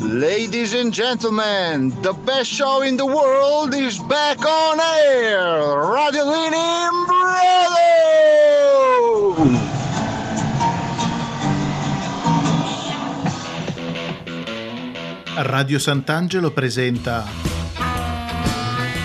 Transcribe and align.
Ladies 0.00 0.72
and 0.72 0.94
gentlemen, 0.94 1.90
the 2.00 2.14
best 2.24 2.50
show 2.50 2.80
in 2.80 2.96
the 2.96 3.04
world 3.04 3.74
is 3.74 3.98
back 3.98 4.40
on 4.46 4.80
air. 4.80 5.76
Radio 5.92 6.24
Lini 6.24 6.88
Brother! 7.06 7.90
Radio 15.44 15.78
Sant'Angelo 15.78 16.50
presenta 16.50 17.26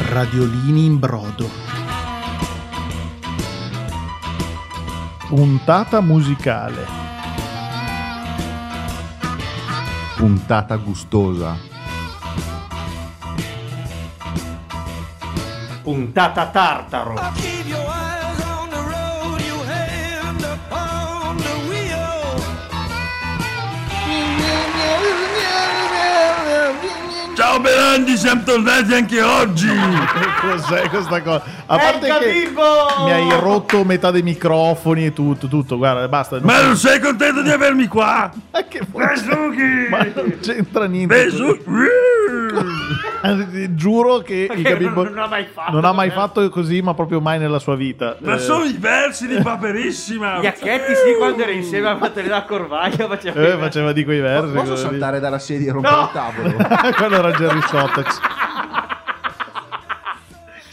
Radiolini 0.09 0.85
in 0.85 0.97
brodo. 0.97 1.49
Puntata 5.27 5.99
musicale. 5.99 7.04
Puntata 10.17 10.77
gustosa. 10.77 11.57
Puntata 15.83 16.45
tartaro. 16.47 17.15
Ciao 27.35 27.59
Belandi, 27.59 28.15
siamo 28.17 28.43
tornati 28.43 28.93
anche 28.93 29.21
oggi. 29.21 29.67
Cos'è 30.39 30.87
questa 30.89 31.21
cosa? 31.21 31.43
A 31.65 31.77
parte 31.77 32.07
che 32.19 32.49
mi 33.03 33.11
hai 33.11 33.29
rotto 33.39 33.83
metà 33.83 34.09
dei 34.11 34.21
microfoni 34.21 35.05
e 35.07 35.13
tutto, 35.13 35.47
tutto. 35.47 35.77
Guarda, 35.77 36.07
basta. 36.07 36.39
Ma 36.41 36.61
non 36.61 36.77
sei 36.77 36.99
contento 36.99 37.41
di 37.41 37.49
avermi 37.51 37.87
qua? 37.87 38.31
Ma 38.51 38.63
che 38.67 38.79
Ma 38.93 39.07
Besuchi! 39.07 39.89
non 40.15 40.37
c'entra 40.41 40.85
niente. 40.85 41.13
Besu- 41.25 41.63
Ti 43.51 43.75
Giuro 43.75 44.19
che 44.19 44.47
il 44.53 44.61
Gabibbo 44.61 45.03
non, 45.03 45.13
non 45.13 45.23
ha 45.23 45.27
mai 45.27 45.47
fatto. 45.51 45.71
non 45.71 45.83
ha 45.83 45.91
mai 45.91 46.11
fatto 46.11 46.47
così, 46.49 46.81
ma 46.81 46.93
proprio 46.93 47.19
mai 47.19 47.39
nella 47.39 47.59
sua 47.59 47.75
vita. 47.75 48.15
Ma 48.19 48.35
Eh, 48.35 48.39
sono 48.39 48.63
i 48.63 48.75
versi 48.79 49.27
di 49.27 49.41
Paperissima. 49.41 50.39
Gli 50.39 50.45
acchetti 50.45 50.93
sì, 50.95 51.15
quando 51.17 51.41
era 51.41 51.51
insieme 51.51 51.89
a 51.89 51.95
Materina 51.95 52.43
Corvaglio 52.43 53.07
faceva... 53.07 53.41
eh, 53.41 53.57
faceva 53.57 53.91
di 53.91 54.03
quei 54.05 54.19
versi. 54.21 54.53
Posso 54.53 54.75
saltare 54.77 55.19
dalla 55.19 55.39
sedia 55.39 55.71
e 55.71 55.73
rompere 55.73 56.01
il 56.01 56.09
tavolo? 56.13 56.53
Quello 57.25 57.37
era 57.37 57.37
Jerry 57.37 57.61
Sotex. 57.69 58.44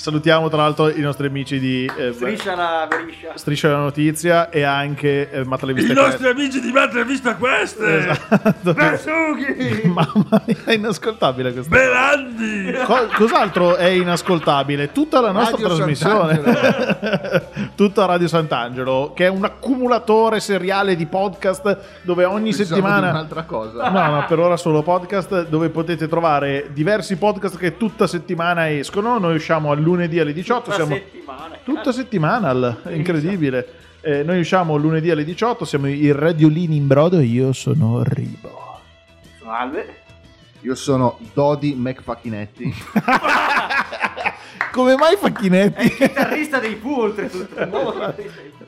Salutiamo 0.03 0.49
tra 0.49 0.63
l'altro 0.63 0.89
i 0.89 0.99
nostri 0.99 1.29
amici 1.29 1.61
di 1.61 1.89
eh, 1.97 2.13
Striscia 2.13 2.57
la 2.57 2.89
beriscia. 2.91 3.37
Striscia 3.37 3.71
la 3.71 3.77
Notizia 3.77 4.51
e 4.51 4.63
anche 4.63 5.31
eh, 5.31 5.45
Matta 5.45 5.65
le 5.65 5.71
I 5.71 5.75
Viste 5.77 5.93
nostri 5.93 6.27
amici 6.27 6.61
di 6.61 6.73
Matre 6.73 7.05
Vista 7.05 7.37
Queste. 7.37 7.99
Esatto. 7.99 8.75
Besuchi! 8.75 9.83
Mamma 9.87 10.43
mia, 10.45 10.57
è 10.65 10.73
inascoltabile 10.73 11.53
questa. 11.53 11.77
Belandi! 11.77 12.73
Co- 12.85 13.11
cos'altro 13.15 13.77
è 13.77 13.87
inascoltabile? 13.91 14.91
Tutta 14.91 15.21
la 15.21 15.31
nostra 15.31 15.57
Radio 15.57 15.77
trasmissione, 15.77 16.41
tutta 17.77 18.05
Radio 18.05 18.27
Sant'Angelo, 18.27 19.13
che 19.15 19.27
è 19.27 19.29
un 19.29 19.45
accumulatore 19.45 20.41
seriale 20.41 20.97
di 20.97 21.07
podcast 21.07 21.79
dove 22.03 22.25
ogni 22.25 22.51
Pensavo 22.51 22.75
settimana 22.75 23.11
un'altra 23.11 23.45
cosa. 23.45 23.89
No, 23.89 24.11
no, 24.11 24.25
per 24.27 24.41
ora 24.41 24.57
solo 24.57 24.83
podcast 24.83 25.47
dove 25.47 25.69
potete 25.69 26.09
trovare 26.09 26.71
diversi 26.73 27.15
podcast 27.15 27.57
che 27.57 27.77
tutta 27.77 28.09
settimana 28.09 28.69
escono. 28.69 29.21
Noi 29.21 29.37
usciamo 29.37 29.71
lunedì 29.75 29.91
alle 30.19 30.33
18, 30.33 30.67
Una 30.69 30.75
siamo 30.77 30.95
settimana. 30.95 31.59
tutta 31.65 31.93
settimana, 31.93 32.79
è 32.85 32.93
incredibile. 32.93 33.67
Eh, 34.01 34.23
noi 34.25 34.41
usciamo 34.41 34.77
lunedì 34.77 35.11
alle 35.11 35.25
18, 35.25 35.65
siamo 35.65 35.89
i 35.89 36.11
Radiolini 36.13 36.77
in 36.77 36.87
brodo 36.87 37.19
e 37.19 37.25
io 37.25 37.53
sono 37.53 38.03
Ribo. 38.03 38.81
Sono 39.39 39.51
Alve. 39.53 39.97
Io 40.63 40.75
sono 40.75 41.19
Dodi 41.33 41.75
McFacchinetti. 41.77 42.73
Come 44.73 44.97
mai 44.97 45.11
È 45.11 45.13
il 45.13 45.19
Facchinetti? 45.19 45.89
chitarrista 45.91 46.59
dei 46.59 46.77
Pooh, 46.77 47.03
oltretutto. 47.03 47.55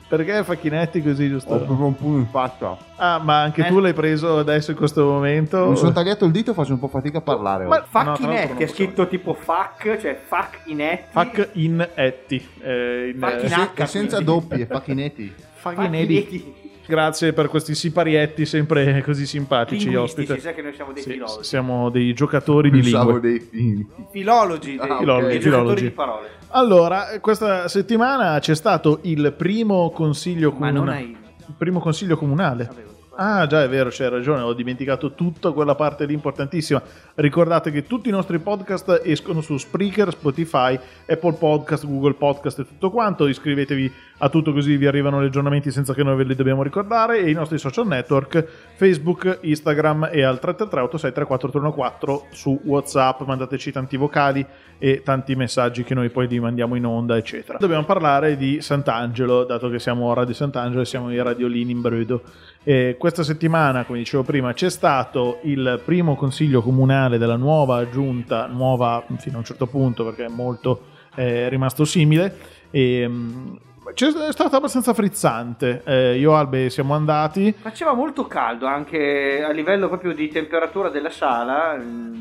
Dei. 0.08 0.18
Perché 0.24 0.44
Facchinetti 0.44 1.02
così 1.02 1.24
Ho 1.24 1.28
giusto? 1.28 1.56
proprio 1.56 1.86
un 1.86 1.96
pugno 1.96 2.18
in 2.18 2.26
faccia. 2.26 2.76
Ah, 2.96 3.18
ma 3.18 3.40
anche 3.42 3.62
Eh. 3.62 3.68
tu 3.68 3.78
l'hai 3.80 3.94
preso 3.94 4.38
adesso 4.38 4.70
in 4.70 4.76
questo 4.76 5.04
momento? 5.04 5.70
Mi 5.70 5.76
sono 5.76 5.92
tagliato 5.92 6.24
il 6.24 6.30
dito 6.30 6.50
e 6.52 6.54
faccio 6.54 6.72
un 6.72 6.78
po' 6.78 6.88
fatica 6.88 7.18
a 7.18 7.22
parlare. 7.22 7.64
Ma- 7.66 7.76
oggi. 7.78 7.88
L'altro 7.92 8.12
Facchinetti, 8.26 8.62
è 8.62 8.66
scritto 8.66 9.06
tipo 9.08 9.34
fuck, 9.34 9.98
cioè 9.98 10.18
fuck 10.26 10.60
inetti. 10.66 11.06
Fac 11.10 11.48
in 11.54 11.88
etti. 11.94 12.48
eh, 12.60 13.10
in, 13.14 13.18
Fac 13.18 13.32
eh, 13.40 13.42
in 13.42 13.48
sì. 13.48 13.54
H. 13.60 13.70
E 13.82 13.86
senza 13.86 14.20
doppi 14.20 14.60
e 14.60 14.66
Facchinetti. 14.66 15.32
Facchinetti. 15.54 16.62
Grazie 16.86 17.32
per 17.32 17.48
questi 17.48 17.74
siparietti 17.74 18.44
sempre 18.44 19.00
così 19.02 19.24
simpatici, 19.24 19.88
Linguistici, 19.88 20.32
ospite. 20.32 20.40
sai 20.46 20.54
che 20.54 20.60
noi 20.60 20.74
siamo 20.74 20.92
dei 20.92 21.02
Sì, 21.02 21.10
filologi. 21.12 21.44
siamo 21.44 21.88
dei 21.88 22.12
giocatori 22.12 22.70
di 22.70 22.80
Pensavo 22.82 23.12
lingue. 23.12 23.30
dei 23.30 23.40
film. 23.40 23.86
Filologi, 24.10 24.76
dei, 24.76 24.78
Ah, 24.88 24.92
ok. 24.92 24.98
Filologi, 24.98 25.26
dei 25.28 25.40
filologi. 25.40 25.40
giocatori 25.40 25.80
di 25.80 25.90
parole. 25.90 26.28
Allora, 26.56 27.18
questa 27.20 27.66
settimana 27.66 28.38
c'è 28.38 28.54
stato 28.54 29.00
il 29.02 29.34
primo 29.36 29.90
consiglio 29.90 30.52
Ma 30.56 30.66
non 30.70 30.84
comunale. 30.84 30.98
hai... 30.98 31.16
Il 31.46 31.54
primo 31.58 31.80
consiglio 31.80 32.16
comunale. 32.16 32.68
Avevo- 32.70 32.93
Ah, 33.16 33.46
già 33.46 33.62
è 33.62 33.68
vero, 33.68 33.90
c'hai 33.92 34.08
ragione, 34.08 34.42
ho 34.42 34.52
dimenticato 34.52 35.12
tutta 35.14 35.52
quella 35.52 35.74
parte 35.74 36.04
lì 36.06 36.14
importantissima. 36.14 36.82
Ricordate 37.14 37.70
che 37.70 37.86
tutti 37.86 38.08
i 38.08 38.12
nostri 38.12 38.38
podcast 38.38 39.00
escono 39.04 39.40
su 39.40 39.56
Spreaker, 39.56 40.10
Spotify, 40.10 40.78
Apple 41.06 41.34
Podcast, 41.34 41.86
Google 41.86 42.14
Podcast 42.14 42.58
e 42.60 42.66
tutto 42.66 42.90
quanto. 42.90 43.26
Iscrivetevi 43.26 43.92
a 44.18 44.28
tutto 44.28 44.52
così 44.52 44.76
vi 44.76 44.86
arrivano 44.86 45.22
gli 45.22 45.26
aggiornamenti 45.26 45.70
senza 45.70 45.92
che 45.94 46.02
noi 46.02 46.16
ve 46.16 46.24
li 46.24 46.34
dobbiamo 46.34 46.62
ricordare. 46.62 47.20
E 47.20 47.30
i 47.30 47.34
nostri 47.34 47.58
social 47.58 47.86
network, 47.86 48.44
Facebook, 48.74 49.38
Instagram 49.42 50.08
e 50.12 50.22
al 50.22 50.38
333-863414 50.42 52.22
su 52.30 52.60
WhatsApp. 52.64 53.20
Mandateci 53.22 53.72
tanti 53.72 53.96
vocali 53.96 54.44
e 54.78 55.02
tanti 55.02 55.34
messaggi 55.34 55.84
che 55.84 55.94
noi 55.94 56.10
poi 56.10 56.26
li 56.26 56.40
mandiamo 56.40 56.74
in 56.74 56.86
onda, 56.86 57.16
eccetera. 57.16 57.58
Dobbiamo 57.58 57.84
parlare 57.84 58.36
di 58.36 58.60
Sant'Angelo, 58.60 59.44
dato 59.44 59.68
che 59.68 59.78
siamo 59.78 60.10
a 60.10 60.14
Radio 60.14 60.34
Sant'Angelo 60.34 60.82
e 60.82 60.84
siamo 60.84 61.12
i 61.12 61.22
radiolini 61.22 61.72
in 61.72 61.80
brodo. 61.80 62.22
E 62.66 62.96
questa 62.98 63.22
settimana, 63.22 63.84
come 63.84 63.98
dicevo 63.98 64.22
prima, 64.22 64.54
c'è 64.54 64.70
stato 64.70 65.40
il 65.42 65.82
primo 65.84 66.16
consiglio 66.16 66.62
comunale 66.62 67.18
della 67.18 67.36
nuova 67.36 67.88
giunta, 67.90 68.46
nuova 68.46 69.04
fino 69.18 69.36
a 69.36 69.38
un 69.40 69.44
certo 69.44 69.66
punto 69.66 70.02
perché 70.02 70.24
è 70.24 70.28
molto 70.28 70.86
eh, 71.14 71.50
rimasto 71.50 71.84
simile. 71.84 72.34
E, 72.70 73.06
mm, 73.06 73.54
c'è- 73.92 74.12
è 74.12 74.32
stato 74.32 74.56
abbastanza 74.56 74.94
frizzante. 74.94 75.82
Eh, 75.84 76.18
io 76.18 76.32
e 76.32 76.34
Albe 76.34 76.70
siamo 76.70 76.94
andati. 76.94 77.54
Faceva 77.58 77.92
molto 77.92 78.26
caldo 78.26 78.66
anche 78.66 79.42
a 79.42 79.50
livello 79.50 79.88
proprio 79.88 80.12
di 80.14 80.28
temperatura 80.28 80.88
della 80.88 81.10
sala. 81.10 81.76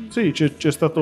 Sì, 0.08 0.30
c'è, 0.32 0.54
c'è 0.56 0.70
stato. 0.70 1.00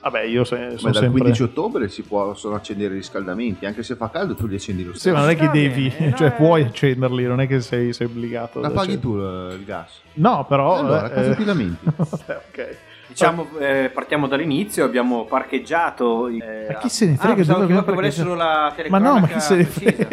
Vabbè, 0.00 0.20
io 0.22 0.44
se- 0.44 0.56
Ma 0.56 0.76
sono 0.76 0.92
dal 0.92 1.02
sempre. 1.02 1.20
15 1.20 1.42
ottobre 1.44 1.88
si 1.88 2.02
possono 2.02 2.54
accendere 2.54 2.92
i 2.94 2.96
riscaldamenti, 2.98 3.64
anche 3.66 3.82
se 3.82 3.96
fa 3.96 4.10
caldo 4.10 4.34
tu 4.34 4.46
li 4.46 4.56
accendi 4.56 4.84
lo 4.84 4.92
Sì, 4.92 4.98
stesso. 5.00 5.14
ma 5.14 5.22
non 5.22 5.30
è 5.30 5.36
che 5.36 5.48
devi, 5.50 5.92
bene, 5.96 6.14
cioè 6.16 6.32
puoi 6.32 6.62
eh. 6.62 6.66
accenderli, 6.66 7.24
non 7.24 7.40
è 7.40 7.46
che 7.46 7.60
sei, 7.60 7.92
sei 7.92 8.06
obbligato. 8.06 8.60
La 8.60 8.70
paghi 8.70 8.94
accendere. 8.94 9.00
tu 9.00 9.16
il 9.16 9.58
il 9.60 9.64
gas. 9.64 10.00
No, 10.14 10.44
però. 10.46 10.76
Allora, 10.78 11.10
eh, 11.10 11.14
cosa 11.14 11.34
ti 11.34 11.44
lamenti? 11.44 11.84
Vabbè, 11.96 12.40
ok. 12.50 12.76
Diciamo, 13.14 13.46
eh, 13.60 13.90
partiamo 13.94 14.26
dall'inizio, 14.26 14.84
abbiamo 14.84 15.24
parcheggiato. 15.24 16.26
eh, 16.26 16.66
Ma 16.72 16.78
chi 16.78 16.88
se 16.88 17.06
ne 17.06 17.16
frega 17.16 17.42
Ah, 17.42 17.58
dove 17.58 17.84
che 17.84 17.92
volessero 17.92 18.34
la 18.34 18.74
Ma 18.88 18.98
no, 18.98 19.20
ma 19.20 19.28
chi 19.28 19.38
se 19.40 19.54
ne 19.54 19.64
frega? 19.64 20.08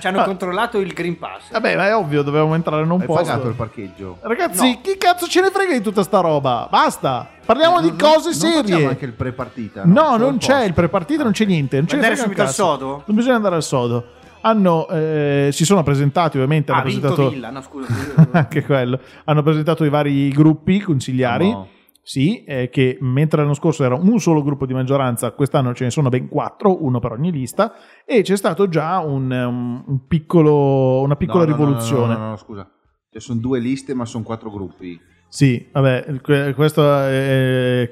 Ci 0.00 0.06
hanno 0.08 0.20
Ah. 0.20 0.24
controllato 0.24 0.78
il 0.80 0.92
Green 0.92 1.16
Pass. 1.16 1.50
Vabbè, 1.52 1.76
ma 1.76 1.86
è 1.86 1.94
ovvio, 1.94 2.22
dovevamo 2.22 2.54
entrare 2.56 2.82
in 2.82 2.90
un 2.90 3.00
Hai 3.00 3.06
posto. 3.06 3.22
pagato 3.24 3.48
il 3.48 3.54
parcheggio? 3.54 4.16
Ragazzi, 4.20 4.70
No. 4.72 4.78
chi 4.82 4.96
cazzo 4.96 5.26
ce 5.28 5.40
ne 5.42 5.50
frega 5.50 5.72
di 5.72 5.80
tutta 5.80 6.02
sta 6.02 6.18
roba? 6.20 6.66
Basta. 6.68 7.28
Parliamo 7.44 7.80
di 7.80 7.88
Non- 7.88 7.98
cose 7.98 8.30
non 8.30 8.38
facciamo 8.38 8.62
serie. 8.66 8.86
anche 8.88 9.04
il 9.04 9.12
pre-partita? 9.12 9.82
No, 9.84 10.00
Solo 10.10 10.16
non 10.24 10.34
il 10.34 10.40
c'è 10.40 10.64
il 10.64 10.72
prepartito, 10.72 11.22
non 11.22 11.32
c'è 11.32 11.44
niente. 11.44 11.76
Non 11.76 11.86
Andare 11.92 12.16
subito 12.16 12.42
al 12.42 12.50
sodo? 12.50 13.02
Non 13.06 13.16
bisogna 13.16 13.36
andare 13.36 13.54
al 13.54 13.62
sodo. 13.62 14.04
Hanno, 14.44 14.88
eh, 14.88 15.50
si 15.52 15.64
sono 15.64 15.84
presentati, 15.84 16.36
ovviamente. 16.36 16.72
Ha 16.72 16.76
hanno 16.78 16.84
vinto 16.86 17.00
presentato 17.06 17.30
Villa, 17.30 17.50
no 17.50 17.62
scusa. 17.62 17.86
anche 18.32 18.64
quello. 18.64 18.98
Hanno 19.24 19.42
presentato 19.44 19.84
i 19.84 19.88
vari 19.88 20.30
gruppi 20.30 20.80
consigliari. 20.80 21.48
No. 21.50 21.68
Sì, 22.04 22.42
eh, 22.44 22.68
che 22.68 22.98
mentre 23.00 23.42
l'anno 23.42 23.54
scorso 23.54 23.84
era 23.84 23.94
un 23.94 24.18
solo 24.18 24.42
gruppo 24.42 24.66
di 24.66 24.74
maggioranza, 24.74 25.30
quest'anno 25.30 25.72
ce 25.72 25.84
ne 25.84 25.90
sono 25.90 26.08
ben 26.08 26.28
quattro, 26.28 26.82
uno 26.84 26.98
per 26.98 27.12
ogni 27.12 27.30
lista, 27.30 27.74
e 28.04 28.22
c'è 28.22 28.36
stato 28.36 28.68
già 28.68 28.98
un, 28.98 29.30
um, 29.30 29.84
un 29.86 30.06
piccolo, 30.08 31.00
una 31.00 31.14
piccola 31.14 31.44
No, 31.44 31.50
no, 31.50 31.56
rivoluzione. 31.56 32.14
No, 32.14 32.18
no, 32.20 32.28
no, 32.30 32.36
scusa. 32.36 32.68
Cioè, 33.08 33.20
sono 33.20 33.38
due 33.40 33.60
liste, 33.60 33.94
ma 33.94 34.04
sono 34.04 34.24
quattro 34.24 34.50
gruppi. 34.50 34.98
Sì, 35.28 35.66
vabbè, 35.72 36.20
que- 36.20 36.52
questo 36.54 36.82
è- 37.04 37.90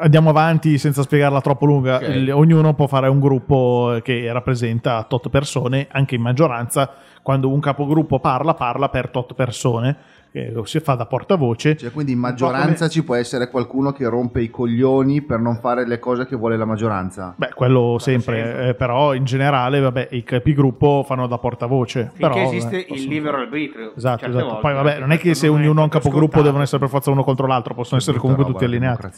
andiamo 0.00 0.28
avanti 0.30 0.76
senza 0.76 1.00
spiegarla 1.02 1.40
troppo 1.40 1.64
lunga. 1.64 1.96
Ok. 1.96 2.08
Il- 2.08 2.32
ognuno 2.32 2.74
può 2.74 2.86
fare 2.86 3.08
un 3.08 3.20
gruppo 3.20 4.00
che 4.02 4.30
rappresenta 4.32 5.02
tot 5.04 5.30
persone, 5.30 5.88
anche 5.90 6.16
in 6.16 6.20
maggioranza. 6.20 6.90
Quando 7.22 7.50
un 7.50 7.60
capogruppo 7.60 8.20
parla, 8.20 8.52
parla 8.52 8.90
per 8.90 9.08
tot 9.08 9.32
persone, 9.32 9.96
che 10.34 10.50
lo 10.50 10.64
si 10.64 10.80
fa 10.80 10.94
da 10.94 11.06
portavoce. 11.06 11.76
Cioè, 11.76 11.92
quindi 11.92 12.10
in 12.10 12.18
maggioranza 12.18 12.74
come- 12.78 12.90
ci 12.90 13.04
può 13.04 13.14
essere 13.14 13.48
qualcuno 13.48 13.92
che 13.92 14.04
rompe 14.08 14.40
i 14.42 14.50
coglioni 14.50 15.22
per 15.22 15.38
non 15.38 15.58
fare 15.60 15.86
le 15.86 16.00
cose 16.00 16.26
che 16.26 16.34
vuole 16.34 16.56
la 16.56 16.64
maggioranza. 16.64 17.34
Beh, 17.36 17.50
quello 17.54 17.98
sempre, 18.00 18.42
sempre. 18.42 18.68
eh, 18.70 18.74
però 18.74 19.14
in 19.14 19.22
generale, 19.24 19.78
vabbè, 19.78 20.08
i 20.10 20.24
capigruppo 20.24 21.04
fanno 21.06 21.28
da 21.28 21.38
portavoce. 21.38 22.10
Finché 22.14 22.18
però, 22.34 22.48
esiste 22.50 22.74
eh, 22.74 22.78
il 22.80 22.86
possono- 22.88 23.10
libero 23.12 23.36
arbitrio. 23.36 23.92
Esatto, 23.96 24.18
certe 24.18 24.34
esatto. 24.34 24.44
volte, 24.46 24.60
Poi 24.62 24.74
vabbè, 24.74 24.88
anche 24.88 25.00
non 25.00 25.10
è 25.12 25.18
che 25.18 25.34
se 25.34 25.46
ognuno 25.46 25.80
ha 25.80 25.84
un 25.84 25.88
capogruppo 25.90 26.24
scontato. 26.24 26.42
devono 26.42 26.62
essere 26.64 26.78
per 26.80 26.88
forza 26.88 27.10
uno 27.12 27.22
contro 27.22 27.46
l'altro, 27.46 27.74
possono 27.74 28.00
essere 28.00 28.18
comunque 28.18 28.44
tutti 28.44 28.64
allineati. 28.64 29.08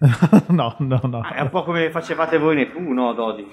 no, 0.48 0.74
no, 0.78 1.00
no. 1.04 1.20
Ah, 1.20 1.36
è 1.36 1.40
un 1.40 1.48
po' 1.48 1.62
come 1.64 1.88
facevate 1.88 2.36
voi 2.36 2.56
nei 2.56 2.68
uno, 2.74 3.14
Dodi. 3.14 3.46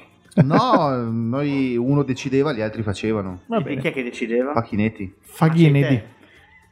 No, 0.43 1.07
noi 1.09 1.77
uno 1.77 2.03
decideva, 2.03 2.51
gli 2.51 2.59
altri 2.61 2.83
facevano. 2.83 3.39
Va 3.47 3.63
E 3.63 3.77
chi 3.77 3.87
è 3.87 3.93
che 3.93 4.03
decideva? 4.03 4.51
Facchinetti. 4.51 5.15
Faghinedi. 5.21 6.15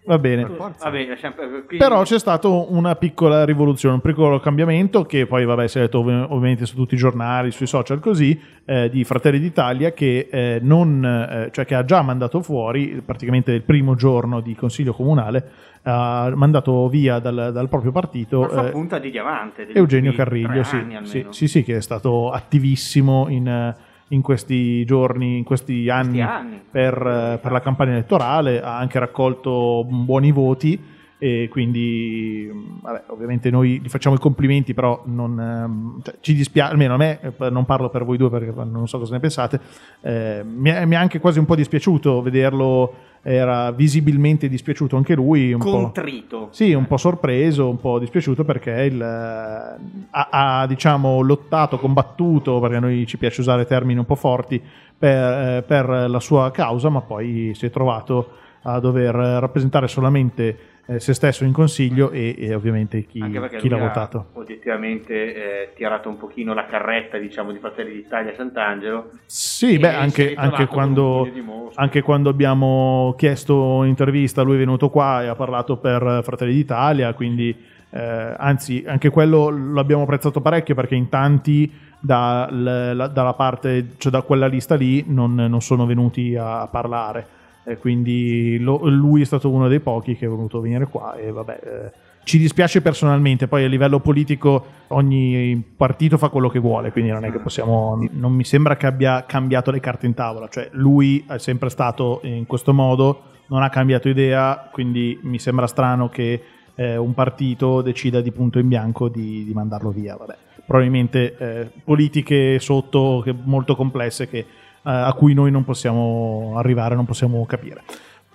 Va 0.05 0.19
bene. 0.19 0.43
Vabbè, 0.45 1.05
lasciamo- 1.07 1.33
quindi- 1.35 1.77
Però 1.77 2.03
c'è 2.03 2.19
stata 2.19 2.47
una 2.47 2.95
piccola 2.95 3.43
rivoluzione, 3.43 3.95
un 3.95 4.01
piccolo 4.01 4.39
cambiamento 4.39 5.03
che 5.03 5.25
poi 5.25 5.45
vabbè 5.45 5.67
si 5.67 5.79
è 5.79 5.81
letto 5.81 5.99
ov- 5.99 6.27
ovviamente 6.29 6.65
su 6.65 6.75
tutti 6.75 6.93
i 6.93 6.97
giornali, 6.97 7.49
sui 7.51 7.65
social 7.65 7.99
così, 7.99 8.39
eh, 8.65 8.89
di 8.89 9.03
Fratelli 9.03 9.39
d'Italia 9.39 9.93
che, 9.93 10.27
eh, 10.31 10.59
non, 10.61 11.03
eh, 11.03 11.49
cioè 11.51 11.65
che 11.65 11.73
ha 11.75 11.83
già 11.85 12.01
mandato 12.03 12.41
fuori, 12.41 13.01
praticamente 13.03 13.51
il 13.53 13.63
primo 13.63 13.95
giorno 13.95 14.41
di 14.41 14.53
consiglio 14.55 14.93
comunale, 14.93 15.43
ha 15.83 16.31
mandato 16.35 16.87
via 16.87 17.19
dal, 17.19 17.51
dal 17.53 17.69
proprio 17.69 17.91
partito 17.91 18.49
eh, 18.67 18.71
punta 18.71 18.97
di 18.99 19.11
diamante. 19.11 19.67
Eugenio 19.73 20.13
Carriglio, 20.13 20.63
sì, 20.63 20.83
sì, 21.03 21.25
sì, 21.29 21.47
sì, 21.47 21.63
che 21.63 21.77
è 21.77 21.81
stato 21.81 22.31
attivissimo 22.31 23.27
in, 23.29 23.47
eh, 23.47 23.75
in 24.09 24.21
questi 24.21 24.85
giorni, 24.85 25.37
in 25.37 25.43
questi 25.43 25.89
anni, 25.89 26.21
anni. 26.21 26.61
Per, 26.69 26.93
eh, 26.93 27.39
per 27.41 27.51
la 27.51 27.61
campagna 27.61 27.91
elettorale, 27.91 28.61
ha 28.61 28.77
anche 28.77 28.99
raccolto 28.99 29.85
buoni 29.87 30.31
voti 30.31 30.93
e 31.17 31.47
quindi 31.49 32.49
mh, 32.51 32.81
vabbè, 32.81 33.03
ovviamente 33.07 33.49
noi 33.49 33.79
gli 33.81 33.87
facciamo 33.87 34.15
i 34.15 34.19
complimenti, 34.19 34.73
però 34.73 35.01
non, 35.05 35.39
ehm, 35.39 36.01
cioè, 36.03 36.15
ci 36.19 36.35
dispiace, 36.35 36.71
almeno 36.71 36.95
a 36.95 36.97
me, 36.97 37.19
eh, 37.21 37.49
non 37.49 37.65
parlo 37.65 37.89
per 37.89 38.03
voi 38.03 38.17
due 38.17 38.29
perché 38.29 38.53
non 38.65 38.87
so 38.87 38.99
cosa 38.99 39.13
ne 39.13 39.19
pensate, 39.19 39.59
eh, 40.01 40.43
mi, 40.45 40.69
è, 40.69 40.85
mi 40.85 40.95
è 40.95 40.97
anche 40.97 41.19
quasi 41.19 41.39
un 41.39 41.45
po' 41.45 41.55
dispiaciuto 41.55 42.21
vederlo, 42.21 42.93
era 43.27 43.71
visibilmente 43.71 44.47
dispiaciuto 44.47 44.95
anche 44.95 45.15
lui, 45.15 45.51
un 45.51 45.59
po'. 45.59 45.71
Contrito. 45.71 46.49
Sì, 46.51 46.73
un 46.73 46.85
po' 46.85 46.97
sorpreso, 46.97 47.67
un 47.67 47.79
po' 47.79 47.97
dispiaciuto 47.97 48.43
perché 48.43 48.69
il, 48.83 49.01
eh, 49.01 50.05
ha, 50.11 50.27
ha, 50.29 50.67
diciamo, 50.67 51.21
lottato, 51.21 51.79
combattuto, 51.79 52.59
perché 52.59 52.75
a 52.75 52.79
noi 52.79 53.07
ci 53.07 53.17
piace 53.17 53.41
usare 53.41 53.65
termini 53.65 53.97
un 53.97 54.05
po' 54.05 54.13
forti, 54.13 54.61
per, 54.95 55.57
eh, 55.57 55.63
per 55.65 55.89
la 56.07 56.19
sua 56.19 56.51
causa, 56.51 56.89
ma 56.89 57.01
poi 57.01 57.53
si 57.55 57.65
è 57.65 57.71
trovato 57.71 58.29
a 58.61 58.79
dover 58.79 59.15
rappresentare 59.15 59.87
solamente 59.87 60.57
eh, 60.87 60.99
se 60.99 61.13
stesso 61.13 61.43
in 61.43 61.51
consiglio 61.51 62.11
e, 62.11 62.35
e 62.37 62.53
ovviamente 62.53 63.05
chi, 63.05 63.19
chi 63.21 63.31
l'ha 63.33 63.49
lui 63.77 63.85
ha 63.85 63.87
votato. 63.87 64.27
oggettivamente 64.33 65.13
eh, 65.13 65.73
tirato 65.75 66.09
un 66.09 66.17
pochino 66.17 66.53
la 66.53 66.65
carretta 66.65 67.17
diciamo 67.17 67.51
di 67.51 67.59
Fratelli 67.59 67.93
d'Italia 67.93 68.31
a 68.31 68.35
Sant'Angelo 68.35 69.09
Sì, 69.25 69.77
beh, 69.77 69.93
anche, 69.93 70.33
anche 70.35 70.67
quando, 70.67 71.27
anche 71.75 72.01
quando 72.01 72.29
abbiamo 72.29 73.13
chiesto 73.17 73.55
un'intervista, 73.77 74.41
lui 74.41 74.55
è 74.55 74.59
venuto 74.59 74.89
qua 74.89 75.23
e 75.23 75.27
ha 75.27 75.35
parlato 75.35 75.77
per 75.77 76.21
Fratelli 76.23 76.53
d'Italia, 76.53 77.13
quindi 77.13 77.55
eh, 77.89 78.35
anzi 78.37 78.83
anche 78.85 79.09
quello 79.09 79.49
l'abbiamo 79.49 80.03
apprezzato 80.03 80.41
parecchio 80.41 80.75
perché 80.75 80.95
in 80.95 81.09
tanti 81.09 81.71
da- 81.99 82.47
la- 82.51 83.07
dalla 83.07 83.33
parte, 83.33 83.93
cioè 83.97 84.11
da 84.11 84.21
quella 84.21 84.47
lista 84.47 84.75
lì 84.75 85.03
non, 85.07 85.33
non 85.33 85.61
sono 85.61 85.85
venuti 85.85 86.35
a 86.35 86.67
parlare. 86.67 87.25
E 87.65 87.77
quindi 87.77 88.59
lo- 88.59 88.87
lui 88.87 89.21
è 89.21 89.25
stato 89.25 89.49
uno 89.49 89.67
dei 89.67 89.79
pochi 89.79 90.15
che 90.15 90.25
è 90.25 90.29
voluto 90.29 90.61
venire 90.61 90.85
qua 90.85 91.15
e 91.15 91.31
vabbè... 91.31 91.59
eh, 91.63 91.91
ci 92.25 92.39
dispiace 92.39 92.81
personalmente, 92.81 93.47
poi 93.47 93.65
a 93.65 93.67
livello 93.67 93.99
politico 93.99 94.65
ogni 94.87 95.63
partito 95.77 96.17
fa 96.17 96.29
quello 96.29 96.49
che 96.49 96.57
vuole, 96.57 96.91
quindi 96.91 97.11
non 97.11 97.23
è 97.23 97.31
che 97.31 97.37
possiamo. 97.37 97.99
Non 98.13 98.33
mi 98.33 98.43
sembra 98.43 98.75
che 98.77 98.87
abbia 98.87 99.25
cambiato 99.27 99.69
le 99.69 99.79
carte 99.79 100.07
in 100.07 100.15
tavola, 100.15 100.47
cioè 100.47 100.69
lui 100.71 101.23
è 101.27 101.37
sempre 101.37 101.69
stato 101.69 102.21
in 102.23 102.47
questo 102.47 102.73
modo, 102.73 103.21
non 103.47 103.61
ha 103.61 103.69
cambiato 103.69 104.09
idea, 104.09 104.69
quindi 104.71 105.19
mi 105.21 105.37
sembra 105.37 105.67
strano 105.67 106.09
che 106.09 106.41
eh, 106.73 106.97
un 106.97 107.13
partito 107.13 107.81
decida 107.83 108.21
di 108.21 108.31
punto 108.31 108.57
in 108.57 108.69
bianco 108.69 109.07
di, 109.07 109.43
di 109.45 109.53
mandarlo 109.53 109.91
via. 109.91 110.15
Vabbè. 110.15 110.35
Probabilmente 110.65 111.37
eh, 111.37 111.71
politiche 111.83 112.57
sotto 112.57 113.23
molto 113.43 113.75
complesse 113.75 114.27
che, 114.27 114.45
a 114.85 115.13
cui 115.13 115.33
noi 115.33 115.51
non 115.51 115.63
possiamo 115.63 116.53
arrivare, 116.55 116.95
non 116.95 117.05
possiamo 117.05 117.45
capire. 117.45 117.83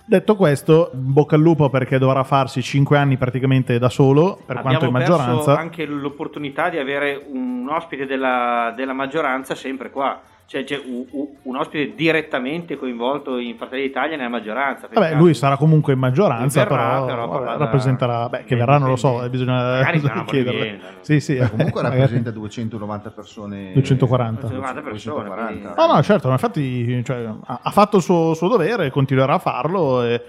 Detto 0.05 0.35
questo, 0.35 0.91
bocca 0.93 1.37
al 1.37 1.41
lupo 1.41 1.71
perché 1.71 1.97
dovrà 1.97 2.25
farsi 2.25 2.63
5 2.63 2.99
anni 2.99 3.17
praticamente 3.17 3.79
da 3.79 3.89
solo, 3.89 4.41
per 4.45 4.61
quanto 4.61 4.87
in 4.87 4.95
abbiamo 4.95 5.15
maggioranza. 5.15 5.57
anche 5.57 5.87
l'opportunità 5.87 6.69
di 6.69 6.79
avere 6.79 7.25
un 7.31 7.69
ospite 7.71 8.07
della, 8.07 8.73
della 8.75 8.93
maggioranza 8.93 9.55
sempre 9.55 9.91
qua 9.91 10.21
cioè 10.51 10.65
c'è 10.65 10.83
un, 10.85 11.05
un- 11.13 11.29
un 11.43 11.57
ospite 11.57 11.95
direttamente 11.95 12.77
coinvolto 12.77 13.39
in 13.39 13.57
Fratelli 13.57 13.83
d'Italia 13.83 14.17
nella 14.17 14.29
maggioranza 14.29 14.89
Vabbè, 14.93 15.15
lui 15.15 15.33
sarà 15.33 15.57
comunque 15.57 15.93
in 15.93 16.01
maggioranza, 16.01 16.65
Verrà, 16.65 17.05
però, 17.05 17.29
però 17.29 17.45
vabbè, 17.45 17.59
rappresenterà. 17.59 18.29
Beh, 18.29 18.43
che 18.43 18.57
verrà 18.57 18.79
non 18.79 18.89
lo 18.89 18.97
so, 18.97 19.25
bisogna 19.31 19.89
provviendo. 20.27 20.85
Sì, 21.03 21.21
sì, 21.21 21.37
Beh, 21.37 21.51
comunque 21.51 21.83
magari. 21.83 22.01
rappresenta 22.03 22.33
290 22.33 23.11
persone. 23.11 23.73
240. 23.75 24.41
290 24.49 24.81
persone, 24.91 25.25
240. 25.25 25.75
No, 25.87 25.95
no, 25.95 26.03
certo, 26.03 26.27
ma 26.27 26.33
infatti 26.35 27.05
cioè, 27.05 27.33
ha, 27.47 27.71
fatto 27.71 27.99
il 27.99 28.03
suo, 28.03 28.35
suo 28.35 28.49
dovere 28.49 28.87
e 28.87 28.91
continuerà 28.91 29.35
a 29.35 29.39
farlo. 29.39 30.03
E, 30.03 30.21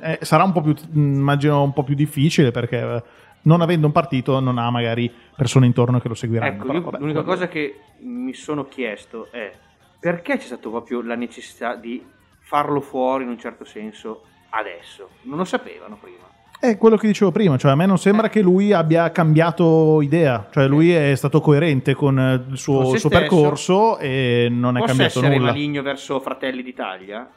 eh, 0.00 0.18
sarà 0.22 0.44
un 0.44 0.52
po' 0.52 0.62
più, 0.62 0.74
immagino, 0.94 1.62
un 1.62 1.74
po' 1.74 1.82
più 1.82 1.94
difficile 1.94 2.50
perché 2.52 2.78
eh, 2.80 3.02
non 3.42 3.60
avendo 3.60 3.86
un 3.86 3.92
partito 3.92 4.38
non 4.40 4.58
ha 4.58 4.70
magari 4.70 5.12
persone 5.36 5.66
intorno 5.66 5.98
che 6.00 6.08
lo 6.08 6.14
seguiranno. 6.14 6.52
Ecco, 6.52 6.66
però 6.66 6.80
vabbè, 6.80 6.98
l'unica 6.98 7.22
quello- 7.22 7.34
cosa 7.38 7.48
che 7.48 7.78
mi 8.00 8.34
sono 8.34 8.64
chiesto 8.66 9.28
è 9.30 9.50
perché 9.98 10.36
c'è 10.36 10.44
stata 10.46 10.68
proprio 10.68 11.02
la 11.02 11.14
necessità 11.14 11.74
di 11.76 12.04
farlo 12.40 12.80
fuori 12.80 13.24
in 13.24 13.30
un 13.30 13.38
certo 13.38 13.64
senso 13.64 14.22
adesso? 14.50 15.08
Non 15.22 15.38
lo 15.38 15.44
sapevano 15.44 15.96
prima. 16.00 16.18
È 16.58 16.78
quello 16.78 16.96
che 16.96 17.08
dicevo 17.08 17.32
prima, 17.32 17.56
cioè 17.56 17.72
a 17.72 17.74
me 17.74 17.86
non 17.86 17.98
sembra 17.98 18.28
che 18.28 18.40
lui 18.40 18.72
abbia 18.72 19.10
cambiato 19.10 20.00
idea, 20.00 20.46
cioè 20.52 20.68
lui 20.68 20.92
è 20.92 21.12
stato 21.16 21.40
coerente 21.40 21.94
con 21.94 22.16
eh, 22.16 22.34
il 22.50 22.56
suo, 22.56 22.82
Con 22.84 22.98
suo 22.98 23.08
percorso 23.08 23.98
e 23.98 24.46
non 24.48 24.76
è 24.76 24.78
Posso 24.78 24.86
cambiato 24.94 25.18
essere 25.18 25.36
nulla. 25.36 25.50
maligno 25.50 25.82
verso 25.82 26.20
Fratelli 26.20 26.62
d'Italia? 26.62 27.28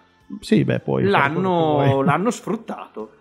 Sì, 0.41 0.63
beh, 0.63 0.79
poi 0.79 1.03
L'hanno, 1.05 2.03
l'hanno 2.03 2.29
sfruttato. 2.29 3.11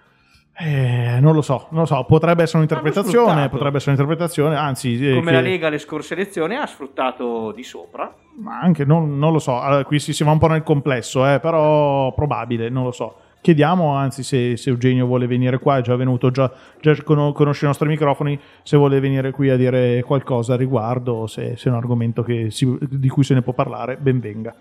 Eh, 0.56 1.18
non 1.20 1.34
lo 1.34 1.42
so, 1.42 1.66
non 1.70 1.80
lo 1.80 1.87
so, 1.87 2.04
potrebbe 2.04 2.42
essere 2.42 2.58
un'interpretazione, 2.58 3.49
potrebbe 3.49 3.78
essere 3.78 3.92
un'interpretazione, 3.96 4.54
anzi, 4.54 4.94
eh, 5.08 5.14
Come 5.14 5.25
che- 5.30 5.32
la 5.32 5.40
Lega 5.40 5.66
alle 5.66 5.78
scorse 5.78 6.14
elezioni 6.14 6.54
ha 6.54 6.64
sfruttato 6.66 7.50
di 7.50 7.64
sopra. 7.64 8.14
ma 8.40 8.61
anche 8.61 8.84
non, 8.84 9.18
non 9.18 9.32
lo 9.32 9.40
so, 9.40 9.58
allora, 9.61 9.82
qui 9.84 9.99
si, 9.99 10.12
si 10.12 10.23
va 10.23 10.30
un 10.30 10.38
po' 10.38 10.46
nel 10.46 10.62
complesso, 10.62 11.26
eh, 11.26 11.40
però 11.40 12.12
probabile, 12.14 12.68
non 12.68 12.84
lo 12.84 12.92
so. 12.92 13.16
Chiediamo, 13.40 13.94
anzi, 13.94 14.23
se, 14.23 14.56
se 14.56 14.70
Eugenio 14.70 15.06
vuole 15.06 15.26
venire 15.26 15.58
qua, 15.58 15.76
è 15.78 15.82
già 15.82 15.96
venuto, 15.96 16.30
già, 16.30 16.50
già 16.80 16.94
con- 17.02 17.32
conosce 17.32 17.64
i 17.64 17.68
nostri 17.68 17.88
microfoni, 17.88 18.40
se 18.62 18.76
vuole 18.76 19.00
venire 19.00 19.32
qui 19.32 19.50
a 19.50 19.56
dire 19.56 20.02
qualcosa 20.02 20.54
a 20.54 20.56
riguardo, 20.56 21.26
se, 21.26 21.56
se 21.56 21.68
è 21.68 21.73
un 21.73 21.76
argomento 21.78 22.23
che 22.23 22.50
si- 22.50 22.78
di 22.80 23.08
cui 23.08 23.25
se 23.25 23.34
ne 23.34 23.42
può 23.42 23.52
parlare, 23.52 23.96
ben 23.96 24.20
venga. 24.20 24.54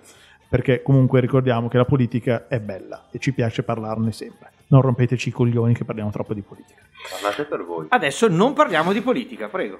Perché 0.49 0.81
comunque 0.81 1.19
ricordiamo 1.19 1.67
che 1.67 1.77
la 1.77 1.85
politica 1.85 2.47
è 2.47 2.59
bella 2.59 3.05
e 3.11 3.19
ci 3.19 3.31
piace 3.33 3.63
parlarne 3.63 4.11
sempre. 4.11 4.49
Non 4.73 4.81
rompeteci 4.81 5.29
i 5.29 5.31
coglioni 5.31 5.75
che 5.75 5.85
parliamo 5.85 6.09
troppo 6.09 6.33
di 6.33 6.41
politica. 6.41 6.81
Parlate 7.11 7.43
per 7.43 7.63
voi. 7.63 7.85
Adesso 7.89 8.27
non 8.27 8.53
parliamo 8.53 8.91
di 8.91 9.01
politica, 9.01 9.47
prego. 9.47 9.77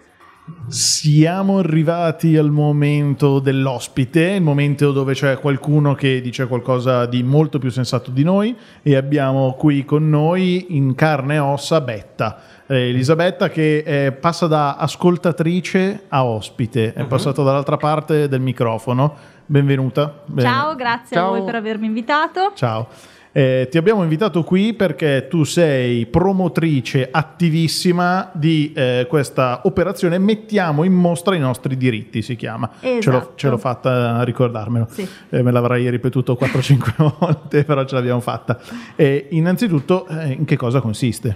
Siamo 0.68 1.58
arrivati 1.58 2.38
al 2.38 2.52
momento 2.52 3.40
dell'ospite, 3.40 4.34
il 4.34 4.44
momento 4.44 4.92
dove 4.92 5.14
c'è 5.14 5.40
qualcuno 5.40 5.96
che 5.96 6.22
dice 6.22 6.48
qualcosa 6.48 7.08
di 7.08 7.24
molto 7.24 7.58
più 7.58 7.72
sensato 7.72 8.12
di 8.12 8.24
noi 8.24 8.56
e 8.84 8.96
abbiamo 8.96 9.54
qui 9.54 9.84
con 9.84 10.08
noi 10.10 10.76
in 10.76 10.94
carne 10.94 11.36
e 11.36 11.40
ossa 11.40 11.82
Betta. 11.82 12.42
Eh, 12.68 12.90
Elisabetta 12.90 13.50
che 13.50 13.78
eh, 13.78 14.12
passa 14.12 14.46
da 14.46 14.76
ascoltatrice 14.76 16.04
a 16.10 16.24
ospite, 16.24 16.94
è 16.94 17.06
passata 17.06 17.42
dall'altra 17.42 17.78
parte 17.78 18.28
del 18.28 18.42
microfono. 18.42 19.16
Benvenuta. 19.46 20.22
Ben- 20.26 20.46
Ciao, 20.46 20.76
grazie 20.76 21.16
Ciao. 21.16 21.28
a 21.34 21.38
voi 21.38 21.44
per 21.44 21.56
avermi 21.56 21.88
invitato. 21.88 22.52
Ciao. 22.54 22.88
Eh, 23.36 23.68
ti 23.72 23.80
abbiamo 23.80 24.04
invitato 24.04 24.44
qui 24.44 24.76
perché 24.76 25.26
tu 25.28 25.44
sei 25.44 26.06
promotrice 26.06 27.10
attivissima 27.12 28.30
di 28.32 28.72
eh, 28.76 29.08
questa 29.10 29.62
operazione 29.64 30.20
Mettiamo 30.20 30.84
in 30.84 30.94
mostra 30.94 31.36
i 31.36 31.40
nostri 31.40 31.76
diritti, 31.76 32.22
si 32.22 32.36
chiama. 32.36 32.70
Ce, 32.80 32.88
l'ho, 32.88 32.98
Esatto. 33.00 33.32
ce 33.36 33.50
l'ho 33.50 33.58
fatta 33.58 34.18
a 34.18 34.24
ricordarmelo. 34.24 34.88
Sì. 34.90 35.08
Eh, 35.30 35.42
me 35.42 35.52
l'avrei 35.52 35.90
ripetuto 35.90 36.38
4-5 36.40 37.16
volte, 37.20 37.64
però 37.64 37.84
ce 37.86 37.96
l'abbiamo 37.96 38.20
fatta. 38.20 38.60
Innanzitutto, 39.30 40.06
eh, 40.08 40.34
in 40.34 40.46
che 40.46 40.56
cosa 40.56 40.80
consiste? 40.80 41.36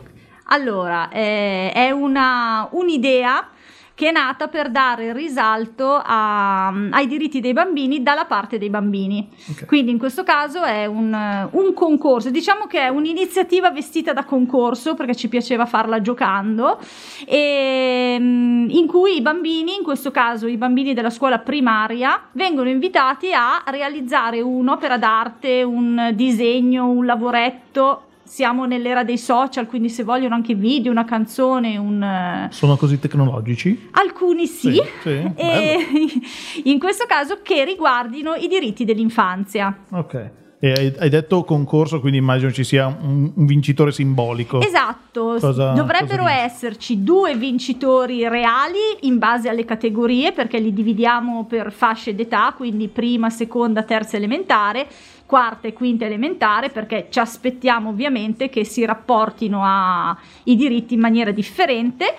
Allora, 0.50 1.10
eh, 1.10 1.72
è 1.72 1.90
una, 1.90 2.70
un'idea 2.72 3.50
che 3.98 4.10
è 4.10 4.12
nata 4.12 4.48
per 4.48 4.70
dare 4.70 5.12
risalto 5.12 6.00
a- 6.06 6.68
ai 6.68 7.08
diritti 7.08 7.40
dei 7.40 7.54
bambini 7.54 8.04
dalla 8.04 8.26
parte 8.26 8.60
dei 8.60 8.70
bambini. 8.70 9.28
Ok. 9.50 9.66
Quindi 9.66 9.90
in 9.90 9.98
questo 9.98 10.22
caso 10.22 10.62
è 10.62 10.86
un, 10.86 11.12
un 11.50 11.74
concorso, 11.74 12.30
diciamo 12.30 12.68
che 12.68 12.80
è 12.80 12.90
un'iniziativa 12.90 13.72
vestita 13.72 14.14
da 14.14 14.24
concorso 14.24 14.94
perché 14.94 15.16
ci 15.16 15.28
piaceva 15.30 15.66
farla 15.66 16.00
giocando, 16.00 16.78
e, 17.26 18.18
mm, 18.20 18.70
in 18.70 18.86
cui 18.86 19.16
i 19.16 19.22
bambini, 19.22 19.78
in 19.78 19.84
questo 19.84 20.12
caso 20.12 20.46
i 20.46 20.58
bambini 20.58 20.94
della 20.94 21.10
scuola 21.10 21.40
primaria, 21.40 22.22
vengono 22.34 22.70
invitati 22.70 23.34
a 23.34 23.64
realizzare 23.66 24.42
un'opera 24.42 25.00
d'arte, 25.00 25.64
un 25.64 26.12
disegno, 26.14 26.88
un 26.88 27.04
lavoretto. 27.04 28.04
Siamo 28.28 28.66
nell'era 28.66 29.06
dei 29.06 29.18
social, 29.18 29.68
quindi 29.68 29.90
se 29.90 30.04
vogliono 30.04 30.36
anche 30.36 30.54
video, 30.54 30.92
una 30.92 31.06
canzone, 31.06 31.78
un, 31.78 32.04
eh, 32.04 32.50
Sono 32.52 32.76
così 32.76 33.00
tecnologici? 33.00 33.88
Alcuni 33.92 34.48
sì, 34.48 34.74
Sì, 34.74 34.82
sì, 35.02 35.32
e 35.36 35.78
in 36.66 36.78
questo 36.78 37.06
caso 37.08 37.40
che 37.42 37.64
riguardino 37.64 38.34
i 38.36 38.48
diritti 38.48 38.84
dell'infanzia. 38.84 39.86
Ok. 39.92 40.32
E 40.60 40.96
hai, 40.98 41.10
detto 41.10 41.44
concorso, 41.44 42.00
quindi 42.00 42.18
immagino 42.18 42.52
ci 42.52 42.64
sia 42.64 42.88
un, 42.88 43.32
un 43.36 43.46
vincitore 43.46 43.92
simbolico. 43.92 44.60
Esatto, 44.60 45.38
Cosa- 45.40 45.74
dovrebbero 45.74 46.24
cosa 46.24 46.44
esserci 46.44 47.04
due 47.04 47.36
vincitori 47.36 48.28
reali 48.28 48.80
in 49.02 49.20
base 49.20 49.50
alle 49.50 49.66
categorie 49.66 50.32
perché 50.32 50.58
li 50.58 50.74
dividiamo 50.74 51.46
per 51.46 51.72
fasce 51.72 52.16
d'età, 52.16 52.54
quindi 52.58 52.88
prima, 52.88 53.30
seconda, 53.30 53.84
terza 53.84 54.18
elementare, 54.18 54.88
quarta 55.28 55.68
e 55.68 55.74
quinta 55.74 56.06
elementare 56.06 56.70
perché 56.70 57.06
ci 57.12 57.20
aspettiamo 57.20 57.90
ovviamente 57.90 58.50
che 58.50 58.64
si 58.64 58.84
rapportino 58.84 59.62
ai 59.64 60.56
diritti 60.56 60.96
in 60.96 61.02
maniera 61.02 61.30
differente. 61.30 62.16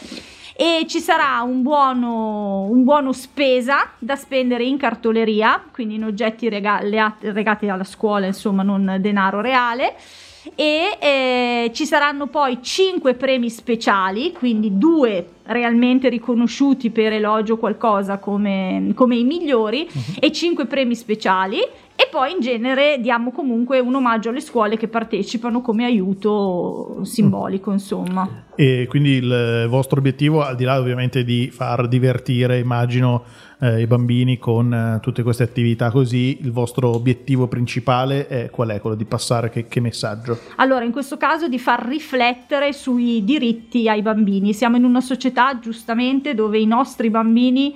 E 0.61 0.87
ci 0.89 0.99
sarà 0.99 1.41
un 1.43 1.63
buono, 1.63 2.63
un 2.63 2.83
buono 2.83 3.13
spesa 3.13 3.93
da 3.97 4.17
spendere 4.17 4.65
in 4.65 4.77
cartoleria, 4.77 5.63
quindi 5.71 5.95
in 5.95 6.03
oggetti 6.03 6.49
regati 6.49 7.69
alla 7.69 7.85
scuola, 7.85 8.27
insomma, 8.27 8.65
non 8.65 8.97
denaro 8.99 9.41
reale. 9.41 9.95
E 10.57 10.99
eh, 11.01 11.71
ci 11.73 11.87
saranno 11.87 12.27
poi 12.27 12.61
5 12.61 13.15
premi 13.15 13.51
speciali, 13.51 14.33
quindi 14.33 14.77
due 14.77 15.25
realmente 15.49 16.09
riconosciuti 16.09 16.91
per 16.91 17.13
elogio 17.13 17.57
qualcosa 17.57 18.19
come, 18.19 18.93
come 18.95 19.17
i 19.17 19.25
migliori 19.25 19.89
e 20.19 20.33
5 20.33 20.67
premi 20.67 20.95
speciali 20.95 21.59
e 22.01 22.07
poi 22.09 22.31
in 22.31 22.39
genere 22.39 23.01
diamo 23.01 23.33
comunque 23.33 23.81
un 23.81 23.97
omaggio 23.97 24.29
alle 24.29 24.41
scuole 24.41 24.77
che 24.77 24.87
partecipano 24.87 25.61
come 25.61 25.85
aiuto 25.85 27.01
simbolico, 27.03 27.73
insomma. 27.73 28.45
E 28.55 28.87
quindi 28.89 29.15
il 29.15 29.67
vostro 29.69 29.99
obiettivo, 29.99 30.43
al 30.43 30.55
di 30.55 30.63
là 30.63 30.79
ovviamente 30.79 31.25
di 31.25 31.51
far 31.51 31.89
divertire, 31.89 32.59
immagino, 32.59 33.25
eh, 33.61 33.81
i 33.81 33.87
bambini 33.87 34.39
con 34.39 34.73
eh, 34.73 34.99
tutte 35.01 35.23
queste 35.23 35.43
attività 35.43 35.91
così, 35.91 36.39
il 36.41 36.53
vostro 36.53 36.91
obiettivo 36.95 37.49
principale 37.49 38.29
è 38.29 38.51
qual 38.51 38.69
è? 38.69 38.81
Quello 38.81 38.97
di 38.97 39.05
passare 39.05 39.51
che, 39.51 39.67
che 39.67 39.81
messaggio? 39.81 40.39
Allora, 40.57 40.85
in 40.85 40.93
questo 40.93 41.17
caso 41.17 41.49
di 41.49 41.59
far 41.59 41.85
riflettere 41.87 42.73
sui 42.73 43.25
diritti 43.25 43.89
ai 43.89 44.03
bambini. 44.03 44.53
Siamo 44.53 44.77
in 44.77 44.85
una 44.85 45.01
società 45.01 45.38
giustamente 45.61 46.35
dove 46.35 46.59
i 46.59 46.67
nostri 46.67 47.11
bambini 47.11 47.75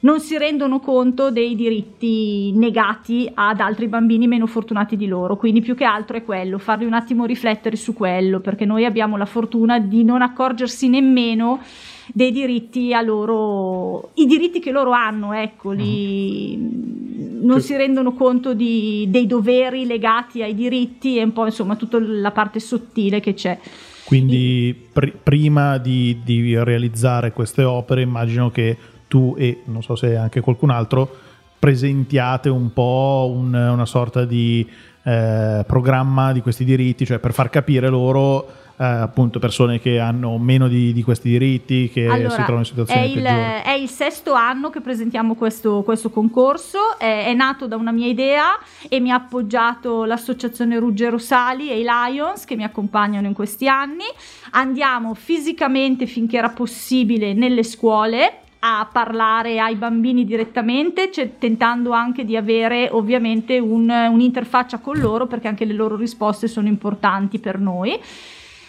non 0.00 0.20
si 0.20 0.36
rendono 0.38 0.78
conto 0.78 1.30
dei 1.30 1.56
diritti 1.56 2.52
negati 2.52 3.28
ad 3.32 3.60
altri 3.60 3.88
bambini 3.88 4.26
meno 4.26 4.46
fortunati 4.46 4.96
di 4.96 5.06
loro. 5.06 5.36
Quindi 5.36 5.60
più 5.60 5.74
che 5.74 5.84
altro 5.84 6.16
è 6.16 6.24
quello, 6.24 6.58
farli 6.58 6.84
un 6.84 6.92
attimo 6.92 7.24
riflettere 7.24 7.76
su 7.76 7.92
quello, 7.94 8.40
perché 8.40 8.64
noi 8.64 8.84
abbiamo 8.84 9.16
la 9.16 9.24
fortuna 9.24 9.78
di 9.78 10.04
non 10.04 10.22
accorgersi 10.22 10.88
nemmeno 10.88 11.60
dei 12.12 12.30
diritti 12.30 12.92
a 12.94 13.00
loro, 13.00 14.10
i 14.14 14.26
diritti 14.26 14.60
che 14.60 14.70
loro 14.70 14.92
hanno, 14.92 15.32
ecco, 15.32 15.72
li, 15.72 16.56
non 17.42 17.60
si 17.60 17.74
rendono 17.76 18.12
conto 18.12 18.54
di- 18.54 19.06
dei 19.08 19.26
doveri 19.26 19.86
legati 19.86 20.42
ai 20.42 20.54
diritti 20.54 21.16
e 21.16 21.24
un 21.24 21.32
po' 21.32 21.46
insomma 21.46 21.74
tutta 21.74 21.98
la 21.98 22.30
parte 22.30 22.60
sottile 22.60 23.18
che 23.18 23.34
c'è. 23.34 23.58
Quindi 24.06 24.86
pr- 24.92 25.16
prima 25.22 25.78
di, 25.78 26.20
di 26.24 26.56
realizzare 26.62 27.32
queste 27.32 27.64
opere, 27.64 28.02
immagino 28.02 28.50
che 28.50 28.76
tu 29.08 29.34
e 29.36 29.62
non 29.66 29.82
so 29.82 29.96
se 29.96 30.16
anche 30.16 30.40
qualcun 30.40 30.70
altro 30.70 31.14
presentiate 31.58 32.48
un 32.48 32.72
po' 32.72 33.32
un- 33.34 33.52
una 33.54 33.86
sorta 33.86 34.24
di 34.24 34.66
eh, 35.02 35.64
programma 35.66 36.32
di 36.32 36.40
questi 36.40 36.64
diritti, 36.64 37.04
cioè 37.06 37.18
per 37.18 37.32
far 37.32 37.50
capire 37.50 37.88
loro 37.88 38.46
eh, 38.78 38.84
appunto 38.84 39.38
persone 39.38 39.80
che 39.80 39.98
hanno 39.98 40.36
meno 40.38 40.68
di, 40.68 40.92
di 40.92 41.02
questi 41.02 41.30
diritti, 41.30 41.90
che 41.90 42.08
si 42.28 42.36
trovano 42.36 42.58
in 42.58 42.60
è 42.60 42.64
situazioni 42.64 43.06
il, 43.06 43.22
peggiori. 43.22 43.62
è 43.64 43.70
il 43.72 43.88
sesto 43.88 44.34
anno 44.34 44.70
che 44.70 44.80
presentiamo 44.80 45.34
questo, 45.34 45.82
questo 45.82 46.10
concorso, 46.10 46.98
è, 46.98 47.24
è 47.26 47.32
nato 47.32 47.66
da 47.66 47.76
una 47.76 47.92
mia 47.92 48.06
idea 48.06 48.58
e 48.88 49.00
mi 49.00 49.10
ha 49.10 49.16
appoggiato 49.16 50.04
l'associazione 50.04 50.78
Ruggero 50.78 51.18
Sali 51.18 51.70
e 51.70 51.80
i 51.80 51.84
Lions 51.84 52.44
che 52.44 52.56
mi 52.56 52.64
accompagnano 52.64 53.26
in 53.26 53.32
questi 53.32 53.66
anni. 53.66 54.04
Andiamo 54.50 55.14
fisicamente 55.14 56.06
finché 56.06 56.36
era 56.36 56.50
possibile 56.50 57.32
nelle 57.32 57.62
scuole 57.62 58.40
a 58.58 58.88
parlare 58.90 59.60
ai 59.60 59.76
bambini 59.76 60.24
direttamente, 60.24 61.10
cioè, 61.12 61.38
tentando 61.38 61.92
anche 61.92 62.24
di 62.24 62.36
avere 62.36 62.88
ovviamente 62.90 63.58
un- 63.58 63.88
un'interfaccia 63.88 64.78
con 64.78 64.98
loro 64.98 65.26
perché 65.26 65.46
anche 65.46 65.64
le 65.64 65.74
loro 65.74 65.96
risposte 65.96 66.48
sono 66.48 66.66
importanti 66.66 67.38
per 67.38 67.58
noi. 67.58 67.98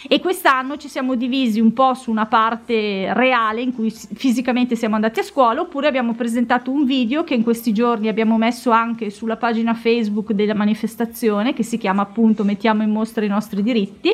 E 0.08 0.20
quest'anno 0.20 0.77
ci 0.77 0.88
siamo 0.89 1.16
divisi 1.16 1.60
un 1.60 1.74
po' 1.74 1.94
su 1.96 2.12
una 2.12 2.27
parte 2.27 3.12
reale 3.13 3.62
in 3.62 3.74
cui 3.74 3.89
fisicamente 3.89 4.75
siamo 4.75 4.96
andati 4.96 5.20
a 5.20 5.24
scuola, 5.24 5.62
oppure 5.62 5.88
abbiamo 5.88 6.13
presentato 6.13 6.70
un 6.70 6.86
video 6.86 7.24
che 7.24 7.34
in 7.34 7.44
questi 7.44 7.74
giorni 7.74 8.08
abbiamo 8.08 8.38
messo 8.38 8.70
anche 8.70 9.10
sulla 9.10 9.38
pagina 9.38 9.74
Facebook 9.74 10.34
della 10.34 10.54
manifestazione, 10.54 11.54
che 11.54 11.63
si 11.63 11.77
chiama 11.77 12.04
appunto 12.04 12.44
Mettiamo 12.44 12.84
in 12.84 12.92
mostra 12.92 13.25
i 13.25 13.27
nostri 13.27 13.63
diritti. 13.63 14.12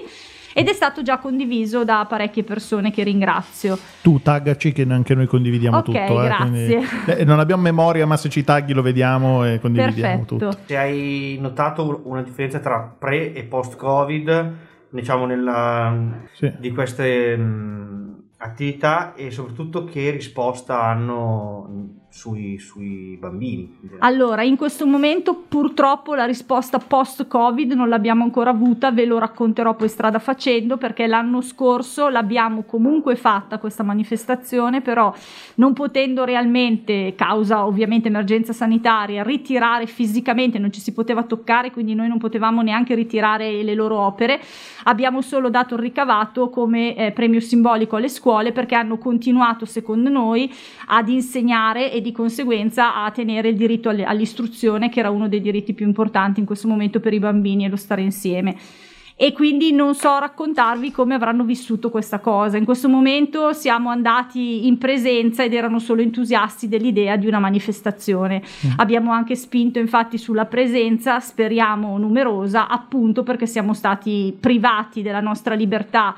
Ed 0.56 0.68
è 0.68 0.74
stato 0.74 1.02
già 1.02 1.18
condiviso 1.18 1.84
da 1.84 2.06
parecchie 2.08 2.44
persone 2.44 2.92
che 2.92 3.04
ringrazio. 3.04 3.78
Tu 4.04 4.22
taggaci 4.22 4.72
che 4.72 4.86
anche 4.88 5.16
noi 5.16 5.25
condividiamo 5.25 5.78
Ok, 5.78 5.84
tutto. 5.86 5.98
eh, 5.98 6.25
grazie. 6.25 6.38
quindi- 6.46 6.86
eh, 7.22 7.24
non 7.25 7.40
abbiamo 7.40 7.63
memoria, 7.63 8.06
ma 8.06 8.18
se 8.18 8.30
ci 8.30 8.44
tagli 8.44 8.72
lo 8.72 8.84
vediamo 8.84 9.44
e 9.46 9.60
condividiamo 9.60 10.24
Perfetto. 10.25 10.38
tutto. 10.52 10.58
Se 10.68 10.78
hai 10.78 11.38
notato 11.42 12.02
una 12.06 12.22
differenza 12.22 12.60
tra 12.60 12.80
pre 12.98 13.34
e 13.34 13.44
post 13.44 13.75
Covid, 13.75 14.54
diciamo 14.94 15.26
nella, 15.26 16.22
Sì. 16.34 16.54
di 16.60 16.72
queste 16.72 17.36
mh, 17.36 18.24
attività 18.38 19.14
e 19.16 19.32
soprattutto 19.32 19.84
che 19.86 20.10
risposta 20.12 20.82
hanno 20.84 22.02
sui, 22.13 22.60
sui 22.60 23.17
bambini. 23.20 23.75
Allora, 24.00 24.43
in 24.43 24.55
questo 24.55 24.86
momento 24.86 25.34
purtroppo 25.34 26.13
la 26.13 26.25
risposta 26.25 26.77
post-Covid 26.77 27.72
non 27.72 27.89
l'abbiamo 27.89 28.24
ancora 28.24 28.51
avuta, 28.51 28.91
ve 28.91 29.05
lo 29.05 29.17
racconterò 29.17 29.74
poi 29.75 29.89
strada 29.89 30.20
facendo 30.20 30.77
perché 30.77 31.08
l'anno 31.08 31.41
scorso 31.41 32.10
l'abbiamo 32.10 32.65
comunque 32.65 33.15
fatta 33.15 33.58
questa 33.58 33.82
manifestazione, 33.82 34.82
però 34.82 35.12
non 35.55 35.74
potendo 35.74 36.24
realmente, 36.24 37.15
causa 37.15 37.65
ovviamente 37.65 38.10
emergenza 38.10 38.53
sanitaria, 38.53 39.24
ritirare 39.24 39.88
fisicamente, 39.88 40.60
non 40.60 40.72
ci 40.72 40.82
si 40.82 40.93
poteva 40.93 41.24
toccare, 41.24 41.72
quindi 41.72 41.96
noi 41.96 42.10
non 42.10 42.20
potevamo 42.20 42.62
neanche 42.62 42.93
ritirare 42.93 43.63
le 43.63 43.74
loro 43.74 43.98
opere, 43.98 44.39
abbiamo 44.84 45.22
solo 45.22 45.50
dato 45.50 45.74
il 45.74 45.82
ricavato 45.82 46.51
come 46.51 46.96
eh, 46.96 47.12
premio 47.12 47.39
simbolico 47.39 47.96
alle 47.96 48.08
scuole 48.08 48.51
perché 48.51 48.75
hanno 48.75 49.00
continuato, 49.00 49.65
secondo 49.65 50.10
noi, 50.10 50.53
ad 50.88 51.10
insegnare 51.10 51.91
e 51.91 52.01
di 52.03 52.12
conseguenza 52.12 53.03
a 53.03 53.10
tenere 53.10 53.50
il 53.50 53.55
diritto 53.55 53.89
all'istruzione, 53.89 54.89
che 54.89 55.00
era 55.00 55.10
uno 55.10 55.27
dei 55.27 55.41
diritti 55.41 55.74
più 55.74 55.88
importanti 55.88 56.39
in 56.39 56.45
questo 56.45 56.67
momento 56.67 57.00
per 57.00 57.13
i 57.13 57.19
bambini 57.19 57.65
e 57.65 57.69
lo 57.69 57.75
stare 57.75 58.03
insieme. 58.03 58.55
E 59.15 59.31
quindi 59.31 59.72
non 59.72 59.93
so 59.93 60.17
raccontarvi 60.17 60.91
come 60.91 61.13
avranno 61.13 61.43
vissuto 61.43 61.89
questa 61.89 62.19
cosa. 62.19 62.57
In 62.57 62.65
questo 62.65 62.89
momento 62.89 63.53
siamo 63.53 63.89
andati 63.89 64.65
in 64.65 64.77
presenza 64.77 65.43
ed 65.43 65.53
erano 65.53 65.79
solo 65.79 66.01
entusiasti 66.01 66.67
dell'idea 66.67 67.15
di 67.15 67.27
una 67.27 67.39
manifestazione. 67.39 68.41
Abbiamo 68.77 69.12
anche 69.12 69.36
spinto 69.36 69.77
infatti 69.77 70.17
sulla 70.17 70.45
presenza, 70.45 71.19
speriamo 71.19 71.98
numerosa, 71.98 72.67
appunto 72.67 73.24
perché 73.24 73.45
siamo 73.45 73.74
stati 73.74 74.36
privati 74.38 75.03
della 75.03 75.22
nostra 75.22 75.53
libertà 75.53 76.15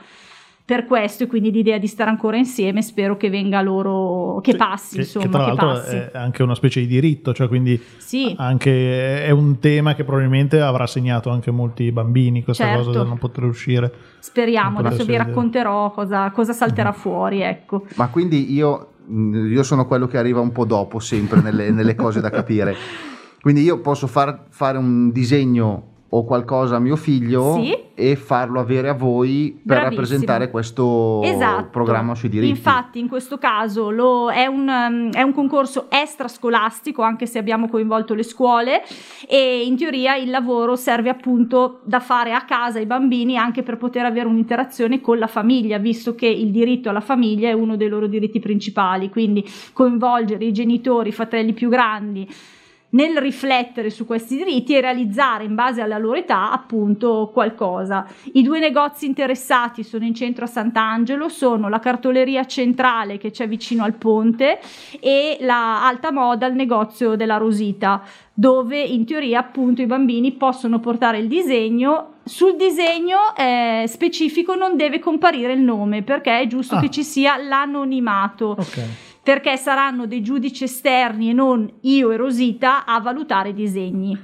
per 0.65 0.85
questo 0.85 1.23
e 1.23 1.27
quindi 1.27 1.51
l'idea 1.51 1.77
di 1.77 1.85
stare 1.85 2.09
ancora 2.09 2.37
insieme 2.37 2.81
spero 2.81 3.17
che 3.17 3.29
venga 3.29 3.61
loro, 3.61 4.39
che 4.41 4.51
Sì, 4.53 4.57
passi 4.57 4.95
che, 4.95 5.01
insomma, 5.01 5.25
che 5.25 5.29
tra 5.31 5.39
che 5.39 5.45
l'altro 5.49 5.67
passi. 5.67 5.95
è 5.95 6.11
anche 6.15 6.41
una 6.41 6.55
specie 6.55 6.79
di 6.79 6.87
diritto, 6.87 7.33
cioè 7.35 7.47
quindi 7.47 7.79
Sì. 7.97 8.33
anche 8.37 9.23
è 9.23 9.29
un 9.29 9.59
tema 9.59 9.93
che 9.93 10.03
probabilmente 10.03 10.59
avrà 10.59 10.87
segnato 10.87 11.29
anche 11.29 11.51
molti 11.51 11.91
bambini 11.91 12.43
questa 12.43 12.63
Certo. 12.65 12.83
cosa 12.85 12.97
del 12.97 13.07
non 13.07 13.19
poter 13.19 13.43
uscire. 13.43 13.93
Speriamo, 14.17 14.79
adesso 14.79 15.05
vi 15.05 15.15
racconterò 15.15 15.91
cosa, 15.91 16.31
cosa 16.31 16.51
salterà 16.53 16.89
Mm-hmm. 16.89 16.99
fuori, 16.99 17.41
ecco. 17.41 17.85
Ma 17.97 18.07
quindi 18.09 18.51
io, 18.51 18.87
mh, 19.05 19.51
io 19.51 19.61
sono 19.61 19.85
quello 19.85 20.07
che 20.07 20.17
arriva 20.17 20.39
un 20.39 20.51
po' 20.51 20.65
dopo 20.65 20.97
sempre 20.97 21.41
nelle, 21.41 21.69
nelle 21.69 21.93
cose 21.93 22.21
da 22.21 22.31
capire. 22.31 22.75
Quindi 23.45 23.61
io 23.61 23.79
posso 23.81 24.07
far- 24.07 24.45
fare 24.49 24.79
un 24.79 25.11
disegno 25.11 25.94
o 26.17 26.23
qualcosa 26.23 26.77
a 26.77 26.79
mio 26.79 26.95
figlio 26.95 27.55
Sì. 27.55 27.75
e 27.93 28.15
farlo 28.15 28.61
avere 28.61 28.87
a 28.87 28.93
voi 28.93 29.49
per 29.51 29.61
Bravissimo. 29.63 29.89
rappresentare 29.89 30.49
questo 30.49 31.21
Esatto. 31.23 31.67
programma 31.71 32.15
sui 32.15 32.29
diritti. 32.29 32.51
Infatti, 32.51 32.99
in 32.99 33.09
questo 33.09 33.37
caso 33.37 33.89
lo- 33.89 34.29
è, 34.31 34.45
un, 34.45 34.65
um, 34.67 35.11
è 35.11 35.21
un 35.21 35.33
concorso 35.33 35.87
extrascolastico, 35.89 37.01
anche 37.01 37.25
se 37.25 37.37
abbiamo 37.37 37.67
coinvolto 37.67 38.13
le 38.13 38.23
scuole, 38.23 38.81
e 39.27 39.63
in 39.65 39.75
teoria 39.75 40.15
il 40.15 40.29
lavoro 40.29 40.77
serve 40.77 41.09
appunto 41.09 41.81
da 41.83 41.99
fare 41.99 42.31
a 42.31 42.45
casa 42.45 42.79
ai 42.79 42.85
bambini 42.85 43.35
anche 43.37 43.61
per 43.61 43.75
poter 43.75 44.05
avere 44.05 44.27
un'interazione 44.27 45.01
con 45.01 45.17
la 45.17 45.27
famiglia, 45.27 45.77
visto 45.79 46.15
che 46.15 46.27
il 46.27 46.49
diritto 46.51 46.87
alla 46.89 47.01
famiglia 47.01 47.49
è 47.49 47.53
uno 47.53 47.75
dei 47.75 47.89
loro 47.89 48.07
diritti 48.07 48.39
principali. 48.39 49.09
Quindi 49.09 49.43
coinvolgere 49.73 50.45
i 50.45 50.53
genitori, 50.53 51.09
i 51.09 51.11
fratelli 51.11 51.51
più 51.51 51.67
grandi 51.67 52.25
nel 52.95 53.17
riflettere 53.17 53.89
su 53.89 54.05
questi 54.05 54.37
diritti 54.37 54.73
e 54.73 54.79
realizzare 54.81 55.43
in 55.43 55.53
base 55.53 55.81
alla 55.81 55.97
loro 55.97 56.17
età 56.17 56.51
appunto 56.51 57.29
qualcosa. 57.33 58.07
I 58.33 58.41
due 58.41 58.59
negozi 58.59 59.05
interessati 59.05 59.83
sono 59.83 60.05
in 60.05 60.13
centro 60.15 60.45
a 60.45 60.47
Sant'Angelo, 60.47 61.27
sono 61.27 61.67
la 61.67 61.79
cartoleria 61.79 62.45
centrale 62.45 63.17
che 63.17 63.31
c'è 63.31 63.47
vicino 63.47 63.83
al 63.83 63.93
ponte 63.93 64.59
e 65.01 65.37
la 65.41 65.85
alta 65.85 66.11
moda, 66.11 66.45
il 66.47 66.55
negozio 66.55 67.15
della 67.15 67.35
Rosita, 67.37 68.01
dove 68.33 68.79
in 68.81 69.05
teoria 69.05 69.39
appunto 69.39 69.81
i 69.81 69.85
bambini 69.85 70.31
possono 70.31 70.79
portare 70.79 71.17
il 71.19 71.27
disegno. 71.27 72.13
Sul 72.23 72.55
disegno 72.55 73.35
eh, 73.37 73.83
specifico 73.87 74.55
non 74.55 74.77
deve 74.77 74.99
comparire 74.99 75.51
il 75.53 75.59
nome 75.61 76.01
perché 76.01 76.39
è 76.39 76.47
giusto 76.47 76.75
Ah. 76.77 76.79
che 76.79 76.89
ci 76.89 77.03
sia 77.03 77.37
l'anonimato 77.37 78.55
Ok. 78.57 78.79
Perché 79.25 79.57
saranno 79.57 80.05
dei 80.05 80.21
giudici 80.21 80.65
esterni 80.65 81.31
e 81.31 81.33
non 81.33 81.67
io 81.81 82.11
e 82.11 82.15
Rosita 82.15 82.85
a 82.85 82.99
valutare 82.99 83.49
i 83.49 83.53
disegni. 83.55 84.15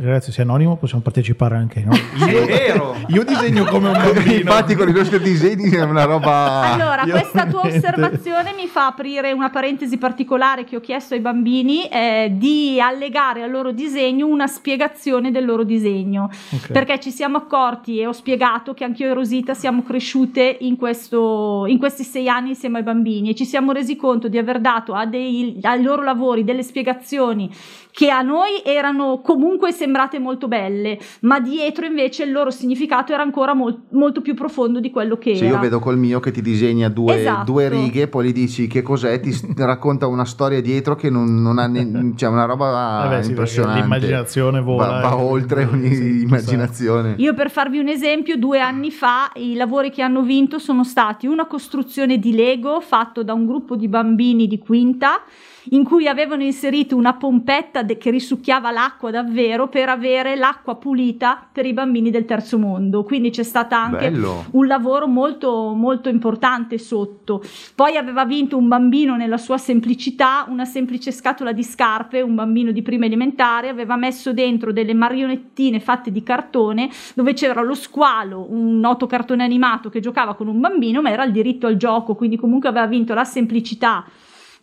Ragazzi, 0.00 0.30
se 0.32 0.42
è 0.42 0.44
anonimo 0.44 0.76
possiamo 0.76 1.02
partecipare 1.02 1.56
anche 1.56 1.82
noi. 1.84 1.98
È 2.26 2.44
vero. 2.44 2.96
Io 3.08 3.24
disegno 3.24 3.64
come 3.64 3.88
un 3.88 3.94
bambino. 3.94 4.32
Infatti 4.34 4.74
con 4.74 4.88
i 4.88 4.92
nostri 4.92 5.18
disegni 5.22 5.70
è 5.70 5.82
una 5.82 6.04
roba... 6.04 6.72
Allora, 6.72 7.02
io- 7.04 7.12
questa 7.12 7.46
tua 7.46 7.62
osservazione 7.62 8.52
mi 8.56 8.66
fa 8.66 8.86
aprire 8.86 9.32
una 9.32 9.50
parentesi 9.50 9.96
particolare 9.96 10.64
che 10.64 10.76
ho 10.76 10.80
chiesto 10.80 11.14
ai 11.14 11.20
bambini 11.20 11.88
eh, 11.88 12.32
di 12.36 12.80
allegare 12.80 13.42
al 13.42 13.50
loro 13.50 13.72
disegno 13.72 14.26
una 14.26 14.46
spiegazione 14.46 15.30
del 15.30 15.44
loro 15.44 15.64
disegno. 15.64 16.30
Ok. 16.50 16.72
Perché 16.72 17.00
ci 17.00 17.10
siamo 17.10 17.38
accorti 17.38 17.98
e 17.98 18.06
ho 18.06 18.12
spiegato 18.12 18.74
che 18.74 18.84
anch'io 18.84 19.10
e 19.10 19.14
Rosita 19.14 19.54
siamo 19.54 19.82
cresciute 19.82 20.56
in, 20.60 20.76
questo, 20.76 21.64
in 21.66 21.78
questi 21.78 22.04
sei 22.04 22.28
anni 22.28 22.50
insieme 22.50 22.78
ai 22.78 22.84
bambini 22.84 23.30
e 23.30 23.34
ci 23.34 23.44
siamo 23.44 23.72
resi 23.72 23.96
conto 23.96 24.28
di 24.28 24.38
aver 24.38 24.60
dato 24.60 24.94
a 24.94 25.06
dei- 25.06 25.58
ai 25.62 25.82
loro 25.82 26.02
lavori 26.02 26.44
delle 26.44 26.62
spiegazioni 26.62 27.50
che 27.96 28.10
a 28.10 28.20
noi 28.20 28.60
erano 28.62 29.22
comunque 29.22 29.72
sembrate 29.72 30.18
molto 30.18 30.48
belle, 30.48 30.98
ma 31.20 31.40
dietro 31.40 31.86
invece 31.86 32.24
il 32.24 32.30
loro 32.30 32.50
significato 32.50 33.14
era 33.14 33.22
ancora 33.22 33.54
mol- 33.54 33.84
molto 33.92 34.20
più 34.20 34.34
profondo 34.34 34.80
di 34.80 34.90
quello 34.90 35.16
che 35.16 35.34
Se 35.34 35.46
era. 35.46 35.54
io 35.54 35.60
vedo 35.62 35.78
col 35.78 35.96
mio 35.96 36.20
che 36.20 36.30
ti 36.30 36.42
disegna 36.42 36.90
due, 36.90 37.18
Esatto. 37.20 37.50
due 37.52 37.70
righe, 37.70 38.06
poi 38.08 38.26
gli 38.26 38.32
dici 38.34 38.66
che 38.66 38.82
cos'è, 38.82 39.18
ti 39.20 39.32
racconta 39.56 40.06
una 40.08 40.26
storia 40.26 40.60
dietro 40.60 40.94
che 40.94 41.08
non, 41.08 41.40
non 41.40 41.58
ha 41.58 41.66
ne- 41.66 42.12
cioè 42.16 42.28
una 42.28 42.44
roba 42.44 42.66
Vabbè, 42.70 43.22
sì, 43.22 43.30
impressionante. 43.30 43.80
l'immaginazione 43.80 44.60
vola, 44.60 44.86
Va, 44.86 45.00
va 45.00 45.16
oltre 45.16 45.64
ogni 45.64 45.94
sì, 45.94 46.20
immaginazione. 46.20 47.14
Io 47.16 47.32
per 47.32 47.50
farvi 47.50 47.78
un 47.78 47.88
esempio, 47.88 48.36
due 48.36 48.60
anni 48.60 48.90
fa 48.90 49.30
i 49.36 49.54
lavori 49.54 49.90
che 49.90 50.02
hanno 50.02 50.20
vinto 50.20 50.58
sono 50.58 50.84
stati 50.84 51.26
una 51.26 51.46
costruzione 51.46 52.18
di 52.18 52.34
Lego 52.34 52.78
fatto 52.82 53.22
da 53.22 53.32
un 53.32 53.46
gruppo 53.46 53.74
di 53.74 53.88
bambini 53.88 54.46
di 54.46 54.58
quinta 54.58 55.22
in 55.70 55.82
cui 55.82 56.06
avevano 56.06 56.44
inserito 56.44 56.94
una 56.94 57.14
pompetta 57.14 57.82
de- 57.86 57.96
che 57.96 58.10
risucchiava 58.10 58.70
l'acqua 58.70 59.10
davvero 59.10 59.68
per 59.68 59.88
avere 59.88 60.36
l'acqua 60.36 60.76
pulita 60.76 61.48
per 61.50 61.64
i 61.64 61.72
bambini 61.72 62.10
del 62.10 62.26
terzo 62.26 62.58
mondo. 62.58 63.04
Quindi 63.04 63.30
c'è 63.30 63.42
stata 63.42 63.80
anche 63.80 64.10
Bello. 64.10 64.44
un 64.50 64.66
lavoro 64.66 65.06
molto 65.06 65.72
molto 65.74 66.10
importante 66.10 66.76
sotto. 66.76 67.42
Poi 67.74 67.96
aveva 67.96 68.26
vinto 68.26 68.58
un 68.58 68.68
bambino 68.68 69.16
nella 69.16 69.38
sua 69.38 69.56
semplicità, 69.56 70.44
una 70.48 70.66
semplice 70.66 71.12
scatola 71.12 71.52
di 71.52 71.62
scarpe, 71.62 72.20
un 72.20 72.34
bambino 72.34 72.72
di 72.72 72.82
prima 72.82 73.06
elementare, 73.06 73.68
aveva 73.68 73.96
messo 73.96 74.34
dentro 74.34 74.72
delle 74.72 74.92
marionettine 74.92 75.80
fatte 75.80 76.10
di 76.10 76.22
cartone 76.22 76.90
dove 77.14 77.32
c'era 77.32 77.62
lo 77.62 77.74
squalo, 77.74 78.46
un 78.50 78.78
noto 78.78 79.06
cartone 79.06 79.44
animato 79.44 79.88
che 79.88 80.00
giocava 80.00 80.34
con 80.34 80.48
un 80.48 80.60
bambino, 80.60 81.00
ma 81.00 81.10
era 81.10 81.24
il 81.24 81.32
diritto 81.32 81.66
al 81.66 81.76
gioco, 81.76 82.14
quindi 82.14 82.36
comunque 82.36 82.68
aveva 82.68 82.86
vinto 82.86 83.14
la 83.14 83.24
semplicità 83.24 84.04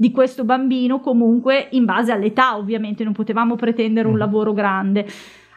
di 0.03 0.11
questo 0.11 0.43
bambino 0.43 0.99
comunque 0.99 1.69
in 1.71 1.85
base 1.85 2.11
all'età 2.11 2.57
ovviamente 2.57 3.05
non 3.05 3.13
potevamo 3.13 3.55
pretendere 3.55 4.09
un 4.09 4.17
lavoro 4.17 4.51
grande. 4.51 5.07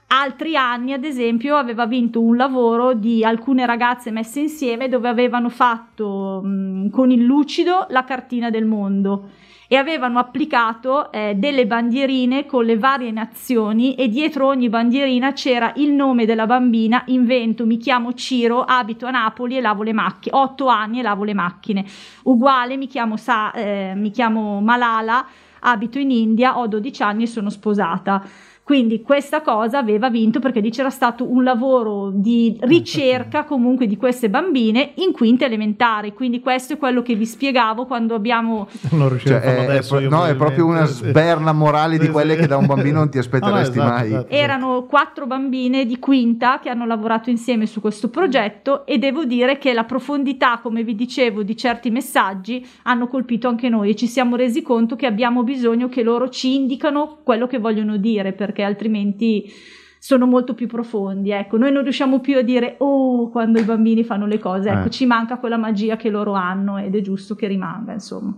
Altri 0.07 0.55
anni 0.55 0.93
ad 0.93 1.03
esempio 1.03 1.57
aveva 1.57 1.85
vinto 1.85 2.23
un 2.23 2.37
lavoro 2.37 2.95
di 2.95 3.25
alcune 3.25 3.67
ragazze 3.67 4.13
messe 4.13 4.39
insieme 4.39 4.89
dove 4.89 5.09
avevano 5.09 5.49
fatto 5.49 6.43
mh, 6.45 6.91
con 6.91 7.11
il 7.11 7.25
lucido 7.25 7.87
la 7.89 8.05
cartina 8.05 8.49
del 8.49 8.67
mondo 8.67 9.31
e 9.69 9.77
avevano 9.77 10.19
applicato 10.19 11.11
eh, 11.11 11.35
delle 11.37 11.67
bandierine 11.67 12.47
con 12.47 12.65
le 12.65 12.79
varie 12.79 13.11
nazioni 13.11 13.95
e 13.95 14.09
dietro 14.09 14.47
ogni 14.47 14.69
bandierina 14.69 15.33
c'era 15.33 15.73
il 15.77 15.93
nome 15.93 16.25
della 16.25 16.47
bambina, 16.47 17.03
invento, 17.07 17.67
mi 17.67 17.77
chiamo 17.77 18.13
Ciro, 18.15 18.63
abito 18.63 19.07
a 19.07 19.11
Napoli 19.11 19.57
e 19.57 19.61
lavo 19.61 19.83
le 19.83 19.93
macchine, 19.93 20.37
8 20.37 20.67
anni 20.67 21.01
e 21.01 21.03
lavo 21.03 21.25
le 21.25 21.35
macchine, 21.35 21.85
uguale 22.25 22.77
mi 22.77 22.87
chiamo, 22.87 23.17
Sa- 23.17 23.53
eh, 23.53 23.95
mi 23.97 24.11
chiamo 24.11 24.61
Malala, 24.61 25.27
abito 25.61 25.99
in 25.99 26.11
India, 26.11 26.59
ho 26.59 26.67
12 26.67 27.03
anni 27.03 27.23
e 27.25 27.27
sono 27.27 27.51
sposata. 27.51 28.23
Quindi 28.67 29.01
questa 29.03 29.43
cosa 29.43 29.79
aveva 29.79 30.11
vinto 30.11 30.41
perché 30.41 30.59
lì 30.59 30.71
c'era 30.73 30.91
stato 30.91 31.25
un 31.31 31.45
lavoro 31.45 32.11
di 32.13 32.57
ricerca 32.63 33.45
comunque 33.45 33.87
di 33.87 33.97
queste 33.97 34.29
bambine 34.29 34.91
in 34.97 35.13
quinta 35.13 35.45
elementare. 35.45 36.13
Quindi 36.13 36.41
questo 36.41 36.73
è 36.73 36.77
quello 36.77 37.01
che 37.01 37.15
vi 37.15 37.27
spiegavo 37.27 37.87
quando 37.87 38.17
abbiamo 38.17 38.67
Non 38.91 39.09
riuscirò 39.09 39.37
Cioè, 39.39 39.47
a 39.47 39.53
farlo 39.55 39.61
è, 39.61 39.65
adesso. 39.75 39.99
è- 39.99 40.03
io 40.03 40.09
no, 40.09 40.27
è 40.27 40.35
proprio 40.35 40.67
una 40.67 40.85
sberna 40.85 41.53
morale 41.53 41.97
di 41.97 42.09
quelle 42.09 42.35
che 42.35 42.49
da 42.49 42.57
un 42.57 42.67
bambino 42.67 42.99
non 42.99 43.09
ti 43.09 43.19
aspetteresti 43.19 43.79
No, 43.79 43.85
no, 43.85 43.89
esatto, 43.91 44.01
mai. 44.03 44.07
esatto. 44.09 44.35
Erano 44.35 44.83
quattro 44.87 45.27
bambine 45.29 45.87
di 45.87 46.01
quinta 46.01 46.59
che 46.59 46.69
hanno 46.69 46.87
lavorato 46.87 47.31
insieme 47.31 47.67
su 47.67 47.81
questo 47.81 48.09
progetto 48.11 48.85
e 48.85 48.99
devo 48.99 49.25
dire 49.25 49.59
che 49.59 49.73
la 49.75 49.85
profondità, 49.85 50.59
come 50.61 50.83
vi 50.83 50.97
dicevo, 50.97 51.45
di 51.45 51.57
certi 51.57 51.91
messaggi 51.91 52.67
hanno 52.83 53.07
colpito 53.07 53.47
anche 53.47 53.69
noi 53.69 53.91
e 53.91 53.95
ci 53.95 54.09
siamo 54.09 54.35
resi 54.35 54.63
conto 54.63 54.97
che 54.97 55.07
abbiamo 55.07 55.45
bisogno 55.45 55.89
che 55.89 56.03
loro 56.03 56.29
ci 56.31 56.57
indicano 56.57 57.19
quello 57.23 57.47
che 57.47 57.59
vogliono 57.59 57.97
dire 57.97 58.33
perché 58.33 58.55
altrimenti 58.63 59.51
sono 59.99 60.27
molto 60.27 60.55
più 60.55 60.67
profondi. 60.69 61.31
Ecco, 61.31 61.57
noi 61.57 61.73
non 61.73 61.83
riusciamo 61.83 62.21
più 62.21 62.37
a 62.37 62.43
dire 62.43 62.77
oh 62.79 63.29
quando 63.31 63.59
i 63.59 63.65
bambini 63.65 64.05
fanno 64.05 64.27
le 64.27 64.39
cose, 64.39 64.69
ecco, 64.71 64.87
Eh. 64.87 64.91
ci 64.91 65.07
manca 65.07 65.39
quella 65.39 65.57
magia 65.57 65.97
che 65.97 66.11
loro 66.11 66.35
hanno 66.35 66.79
ed 66.79 66.95
è 66.95 67.01
giusto 67.01 67.35
che 67.35 67.47
rimanga, 67.49 67.93
insomma. 67.93 68.35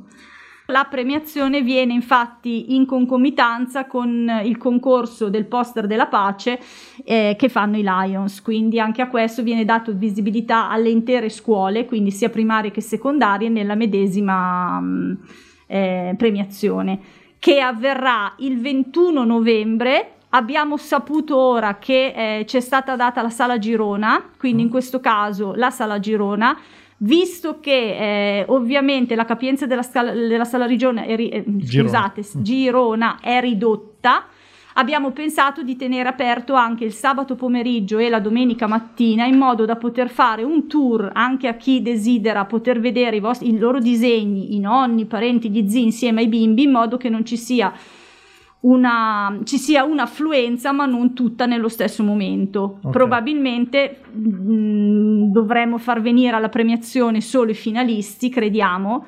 La 0.70 0.87
premiazione 0.88 1.62
viene 1.62 1.94
infatti 1.94 2.74
in 2.74 2.85
concomitanza 2.85 3.87
con 3.87 4.31
il 4.44 4.59
concorso 4.59 5.31
del 5.31 5.46
poster 5.46 5.87
della 5.87 6.09
pace 6.09 6.59
eh, 7.04 7.37
che 7.38 7.48
fanno 7.48 7.78
i 7.78 7.83
Lions, 7.83 8.42
quindi 8.42 8.78
anche 8.78 9.00
a 9.00 9.09
questo 9.09 9.42
viene 9.42 9.64
dato 9.64 9.94
visibilità 9.94 10.68
alle 10.68 10.90
intere 10.90 11.31
scuole, 11.31 11.87
quindi 11.87 12.11
sia 12.11 12.28
primarie 12.28 12.70
che 12.70 12.83
secondarie, 12.83 13.48
nella 13.48 13.76
medesima 13.76 14.78
mh, 14.78 15.18
eh, 15.68 16.14
premiazione, 16.18 17.00
che 17.38 17.61
avverrà 17.61 18.35
il 18.38 18.61
21 18.61 19.24
novembre. 19.24 20.12
Abbiamo 20.31 20.77
saputo 20.77 21.37
ora 21.38 21.79
che 21.79 22.12
eh, 22.40 22.44
c'è 22.44 22.61
stata 22.61 22.96
data 22.96 23.22
la 23.22 23.31
sala 23.31 23.59
Girona, 23.59 24.31
quindi 24.38 24.62
in 24.62 24.68
questo 24.68 25.01
caso 25.01 25.55
la 25.55 25.70
sala 25.70 25.98
Girona, 26.01 26.59
visto 26.98 27.61
che 27.61 28.40
eh, 28.40 28.44
ovviamente 28.48 29.14
la 29.14 29.24
capienza 29.24 29.64
della, 29.66 29.83
scala- 29.83 30.12
della 30.12 30.44
sala 30.44 30.66
Rigione 30.66 31.07
è 31.07 31.16
ri- 31.16 31.29
eh, 31.31 31.44
Girona. 31.46 31.88
scusate, 31.88 32.22
s- 32.22 32.38
Girona 32.42 33.18
è 33.22 33.40
ridotta, 33.40 34.24
abbiamo 34.78 35.10
pensato 35.10 35.62
di 35.62 35.76
tenere 35.76 36.08
aperto 36.08 36.54
anche 36.54 36.84
il 36.84 36.92
sabato 36.92 37.34
pomeriggio 37.34 37.98
e 37.98 38.08
la 38.08 38.20
domenica 38.20 38.66
mattina 38.66 39.26
in 39.26 39.36
modo 39.36 39.64
da 39.64 39.76
poter 39.76 40.08
fare 40.08 40.44
un 40.44 40.68
tour 40.68 41.10
anche 41.12 41.48
a 41.48 41.54
chi 41.54 41.82
desidera 41.82 42.44
poter 42.44 42.80
vedere 42.80 43.16
i, 43.16 43.20
vostri- 43.20 43.48
i 43.48 43.58
loro 43.58 43.80
disegni, 43.80 44.54
i 44.54 44.60
nonni, 44.60 45.02
i 45.02 45.06
parenti, 45.06 45.50
gli 45.50 45.68
zii 45.68 45.82
insieme 45.82 46.20
ai 46.22 46.28
bimbi, 46.28 46.62
in 46.62 46.70
modo 46.70 46.96
che 46.96 47.08
non 47.08 47.24
ci 47.24 47.36
sia 47.36 47.72
una, 48.60 49.38
ci 49.44 49.58
sia 49.58 49.84
un'affluenza 49.84 50.72
ma 50.72 50.86
non 50.86 51.12
tutta 51.12 51.46
nello 51.46 51.68
stesso 51.68 52.04
momento. 52.04 52.78
Ok. 52.82 52.92
Probabilmente 52.92 54.00
mh, 54.12 55.32
dovremmo 55.32 55.78
far 55.78 56.00
venire 56.00 56.36
alla 56.36 56.48
premiazione 56.48 57.20
solo 57.20 57.50
i 57.50 57.54
finalisti, 57.54 58.28
crediamo, 58.28 59.04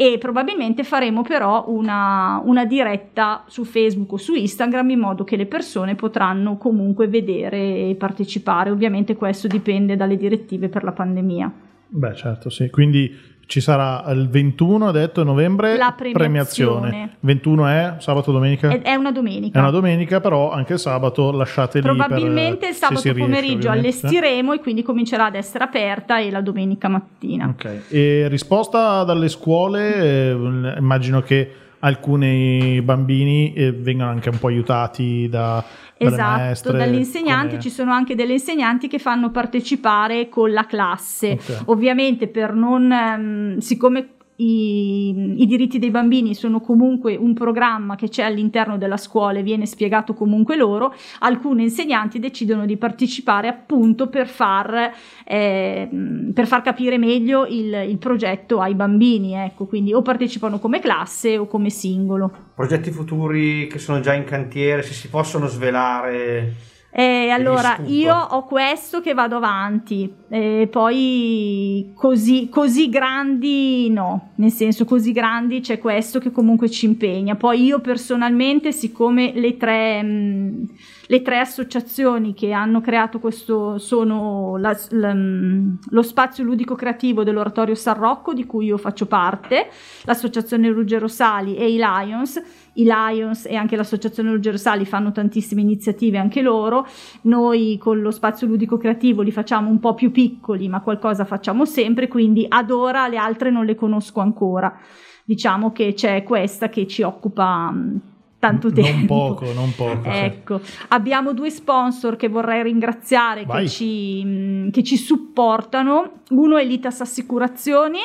e 0.00 0.16
probabilmente 0.18 0.84
faremo 0.84 1.22
però 1.22 1.64
una, 1.66 2.40
una 2.44 2.64
diretta 2.64 3.42
su 3.48 3.64
Facebook 3.64 4.12
o 4.12 4.16
su 4.16 4.34
Instagram 4.34 4.90
in 4.90 5.00
modo 5.00 5.24
che 5.24 5.34
le 5.34 5.46
persone 5.46 5.96
potranno 5.96 6.56
comunque 6.56 7.08
vedere 7.08 7.88
e 7.88 7.96
partecipare. 7.98 8.70
Ovviamente 8.70 9.16
questo 9.16 9.48
dipende 9.48 9.96
dalle 9.96 10.16
direttive 10.16 10.68
per 10.68 10.84
la 10.84 10.92
pandemia. 10.92 11.52
Beh, 11.88 12.14
certo, 12.14 12.48
sì. 12.48 12.70
Quindi 12.70 13.12
ci 13.48 13.62
sarà 13.62 14.04
il 14.12 14.28
21, 14.28 14.88
ha 14.88 14.90
detto, 14.92 15.24
novembre, 15.24 15.78
La 15.78 15.94
premiazione. 15.96 17.16
21 17.20 17.66
è 17.66 17.94
sabato, 17.98 18.30
domenica? 18.30 18.68
È, 18.68 18.82
è 18.82 18.94
una 18.94 19.10
domenica. 19.10 19.58
È 19.58 19.62
una 19.62 19.70
domenica, 19.70 20.20
però 20.20 20.52
anche 20.52 20.74
il 20.74 20.78
sabato 20.78 21.32
lasciate 21.32 21.80
lì 21.80 21.86
per- 21.86 21.96
Probabilmente 21.96 22.66
il 22.66 22.74
se 22.74 22.78
sabato 22.80 23.00
riesce, 23.04 23.20
pomeriggio 23.20 23.68
ovviamente. 23.70 23.78
allestiremo 24.00 24.52
e 24.52 24.60
quindi 24.60 24.82
comincerà 24.82 25.24
ad 25.24 25.34
essere 25.34 25.64
aperta 25.64 26.18
e 26.18 26.30
la 26.30 26.42
domenica 26.42 26.88
mattina. 26.88 27.46
Ok. 27.48 27.84
E 27.88 28.28
risposta 28.28 29.02
dalle 29.04 29.28
scuole, 29.30 29.94
eh, 29.94 30.30
immagino 30.76 31.22
che 31.22 31.50
alcuni 31.80 32.82
bambini 32.82 33.54
eh, 33.54 33.72
vengano 33.72 34.10
anche 34.10 34.28
un 34.28 34.38
po' 34.38 34.48
aiutati 34.48 35.26
da, 35.30 35.64
Esatto, 36.06 36.38
maestre. 36.38 36.78
dagli 36.78 36.94
insegnanti 36.96 37.48
come- 37.50 37.60
ci 37.60 37.70
sono 37.70 37.92
anche 37.92 38.14
delle 38.14 38.32
insegnanti 38.34 38.88
che 38.88 38.98
fanno 38.98 39.30
partecipare 39.30 40.28
con 40.28 40.52
la 40.52 40.66
classe. 40.66 41.32
Ok. 41.32 41.62
Ovviamente 41.66 42.28
per 42.28 42.54
non, 42.54 42.90
ehm, 42.92 43.58
siccome 43.58 44.10
i, 44.40 45.42
i 45.42 45.46
diritti 45.46 45.78
dei 45.78 45.90
bambini 45.90 46.34
sono 46.34 46.60
comunque 46.60 47.16
un 47.16 47.34
programma 47.34 47.96
che 47.96 48.08
c'è 48.08 48.22
all'interno 48.22 48.78
della 48.78 48.96
scuola 48.96 49.38
e 49.38 49.42
viene 49.42 49.66
spiegato 49.66 50.14
comunque 50.14 50.56
loro, 50.56 50.94
alcuni 51.20 51.64
insegnanti 51.64 52.18
decidono 52.20 52.64
di 52.64 52.76
partecipare 52.76 53.48
appunto 53.48 54.08
per 54.08 54.28
far, 54.28 54.92
ehm, 55.24 56.32
per 56.32 56.46
far 56.46 56.62
capire 56.62 56.98
meglio 56.98 57.46
il, 57.46 57.72
il 57.88 57.98
progetto 57.98 58.60
ai 58.60 58.74
bambini, 58.74 59.34
ecco, 59.34 59.66
quindi 59.66 59.92
o 59.92 60.02
partecipano 60.02 60.58
come 60.58 60.78
classe 60.78 61.36
o 61.36 61.46
come 61.46 61.70
singolo. 61.70 62.30
Progetti 62.54 62.90
futuri 62.90 63.66
che 63.66 63.78
sono 63.78 64.00
già 64.00 64.14
in 64.14 64.24
cantiere, 64.24 64.82
se 64.82 64.92
si 64.92 65.08
possono 65.08 65.46
svelare. 65.46 66.67
Eh, 66.90 67.28
allora, 67.28 67.78
io 67.84 68.14
ho 68.14 68.44
questo 68.46 69.00
che 69.00 69.12
vado 69.12 69.36
avanti, 69.36 70.10
eh, 70.30 70.68
poi 70.70 71.92
così, 71.94 72.48
così 72.48 72.88
grandi 72.88 73.90
no, 73.90 74.30
nel 74.36 74.50
senso 74.50 74.86
così 74.86 75.12
grandi 75.12 75.60
c'è 75.60 75.78
questo 75.78 76.18
che 76.18 76.30
comunque 76.30 76.70
ci 76.70 76.86
impegna. 76.86 77.36
Poi 77.36 77.62
io 77.62 77.80
personalmente, 77.80 78.72
siccome 78.72 79.32
le 79.34 79.56
tre, 79.58 80.02
mh, 80.02 80.66
le 81.10 81.22
tre 81.22 81.38
associazioni 81.38 82.34
che 82.34 82.52
hanno 82.52 82.82
creato 82.82 83.18
questo 83.18 83.78
sono 83.78 84.56
la- 84.58 84.76
la- 84.90 85.14
mh, 85.14 85.78
lo 85.90 86.02
spazio 86.02 86.44
ludico 86.44 86.74
creativo 86.74 87.24
dell'Oratorio 87.24 87.74
San 87.74 87.94
Rocco, 87.98 88.34
di 88.34 88.44
cui 88.44 88.66
io 88.66 88.76
faccio 88.76 89.06
parte, 89.06 89.68
l'associazione 90.04 90.68
Ruggero 90.68 91.08
Sali 91.08 91.56
e 91.56 91.72
i 91.72 91.76
Lions, 91.78 92.36
i 92.74 92.84
Lions 92.84 93.46
e 93.46 93.56
anche 93.56 93.74
l'associazione 93.74 94.30
Ruggero 94.32 94.58
Sali 94.58 94.84
fanno 94.84 95.10
tantissime 95.10 95.62
iniziative 95.62 96.18
anche 96.18 96.42
loro. 96.42 96.86
Noi 97.22 97.78
con 97.78 98.00
lo 98.02 98.10
spazio 98.10 98.46
ludico 98.46 98.76
creativo 98.76 99.22
li 99.22 99.32
facciamo 99.32 99.70
un 99.70 99.80
po' 99.80 99.94
più 99.94 100.10
piccoli, 100.10 100.68
ma 100.68 100.82
qualcosa 100.82 101.24
facciamo 101.24 101.64
sempre, 101.64 102.06
quindi 102.08 102.44
ad 102.46 102.70
ora 102.70 103.08
le 103.08 103.16
altre 103.16 103.50
non 103.50 103.64
le 103.64 103.74
conosco 103.74 104.20
ancora. 104.20 104.78
Diciamo 105.24 105.72
che 105.72 105.94
c'è 105.94 106.22
questa 106.22 106.68
che 106.68 106.86
ci 106.86 107.02
occupa 107.02 107.70
mh, 107.70 108.00
tanto 108.38 108.70
tempo. 108.72 109.14
Non 109.14 109.34
poco, 109.34 109.52
non 109.52 109.74
poco. 109.74 110.02
sì. 110.10 110.16
Ecco, 110.18 110.60
abbiamo 110.88 111.32
due 111.32 111.50
sponsor 111.50 112.16
che 112.16 112.28
vorrei 112.28 112.62
ringraziare 112.62 113.44
che 113.46 113.68
ci, 113.68 114.24
mh, 114.24 114.70
che 114.70 114.82
ci 114.82 114.96
supportano. 114.96 116.20
Uno 116.30 116.56
è 116.56 116.64
l'Itas 116.64 117.00
Assicurazioni, 117.00 117.98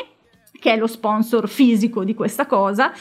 che 0.60 0.72
è 0.74 0.78
lo 0.78 0.88
sponsor 0.88 1.50
fisico 1.50 2.04
di 2.06 2.14
questa 2.16 2.46
cosa, 2.46 2.92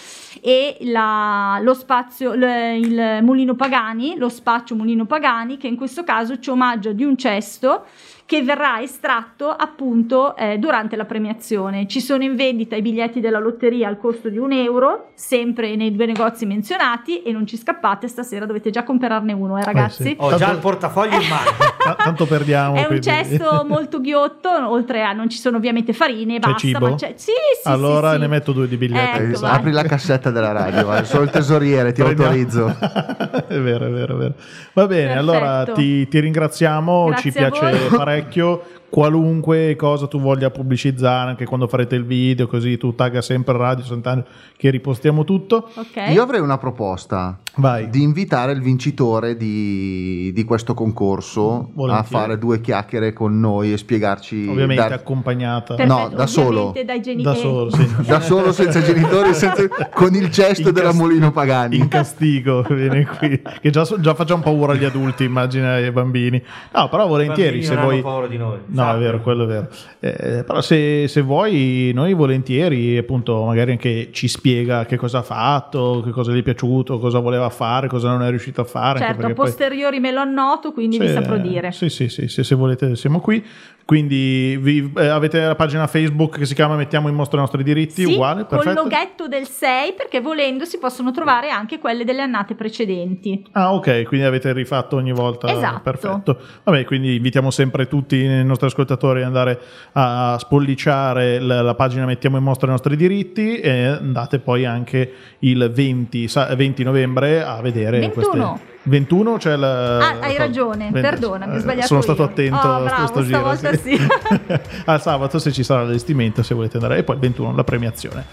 e 0.40 0.78
la- 0.80 1.58
lo 1.62 1.74
spazio, 1.74 2.34
l- 2.34 2.42
il 2.76 3.18
Mulino 3.22 3.54
Pagani, 3.54 4.16
lo 4.16 4.28
spaccio 4.28 4.74
Mulino 4.74 5.06
Pagani, 5.06 5.56
che 5.58 5.68
in 5.68 5.76
questo 5.76 6.02
caso 6.02 6.38
ci 6.40 6.50
omaggia 6.50 6.90
di 6.92 7.04
un 7.04 7.16
cesto 7.16 7.84
che 8.24 8.42
verrà 8.42 8.80
estratto 8.80 9.50
appunto 9.50 10.34
eh, 10.36 10.56
durante 10.58 10.96
la 10.96 11.04
premiazione. 11.04 11.86
Ci 11.86 12.00
sono 12.00 12.22
in 12.22 12.34
vendita 12.36 12.76
i 12.76 12.82
biglietti 12.82 13.20
della 13.20 13.38
lotteria 13.38 13.88
al 13.88 13.98
costo 13.98 14.28
di 14.28 14.38
un 14.38 14.52
euro, 14.52 15.10
sempre 15.14 15.76
nei 15.76 15.94
due 15.94 16.06
negozi 16.06 16.46
menzionati, 16.46 17.22
e 17.22 17.32
non 17.32 17.46
ci 17.46 17.56
scappate, 17.56 18.08
stasera 18.08 18.46
dovete 18.46 18.70
già 18.70 18.84
comprarne 18.84 19.32
uno, 19.32 19.58
eh 19.58 19.64
ragazzi. 19.64 20.02
sì. 20.02 20.14
Ho 20.18 20.28
Tanto- 20.30 20.44
già 20.44 20.50
il 20.52 20.58
portafoglio 20.58 21.20
in 21.20 21.28
mano. 21.28 21.50
Ta- 21.82 21.94
tanto 21.94 22.26
perdiamo. 22.26 22.76
È 22.76 22.80
un 22.80 22.86
quindi- 22.86 23.06
cesto 23.06 23.64
molto 23.68 24.00
ghiotto, 24.00 24.48
oltre 24.70 25.02
a 25.02 25.12
non 25.12 25.28
ci 25.28 25.38
sono 25.38 25.56
ovviamente 25.58 25.92
farine 25.92 26.34
C'è 26.34 26.38
basta, 26.40 26.58
cibo? 26.58 26.88
ma 26.90 26.94
c'è 26.94 27.12
sì, 27.16 27.32
sì, 27.62 27.68
allora 27.68 28.08
sì, 28.10 28.14
sì. 28.14 28.20
ne 28.20 28.26
metto 28.28 28.52
due 28.52 28.68
di 28.68 28.76
biglietti. 28.76 29.18
Ecco, 29.22 29.32
Esatto. 29.32 29.54
Apri 29.56 29.72
la 29.72 29.82
cassetta 29.82 30.30
della 30.30 30.52
radio, 30.52 30.86
vai. 30.86 31.04
sono 31.04 31.24
il 31.24 31.30
tesoriere, 31.30 31.92
ti 31.92 32.02
Prendiamo- 32.02 32.30
autorizzo. 32.30 32.76
è 33.48 33.58
vero, 33.60 33.86
è 33.86 33.90
vero, 33.90 34.14
è 34.14 34.18
vero. 34.18 34.34
Va 34.74 34.86
bene, 34.86 35.14
Perfetto. 35.14 35.30
allora 35.32 35.64
ti, 35.72 36.08
ti 36.08 36.18
ringraziamo, 36.20 37.06
Grazie 37.06 37.30
ci 37.30 37.36
piace 37.36 37.60
voi. 37.88 37.98
Parecchio. 38.12 38.62
Qualunque 38.92 39.74
cosa 39.74 40.06
tu 40.06 40.20
voglia 40.20 40.50
pubblicizzare, 40.50 41.30
anche 41.30 41.46
quando 41.46 41.66
farete 41.66 41.94
il 41.94 42.04
video, 42.04 42.46
così 42.46 42.76
tu 42.76 42.94
tagga 42.94 43.22
sempre 43.22 43.56
Radio 43.56 43.82
Sant'Angelo 43.82 44.26
che 44.54 44.68
ripostiamo 44.68 45.24
tutto. 45.24 45.70
Ok. 45.76 46.12
Io 46.12 46.22
avrei 46.22 46.40
una 46.40 46.58
proposta. 46.58 47.38
Vai. 47.56 47.88
Di 47.88 48.02
invitare 48.02 48.52
il 48.52 48.60
vincitore 48.60 49.36
di, 49.36 50.30
di 50.34 50.44
questo 50.44 50.74
concorso 50.74 51.70
Volentieri. 51.72 52.14
a 52.14 52.18
fare 52.18 52.38
due 52.38 52.60
chiacchiere 52.60 53.14
con 53.14 53.40
noi 53.40 53.72
e 53.72 53.78
spiegarci. 53.78 54.46
Ovviamente 54.46 54.82
dar- 54.82 54.92
accompagnata. 54.92 55.74
Perfetto, 55.74 55.98
no, 55.98 56.08
da 56.14 56.26
solo. 56.26 56.60
ovviamente 56.68 56.84
dai 56.84 57.00
genitori. 57.00 57.34
Da 57.34 57.40
solo, 57.42 57.70
sì. 57.70 57.88
da 58.06 58.20
solo, 58.20 58.52
senza 58.52 58.82
genitori, 58.82 59.32
senza- 59.34 59.68
con 59.94 60.14
il 60.14 60.28
gesto 60.28 60.68
In 60.68 60.74
della 60.74 60.92
Molino 60.92 61.32
Pagani. 61.32 61.76
In 61.76 61.88
castigo 61.88 62.62
viene 62.68 63.06
qui, 63.06 63.40
che 63.60 63.70
già, 63.70 63.86
già 63.98 64.14
facciamo 64.14 64.42
paura 64.42 64.74
agli 64.74 64.84
adulti, 64.84 65.24
immagina 65.24 65.72
ai 65.72 65.90
bambini. 65.90 66.42
No, 66.74 66.88
però 66.90 67.06
volentieri 67.06 67.62
se 67.62 67.72
non 67.74 67.82
vuoi. 67.84 67.94
hanno 67.94 68.02
paura 68.02 68.26
di 68.26 68.36
noi. 68.36 68.58
No, 68.66 68.81
Sappi. 68.84 68.96
è 68.98 69.00
vero, 69.04 69.20
quello 69.20 69.44
è 69.44 69.46
vero. 69.46 69.68
Eh, 70.00 70.44
però 70.44 70.60
se, 70.60 71.06
se 71.08 71.20
vuoi, 71.22 71.90
noi 71.94 72.12
volentieri, 72.12 72.96
appunto, 72.96 73.44
magari 73.44 73.72
anche 73.72 74.08
ci 74.12 74.28
spiega 74.28 74.84
che 74.84 74.96
cosa 74.96 75.18
ha 75.18 75.22
fatto, 75.22 76.02
che 76.04 76.10
cosa 76.10 76.32
gli 76.32 76.38
è 76.40 76.42
piaciuto, 76.42 76.98
cosa 76.98 77.18
voleva 77.18 77.48
fare, 77.50 77.88
cosa 77.88 78.08
non 78.10 78.22
è 78.22 78.28
riuscito 78.30 78.60
a 78.60 78.64
fare. 78.64 78.98
Certo, 78.98 79.12
a 79.12 79.16
perché 79.16 79.32
poi- 79.34 79.46
posteriori 79.46 80.00
me 80.00 80.10
lo 80.12 80.20
annoto, 80.20 80.72
quindi 80.72 80.98
vi 80.98 81.06
Sì, 81.06 81.12
saprò 81.12 81.36
dire. 81.38 81.72
Sì, 81.72 81.88
sì, 81.88 82.08
sì, 82.08 82.28
sì, 82.28 82.42
se 82.44 82.54
volete 82.54 82.96
siamo 82.96 83.20
qui. 83.20 83.44
Quindi 83.84 84.56
vi- 84.60 84.92
eh, 84.96 85.06
avete 85.08 85.40
la 85.40 85.56
pagina 85.56 85.88
Facebook 85.88 86.38
che 86.38 86.46
si 86.46 86.54
chiama 86.54 86.76
Mettiamo 86.76 87.08
in 87.08 87.14
mostra 87.16 87.38
i 87.38 87.40
nostri 87.40 87.62
diritti, 87.64 88.04
Sì, 88.04 88.12
uguale, 88.12 88.46
col 88.46 88.58
perfetto. 88.60 88.82
loghetto 88.82 89.28
del 89.28 89.46
6 89.48 89.92
perché 89.94 90.20
volendo 90.20 90.64
si 90.64 90.78
possono 90.78 91.10
trovare 91.10 91.50
anche 91.50 91.78
quelle 91.80 92.04
delle 92.04 92.22
annate 92.22 92.54
precedenti. 92.54 93.44
Ah, 93.52 93.74
ok, 93.74 94.04
quindi 94.04 94.24
avete 94.24 94.52
rifatto 94.52 94.94
ogni 94.96 95.12
volta. 95.12 95.48
Esatto. 95.52 95.80
Perfetto. 95.82 96.38
Vabbè, 96.62 96.84
quindi 96.84 97.16
invitiamo 97.16 97.50
sempre 97.50 97.88
tutti 97.88 98.16
i 98.16 98.44
nostri 98.44 98.66
ascoltatori 98.72 99.22
andare 99.22 99.58
a 99.92 100.36
spolliciare 100.38 101.38
la, 101.38 101.62
la 101.62 101.74
pagina 101.74 102.04
Mettiamo 102.06 102.36
in 102.38 102.42
mostra 102.42 102.66
i 102.66 102.70
nostri 102.70 102.96
diritti 102.96 103.60
e 103.60 103.84
andate 103.86 104.38
poi 104.38 104.64
anche 104.64 105.12
il 105.40 105.70
20, 105.72 106.28
sa- 106.28 106.54
20 106.54 106.82
novembre 106.82 107.42
a 107.44 107.60
vedere 107.60 108.00
21. 108.00 108.12
queste. 108.12 108.70
21 108.84 109.36
c'è 109.36 109.54
la... 109.54 109.98
Ah, 109.98 110.16
hai 110.22 110.36
ragione, 110.36 110.90
perdonami, 110.90 111.52
ho 111.52 111.56
eh, 111.56 111.60
sbagliato 111.60 111.86
Sono 111.86 112.00
stato 112.00 112.22
io. 112.22 112.28
attento 112.28 112.66
Oh, 112.66 112.74
a 112.74 112.80
bravo, 112.80 113.06
sto 113.06 113.22
giro. 113.22 113.54
stavolta 113.54 113.76
sì. 113.76 114.08
Al 114.86 115.00
sabato 115.00 115.38
se 115.38 115.52
ci 115.52 115.62
sarà 115.62 115.82
l'allestimento, 115.84 116.42
se 116.42 116.52
volete 116.54 116.78
andare. 116.78 116.98
E 116.98 117.02
poi 117.04 117.14
il 117.14 117.20
21 117.20 117.54
la 117.54 117.64
premiazione. 117.64 118.24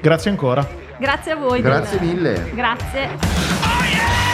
Grazie 0.00 0.30
ancora. 0.30 0.66
Grazie 0.98 1.32
a 1.32 1.36
voi. 1.36 1.60
Grazie 1.60 1.98
del- 2.00 2.08
mille. 2.08 2.50
Grazie. 2.52 4.31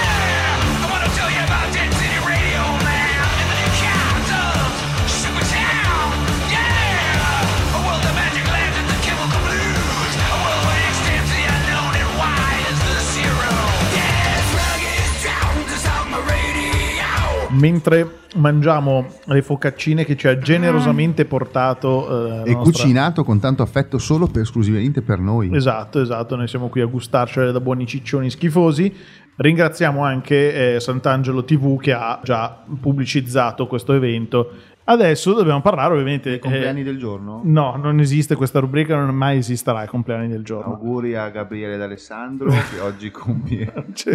Mentre 17.59 18.19
mangiamo 18.37 19.07
le 19.25 19.43
focaccine 19.43 20.05
che 20.05 20.17
ci 20.17 20.29
ha 20.29 20.39
generosamente 20.39 21.25
portato 21.25 22.45
eh, 22.45 22.51
E 22.51 22.53
nostra- 22.53 22.63
cucinato 22.63 23.25
con 23.25 23.41
tanto 23.41 23.63
affetto 23.63 23.99
solo 23.99 24.27
per 24.27 24.43
esclusivamente 24.43 25.03
per 25.03 25.19
noi. 25.19 25.55
Esatto, 25.55 26.01
esatto, 26.01 26.37
noi 26.37 26.49
siamo 26.49 26.69
qui 26.69 26.81
a 26.81 26.87
gustarcele 26.87 27.53
da 27.53 27.61
buoni 27.61 27.87
ciccioni 27.87 28.31
schifosi. 28.31 28.95
Ringraziamo 29.37 30.03
anche 30.03 30.75
eh, 30.75 30.81
Sant'Angelo 30.81 31.45
TV 31.45 31.79
che 31.79 31.93
ha 31.93 32.21
già 32.25 32.65
pubblicizzato 32.81 33.67
questo 33.69 33.93
evento 33.93 34.51
Adesso 34.91 35.35
dobbiamo 35.35 35.61
parlare 35.61 35.93
ovviamente... 35.93 36.31
I 36.31 36.39
compleanni 36.39 36.81
eh, 36.81 36.85
del 36.85 36.99
giorno? 36.99 37.43
No, 37.45 37.77
non 37.77 38.01
esiste 38.01 38.37
questa 38.37 38.59
rubrica, 38.59 38.97
non 38.97 39.15
mai 39.15 39.37
esisterà 39.37 39.83
i 39.83 39.87
compleanni 39.87 40.29
del 40.29 40.43
giorno. 40.43 40.73
Auguri 40.73 41.15
a 41.15 41.29
Gabriele 41.29 41.77
D'Alessandro 41.77 42.49
che 42.73 42.81
oggi 42.81 43.11
compie. 43.11 43.71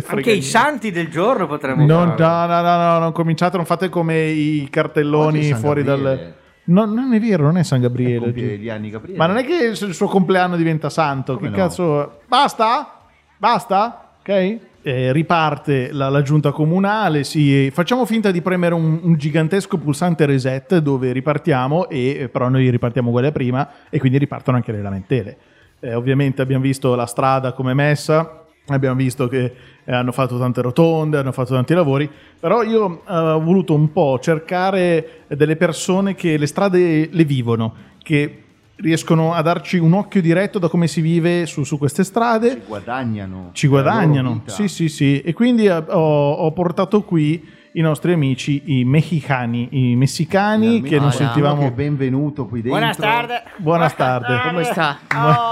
Anche 0.07 0.31
i 0.31 0.41
santi 0.41 0.89
del 0.89 1.09
giorno 1.09 1.45
potremmo 1.45 1.85
Non, 1.85 2.15
no, 2.17 2.45
no, 2.47 2.61
no, 2.61 2.77
no, 2.77 2.97
non 2.97 3.11
cominciate, 3.11 3.55
non 3.55 3.67
fate 3.67 3.89
come 3.89 4.25
i 4.29 4.67
cartelloni 4.71 5.53
fuori 5.53 5.83
dal... 5.83 6.01
Gabriele. 6.01 6.35
No, 6.65 6.85
non 6.85 7.13
è 7.13 7.19
vero, 7.19 7.43
non 7.43 7.57
è 7.57 7.63
San 7.63 7.79
Gabriele. 7.79 8.25
compie 8.25 8.57
gli 8.57 8.69
anni 8.69 8.89
Gabriele. 8.89 9.19
Ma 9.19 9.27
non 9.27 9.37
è 9.37 9.45
che 9.45 9.75
il 9.75 9.93
suo 9.93 10.07
compleanno 10.07 10.55
diventa 10.55 10.89
santo. 10.89 11.35
Come 11.35 11.51
che 11.51 11.55
no? 11.55 11.63
cazzo. 11.63 12.21
Basta? 12.27 12.99
Basta? 13.37 14.15
Ok? 14.21 14.59
Eh, 14.85 15.13
riparte 15.13 15.93
la, 15.93 16.09
la 16.09 16.21
giunta 16.21 16.51
comunale. 16.51 17.23
Sì, 17.23 17.71
facciamo 17.71 18.05
finta 18.05 18.31
di 18.31 18.41
premere 18.41 18.73
un, 18.73 18.99
un 19.01 19.15
gigantesco 19.15 19.77
pulsante 19.77 20.25
reset 20.25 20.79
dove 20.79 21.13
ripartiamo, 21.13 21.87
e, 21.87 22.23
eh, 22.23 22.27
però 22.27 22.49
noi 22.49 22.69
ripartiamo 22.69 23.07
uguali 23.07 23.27
a 23.27 23.31
prima, 23.31 23.69
e 23.89 23.97
quindi 23.97 24.17
ripartono 24.17 24.57
anche 24.57 24.73
le 24.73 24.81
lamentele. 24.81 25.37
Eh, 25.79 25.93
ovviamente 25.93 26.41
abbiamo 26.41 26.63
visto 26.63 26.95
la 26.95 27.05
strada 27.05 27.53
come 27.53 27.73
messa, 27.73 28.43
abbiamo 28.67 28.97
visto 28.97 29.29
che 29.29 29.53
eh, 29.85 29.93
hanno 29.93 30.11
fatto 30.11 30.37
tante 30.37 30.61
rotonde, 30.61 31.17
hanno 31.17 31.31
fatto 31.31 31.53
tanti 31.53 31.73
lavori, 31.73 32.09
però 32.37 32.61
io 32.61 33.03
eh, 33.07 33.17
ho 33.17 33.41
voluto 33.41 33.73
un 33.73 33.89
po' 33.93 34.19
cercare 34.19 35.23
delle 35.27 35.55
persone 35.55 36.13
che 36.13 36.35
le 36.35 36.45
strade 36.45 37.07
le 37.09 37.23
vivono, 37.23 37.73
che 38.03 38.42
riescono 38.77 39.33
a 39.33 39.41
darci 39.41 39.77
un 39.77 39.93
occhio 39.93 40.21
diretto 40.21 40.59
da 40.59 40.67
come 40.67 40.87
si 40.87 40.99
vive 41.01 41.45
su, 41.45 41.63
su 41.63 41.77
queste 41.77 42.03
strade 42.03 42.49
Ci 42.51 42.61
guadagnano. 42.67 43.49
ci 43.53 43.67
guadagnano. 43.67 44.41
Sì, 44.45 44.67
sì, 44.67 44.89
sì. 44.89 45.21
E 45.21 45.33
quindi 45.33 45.65
eh, 45.65 45.71
ho, 45.75 46.31
ho 46.33 46.51
portato 46.51 47.03
qui 47.03 47.61
i 47.75 47.81
nostri 47.81 48.13
amici, 48.13 48.61
i 48.79 48.83
mexicani, 48.85 49.67
i 49.71 49.95
messicani 49.95 50.81
che 50.83 50.99
non 50.99 51.11
sentivamo. 51.11 51.61
che 51.61 51.67
è 51.67 51.71
benvenuto 51.71 52.45
qui 52.45 52.61
dentro. 52.61 52.77
Buonas 52.79 52.97
tardes. 52.97 53.41
Buonas 53.57 53.95
tardes. 53.95 54.41
Come 54.43 54.63
sta? 54.63 54.99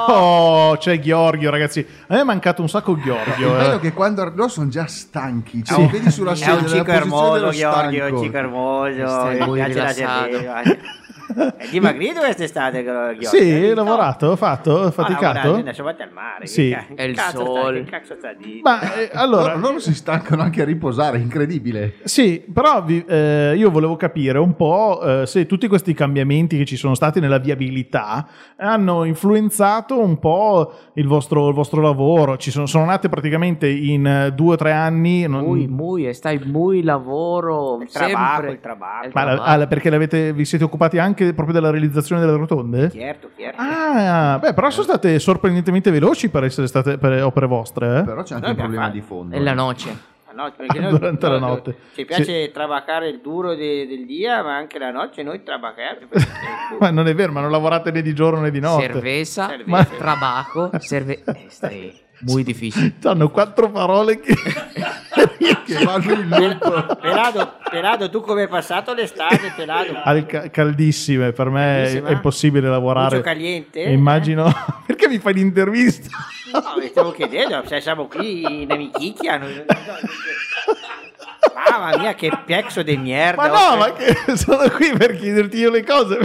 Oh, 0.08 0.78
c'è 0.78 1.00
Giorgio, 1.00 1.50
ragazzi. 1.50 1.80
A 2.08 2.14
me 2.14 2.22
è 2.22 2.24
mancato 2.24 2.62
un 2.62 2.70
sacco 2.70 2.92
Il 2.92 3.02
Giorgio. 3.02 3.52
bello 3.54 3.74
eh. 3.74 3.76
è 3.78 3.80
che 3.80 3.94
quando 3.94 4.24
loro 4.24 4.50
sono 4.50 4.68
già 4.68 4.86
stanchi, 4.86 5.64
cioè, 5.64 5.80
Sì. 5.80 5.92
vedi 5.92 6.12
sulla 6.12 6.34
È 6.34 6.36
sedia 6.36 6.54
un 6.54 6.62
nella 6.62 6.76
cico 6.78 6.92
ermoso, 6.92 7.40
Giorgio, 7.50 7.58
stanco. 7.58 8.16
un 8.18 8.24
cico 8.24 8.38
ermoso, 8.38 9.08
Stai 9.08 9.40
mi 9.40 9.62
È 11.58 11.68
dimagrito 11.70 12.20
quest'estate, 12.20 12.84
Giorgio? 12.84 13.28
Sì, 13.30 13.38
hai 13.38 13.60
visto? 13.62 13.76
lavorato, 13.76 14.28
ho 14.28 14.36
fatto, 14.36 14.72
ho 14.72 14.86
Ah, 14.88 14.92
faticato. 14.92 15.34
lavorato, 15.38 15.56
adesso 15.60 15.84
vatti 15.84 16.02
al 16.02 16.12
mare. 16.12 16.48
Sì. 16.48 16.70
Che, 16.70 16.94
È 16.96 17.04
il 17.04 17.18
sta- 17.18 17.30
sole. 17.30 17.84
che 17.84 17.90
cazzo 17.90 18.16
sta 18.18 18.34
di? 18.34 18.60
Ma 18.64 18.94
eh, 18.96 19.10
allora, 19.14 19.54
Loro, 19.54 19.60
loro 19.68 19.80
si 19.80 19.94
stancano 19.94 20.42
anche 20.42 20.62
a 20.62 20.66
riposare, 20.66 21.18
è 21.18 21.22
incredibile. 21.22 21.96
Sì, 22.04 22.44
però 22.52 22.84
vi- 22.84 23.04
eh, 23.08 23.54
io 23.56 23.70
volevo 23.72 23.96
capire 23.96 24.38
un 24.40 24.56
po' 24.56 25.02
eh, 25.04 25.26
se 25.26 25.46
tutti 25.46 25.68
questi 25.68 25.94
cambiamenti 25.94 26.58
che 26.58 26.66
ci 26.66 26.76
sono 26.76 26.96
stati 26.96 27.20
nella 27.20 27.38
viabilità 27.40 28.28
hanno 28.58 29.04
influenzato 29.06 30.00
un 30.00 30.20
po' 30.20 30.74
il 30.94 31.08
vostro, 31.08 31.48
il 31.50 31.54
vostro 31.54 31.82
lavoro. 31.82 32.38
Ci 32.38 32.52
sono, 32.52 32.66
sono 32.66 32.86
nate 32.86 33.10
praticamente 33.10 33.68
in 33.68 34.06
eh, 34.06 34.32
due 34.34 34.54
o 34.54 34.58
tre 34.58 34.72
anni. 34.72 35.28
non- 35.28 35.44
Muy, 35.44 35.68
muy, 35.68 36.14
stai 36.14 36.40
muy 36.44 36.84
lavoro. 36.84 37.80
Il 37.82 37.90
sempre. 37.90 38.52
il 38.52 38.60
trabajo. 38.60 39.06
Il 39.06 39.12
Ma 39.14 39.24
la- 39.24 39.44
ah, 39.44 39.68
perché 39.68 39.90
l'avete- 39.90 40.34
vi 40.34 40.46
siete 40.46 40.64
occupati 40.64 40.98
anche 40.98 41.21
proprio 41.34 41.54
della 41.54 41.70
realizzazione 41.70 42.22
delle 42.22 42.36
rotonde? 42.38 42.90
Certo, 42.92 43.30
certo. 43.38 43.62
Ah, 43.62 44.38
beh, 44.40 44.54
però 44.54 44.70
sono 44.70 44.84
state 44.84 45.18
sorprendentemente 45.20 45.92
veloci 45.92 46.30
per 46.30 46.44
essere 46.44 46.68
state 46.68 46.98
per 46.98 47.24
opere 47.24 47.46
vostre. 47.48 48.00
eh? 48.00 48.04
Però 48.04 48.24
c'è 48.24 48.36
anche 48.36 48.46
Noi 48.48 48.56
un 48.56 48.62
problema 48.62 48.86
abbiamo 48.86 49.02
di 49.02 49.02
fondo. 49.08 49.36
E 49.36 49.40
la 49.40 49.54
noce. 49.54 50.10
Ah, 50.28 50.34
no, 50.34 50.54
perché 50.56 50.80
noi- 50.80 50.92
Durante 50.98 51.28
la 51.28 51.40
noi- 51.40 51.50
notte. 51.50 51.76
Ci 51.94 52.06
piace 52.06 52.52
trabaccare 52.52 53.10
il 53.10 53.20
duro 53.22 53.54
de- 53.54 53.86
del 53.86 54.06
dia, 54.06 54.42
ma 54.44 54.56
anche 54.56 54.80
la 54.80 54.90
notte 54.92 55.24
noi 55.24 55.44
trabacchiamo. 55.44 56.00
Ma 56.80 56.90
non 56.90 57.08
è 57.08 57.14
vero, 57.14 57.32
ma 57.34 57.42
non 57.42 57.52
lavorate 57.52 57.92
né 57.92 58.02
di 58.02 58.14
giorno 58.16 58.40
né 58.40 58.50
di 58.52 58.60
notte. 58.62 58.84
Cerveza, 58.84 59.48
Cerveza. 59.50 59.84
trabajo, 59.98 60.70
cerve... 60.80 61.22
eh, 61.26 61.46
stai 61.50 61.94
muy 62.24 62.44
difficile. 62.44 62.94
Hanno 63.04 63.30
quattro 63.30 63.70
parole 63.70 64.20
che... 64.20 64.34
che 65.66 65.84
vanno 65.86 66.12
in 66.14 66.28
loop. 66.30 67.00
Pelado, 67.00 67.54
Pelado, 67.70 68.10
tu 68.10 68.22
come 68.22 68.44
hai 68.44 68.48
passato 68.48 68.94
l'estate, 68.94 69.54
Pelado? 69.56 69.94
Al- 70.04 70.26
ca- 70.26 70.50
caldissime, 70.50 71.32
per 71.32 71.50
me 71.50 71.62
è, 71.62 71.78
Caldissima? 71.84 72.08
è 72.08 72.12
impossibile 72.14 72.70
lavorare. 72.70 73.16
Mucho 73.18 73.28
caliente? 73.28 73.84
E 73.84 73.92
Immagino 73.92 74.52
perché 74.86 75.08
mi 75.08 75.18
fai 75.20 75.34
l'intervista? 75.34 76.10
No, 76.54 76.80
vi 76.80 76.88
stavo 76.88 77.12
chiedendo, 77.12 77.64
se 77.66 77.80
siamo 77.82 78.08
qui 78.08 78.64
in 78.64 78.72
amicizia. 78.72 79.38
non- 79.38 79.66
Mamma 81.70 81.98
mia, 81.98 82.14
che 82.16 82.32
pezzo 82.46 82.82
di 82.84 82.98
merda. 82.98 83.48
Ma 83.48 83.70
no, 83.70 83.78
ma 83.78 83.94
che 83.94 84.36
sono 84.36 84.70
qui 84.70 84.92
per 84.98 85.16
chiederti 85.16 85.58
io 85.58 85.70
le 85.70 85.84
cose. 85.84 86.18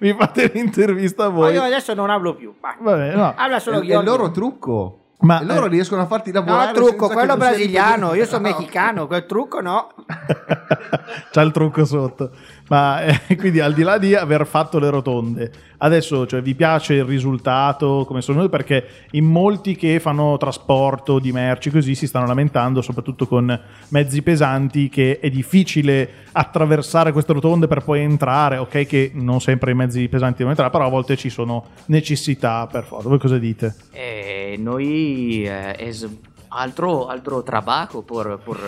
mi 0.00 0.14
fate 0.14 0.50
l'intervista 0.54 1.24
a 1.24 1.28
Ma 1.28 1.34
voi. 1.34 1.52
io 1.54 1.62
adesso 1.62 1.92
non 1.94 2.10
hablo 2.10 2.34
più. 2.34 2.54
va. 2.60 2.76
Vabbè, 2.78 3.14
no. 3.14 3.34
Habla 3.36 3.56
È, 3.56 3.60
solo 3.60 3.80
è 3.80 3.84
il 3.84 4.04
loro 4.04 4.30
trucco. 4.30 5.01
Ma, 5.22 5.40
e 5.40 5.44
loro 5.44 5.66
eh, 5.66 5.68
riescono 5.68 6.02
a 6.02 6.06
farti 6.06 6.30
lavorare. 6.32 6.66
No, 6.66 6.72
trucco, 6.72 7.06
senza 7.06 7.14
quello 7.14 7.36
brasiliano. 7.36 8.14
Io 8.14 8.26
sono 8.26 8.48
No. 8.48 8.54
messicano, 8.56 9.06
quel 9.06 9.26
trucco 9.26 9.60
no. 9.60 9.88
C'ha 11.30 11.42
il 11.42 11.50
trucco 11.52 11.84
sotto. 11.84 12.30
Ma 12.72 13.04
eh, 13.04 13.20
quindi 13.36 13.60
al 13.60 13.74
di 13.74 13.82
là 13.82 13.98
di 13.98 14.14
aver 14.14 14.46
fatto 14.46 14.78
le 14.78 14.88
rotonde, 14.88 15.52
adesso 15.78 16.26
cioè, 16.26 16.40
vi 16.40 16.54
piace 16.54 16.94
il 16.94 17.04
risultato 17.04 18.04
come 18.06 18.22
sono 18.22 18.38
noi? 18.38 18.48
Perché 18.48 18.86
in 19.10 19.26
molti 19.26 19.76
che 19.76 20.00
fanno 20.00 20.38
trasporto 20.38 21.18
di 21.18 21.32
merci 21.32 21.70
così 21.70 21.94
si 21.94 22.06
stanno 22.06 22.26
lamentando, 22.26 22.80
soprattutto 22.80 23.26
con 23.26 23.60
mezzi 23.88 24.22
pesanti, 24.22 24.88
che 24.88 25.18
è 25.20 25.28
difficile 25.28 26.08
attraversare 26.32 27.12
queste 27.12 27.34
rotonde 27.34 27.66
per 27.66 27.84
poi 27.84 28.00
entrare. 28.00 28.56
Ok, 28.56 28.86
che 28.86 29.10
non 29.12 29.42
sempre 29.42 29.72
i 29.72 29.74
mezzi 29.74 30.08
pesanti 30.08 30.38
devono 30.38 30.52
entrare, 30.52 30.70
però 30.70 30.86
a 30.86 30.90
volte 30.90 31.14
ci 31.18 31.28
sono 31.28 31.66
necessità 31.86 32.66
per 32.72 32.84
forza. 32.84 33.06
Voi 33.06 33.18
cosa 33.18 33.36
dite? 33.36 33.74
Eh, 33.90 34.56
noi 34.58 35.44
eh, 35.44 35.76
es 35.78 36.08
altro, 36.48 37.08
altro 37.08 37.42
trabajo 37.42 38.02
por, 38.02 38.40
por 38.42 38.58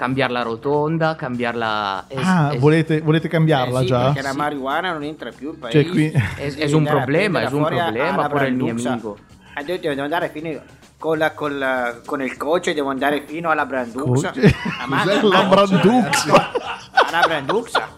cambiar 0.00 0.30
la 0.30 0.40
rotonda, 0.42 1.14
cambiarla. 1.14 2.06
Es, 2.08 2.18
ah, 2.24 2.52
es- 2.54 2.58
volete, 2.58 3.02
volete 3.02 3.28
cambiarla 3.28 3.80
Eh 3.80 3.82
sì, 3.82 3.88
già? 3.88 4.04
Perché 4.06 4.22
la 4.22 4.32
marijuana 4.32 4.92
non 4.92 5.02
entra 5.02 5.30
più 5.30 5.50
il 5.50 5.58
paese. 5.58 5.82
Cioè, 5.82 5.90
qui- 5.90 6.10
es- 6.38 6.56
es 6.56 6.72
un 6.72 6.84
problema, 6.86 7.42
es 7.42 7.52
un 7.52 7.66
problema 7.66 8.26
por 8.30 8.42
el 8.44 8.54
mio 8.54 8.70
amico. 8.70 9.18
Eh, 9.58 9.62
devo- 9.64 9.78
devo 9.82 10.02
andare 10.02 10.30
fino 10.30 10.58
con, 10.96 11.18
la- 11.18 11.32
con 11.32 11.58
la- 11.58 11.96
con 12.06 12.22
il 12.22 12.34
coach, 12.38 12.72
devo 12.72 12.88
andare 12.88 13.24
fino 13.26 13.50
alla 13.50 13.66
Branduxa. 13.66 14.30
Cos'è 14.30 14.54
a 14.80 14.86
La 15.20 15.44
Branduxa. 15.44 16.50
Alla 16.92 17.26
Branduxa. 17.26 17.88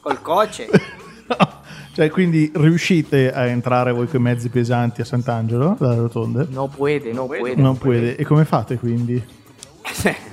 Col 0.00 0.22
coach. 0.22 0.64
Cioè, 1.92 2.08
quindi 2.08 2.50
riuscite 2.54 3.30
a 3.32 3.46
entrare 3.46 3.92
voi 3.92 4.06
con 4.06 4.20
i 4.20 4.22
mezzi 4.22 4.48
pesanti 4.48 5.02
a 5.02 5.04
Sant'Angelo, 5.04 5.76
dalle 5.78 5.96
rotonde? 5.96 6.46
No 6.48 6.68
puede, 6.68 7.12
no 7.12 7.26
puede. 7.26 7.54
Non 7.60 7.76
puede. 7.76 8.16
E 8.16 8.24
come 8.24 8.44
fate 8.46 8.78
quindi? 8.78 9.22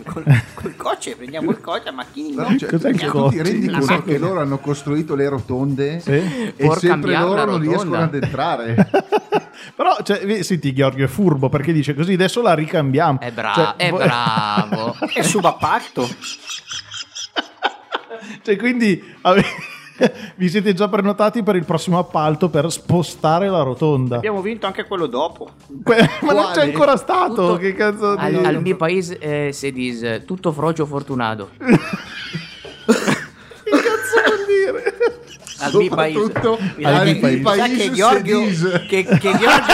Col, 0.05 0.23
col 0.53 0.75
coach, 0.75 1.15
prendiamo 1.15 1.51
il 1.51 1.59
coach 1.61 1.87
a 1.87 1.91
macchinino. 1.91 2.57
Cioè, 2.57 2.69
Cos'è 2.69 2.89
il 2.89 2.99
cioè, 2.99 3.09
cotto? 3.09 3.29
ti 3.29 3.41
rendi 3.41 3.67
conto 3.69 4.03
che 4.03 4.17
loro 4.17 4.39
hanno 4.41 4.57
costruito 4.59 5.15
le 5.15 5.29
rotonde 5.29 5.99
Sì? 5.99 6.11
e 6.11 6.53
Por 6.57 6.77
sempre 6.79 7.17
loro 7.17 7.45
non 7.45 7.59
riescono 7.59 7.97
ad 7.97 8.15
entrare. 8.15 8.89
Però, 9.75 9.97
cioè, 10.03 10.43
senti, 10.43 10.73
Giorgio 10.73 11.03
è 11.03 11.07
furbo 11.07 11.49
perché 11.49 11.73
dice 11.73 11.93
così 11.93 12.13
adesso 12.13 12.41
la 12.41 12.53
ricambiamo. 12.53 13.19
È, 13.19 13.31
bra- 13.31 13.53
Cioè, 13.53 13.73
è 13.75 13.89
vo- 13.89 13.97
bravo. 13.97 14.95
È 15.13 15.21
subappalto. 15.23 16.07
Cioè, 18.41 18.55
quindi 18.55 19.01
vi 20.35 20.49
siete 20.49 20.73
già 20.73 20.87
prenotati 20.87 21.43
per 21.43 21.55
il 21.55 21.65
prossimo 21.65 21.97
appalto 21.97 22.49
per 22.49 22.71
spostare 22.71 23.47
la 23.49 23.61
rotonda. 23.63 24.17
Abbiamo 24.17 24.41
vinto 24.41 24.65
anche 24.65 24.85
quello 24.85 25.07
dopo. 25.07 25.49
Que- 25.83 26.09
Ma 26.21 26.33
non 26.33 26.51
c'è 26.53 26.61
ancora 26.63 26.95
stato. 26.97 27.33
Tutto- 27.33 27.57
Che 27.57 27.73
cazzo 27.73 28.15
di... 28.15 28.35
al, 28.35 28.45
al 28.45 28.61
mio 28.61 28.75
paese 28.75 29.17
eh, 29.17 29.49
si 29.53 29.71
dice 29.71 30.23
tutto 30.25 30.51
frocio 30.51 30.85
fortunato. 30.85 31.49
Che 33.67 33.71
cazzo 33.81 34.21
vuol 34.25 34.45
dire? 34.47 34.95
Al 35.59 35.73
mio 35.73 35.89
paese. 35.93 36.31
Al 36.85 37.03
che- 37.03 37.19
mio 37.29 37.41
paese 37.41 37.75
che 37.75 37.91
Giorgio, 37.91 38.41
che, 38.87 39.03
che 39.03 39.19
Giorgio, 39.37 39.73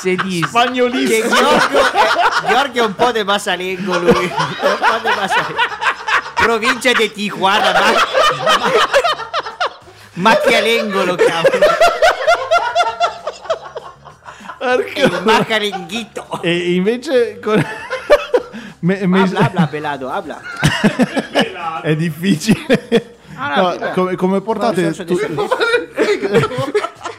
Si 0.00 0.16
dice 0.22 0.40
che 0.40 0.46
Spagnolissimo. 0.46 1.28
Giorgio, 1.28 1.78
è, 1.78 2.48
Giorgio 2.48 2.82
è 2.82 2.86
un 2.86 2.94
po' 2.94 3.12
di 3.12 3.22
Masalengo 3.24 3.98
lui. 3.98 4.10
È 4.10 4.14
un 4.16 4.78
po' 4.78 4.98
di 5.02 5.14
Masalengo. 5.14 5.60
Provincia 6.34 6.92
di 6.92 7.12
Tijuana, 7.12 7.72
ma... 7.72 7.80
Macchialengo 10.14 11.04
lo 11.04 11.14
chiamano. 11.14 11.48
Il 14.94 15.20
Macalenghito. 15.24 16.40
E 16.42 16.74
invece... 16.74 17.38
con- 17.40 17.64
me- 18.80 19.06
me- 19.06 19.20
Habla, 19.22 19.40
habla, 19.40 19.66
pelado, 19.66 20.08
habla. 20.10 20.40
è 21.82 21.96
difficile. 21.96 23.16
Ah, 23.34 23.54
no, 23.56 23.74
No, 23.78 23.90
come, 23.92 24.14
come 24.16 24.40
portate 24.40 24.92
tu-. 25.04 25.18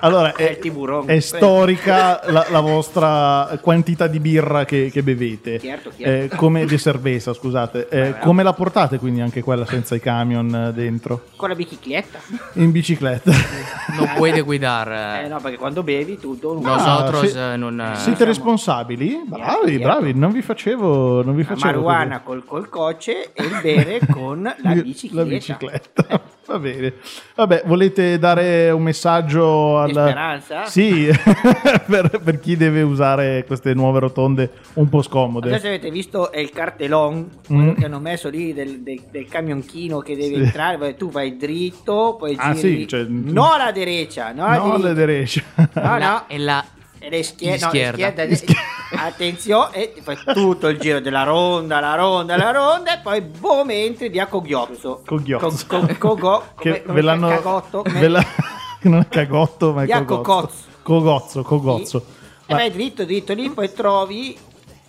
Allora, 0.03 0.33
È 0.33 0.59
è, 0.59 1.05
è 1.05 1.19
storica 1.21 2.19
la, 2.25 2.45
la 2.49 2.59
vostra 2.59 3.57
quantità 3.61 4.07
di 4.07 4.19
birra 4.19 4.65
che, 4.65 4.89
che 4.91 5.01
bevete. 5.01 5.59
Certo, 5.61 5.91
certo. 5.97 6.35
Eh, 6.35 6.37
come 6.37 6.65
di 6.65 6.77
cerveza, 6.77 7.33
scusate. 7.33 7.87
Eh, 7.87 8.15
come 8.19 8.43
la 8.43 8.51
portate 8.51 8.99
quindi 8.99 9.21
anche 9.21 9.41
quella 9.41 9.65
senza 9.65 9.95
i 9.95 10.01
camion 10.01 10.53
eh, 10.53 10.73
dentro? 10.73 11.27
Con 11.37 11.47
la 11.47 11.55
bicicletta. 11.55 12.19
In 12.53 12.71
bicicletta. 12.71 13.31
Non 13.95 14.11
puoi 14.15 14.31
guidare. 14.41 15.25
Eh 15.25 15.27
no, 15.27 15.39
perché 15.39 15.57
quando 15.57 15.83
bevi 15.83 16.17
tutto... 16.17 16.59
Nosotros 16.59 17.35
Ah, 17.35 17.53
eh, 17.53 17.57
non... 17.57 17.79
eh, 17.79 17.95
Siete 17.95 18.25
responsabili? 18.25 19.23
Bravi, 19.25 19.77
bravi, 19.77 20.13
non 20.13 20.31
vi 20.31 20.41
facevo, 20.41 21.21
non 21.23 21.35
vi 21.35 21.43
La 21.43 21.49
facevo 21.49 21.65
marijuana 21.65 22.21
col, 22.21 22.43
col 22.43 22.69
coce 22.69 23.33
e 23.33 23.43
il 23.43 23.59
bere 23.61 23.99
con 24.11 24.41
la 24.41 24.73
bicicletta. 24.73 25.23
La 25.23 25.23
bicicletta. 25.25 26.21
Va 26.45 26.59
bene. 26.59 26.93
Vabbè, 27.35 27.63
volete 27.65 28.19
dare 28.19 28.69
un 28.69 28.81
messaggio 28.83 29.83
Di 29.85 29.91
alla... 29.91 30.03
speranza? 30.07 30.65
Sì, 30.65 31.07
per, 31.87 32.19
per 32.21 32.39
chi 32.41 32.57
deve 32.57 32.81
usare 32.81 33.45
queste 33.47 33.73
nuove 33.73 33.99
rotonde 33.99 34.49
un 34.73 34.89
po' 34.89 34.97
Non 34.97 35.03
scomode. 35.05 35.49
so 35.53 35.59
se 35.59 35.67
avete 35.67 35.89
visto 35.89 36.31
il 36.35 36.49
cartellon 36.51 37.29
quello 37.47 37.61
Mm. 37.71 37.73
che 37.75 37.85
hanno 37.85 37.99
messo 37.99 38.27
lì 38.29 38.53
del, 38.53 38.81
del, 38.81 39.01
del 39.09 39.27
camionchino 39.27 39.99
che 39.99 40.15
deve 40.17 40.35
Sì. 40.35 40.41
entrare. 40.41 40.95
Tu 40.97 41.09
vai 41.09 41.37
dritto, 41.37 42.15
poi 42.19 42.35
Ah, 42.37 42.53
giri. 42.53 42.79
sì, 42.81 42.87
cioè- 42.87 43.05
No 43.07 43.53
alla 43.53 43.71
derecha, 43.71 44.31
no 44.33 44.45
alla 44.45 44.57
No, 44.77 44.93
derecha. 44.93 45.41
No, 45.73 45.97
no. 45.97 46.23
E 46.27 46.37
la... 46.39 46.63
E 46.99 47.09
le 47.09 47.23
schie- 47.23 47.51
no, 47.59 47.67
Schierda. 47.67 48.23
le 48.25 48.35
schierda- 48.35 48.61
Attenzione, 49.05 49.93
e 49.93 50.01
fai 50.01 50.17
tutto 50.33 50.67
il 50.69 50.79
giro 50.79 50.99
della 51.01 51.23
ronda, 51.23 51.79
la 51.81 51.95
ronda, 51.95 52.37
la 52.37 52.51
ronda, 52.51 52.97
e 52.97 52.99
poi 53.01 53.19
boom, 53.21 53.69
entri 53.71 54.07
via 54.07 54.27
Coghiozzo. 54.27 55.01
Coghiozzo. 55.05 55.65
Co- 55.67 55.79
co- 55.85 55.95
cogo- 55.97 56.43
Che 56.57 56.69
come- 56.69 56.81
come 56.83 56.93
ve 56.93 57.01
l'hanno... 57.01 57.27
cagotto, 57.27 57.81
come- 57.83 57.99
ve 57.99 58.07
la- 58.07 58.25
non 58.83 58.99
è 59.01 59.07
cagotto, 59.09 59.73
ma 59.73 59.83
è 59.83 59.85
Via 59.85 60.03
cogozzo. 60.05 60.71
Cogozzo, 60.81 61.41
cogozzo. 61.41 62.05
E 62.45 62.53
vai 62.53 62.71
dritto, 62.71 63.03
dritto 63.03 63.33
lì, 63.33 63.49
poi 63.49 63.71
trovi 63.73 64.37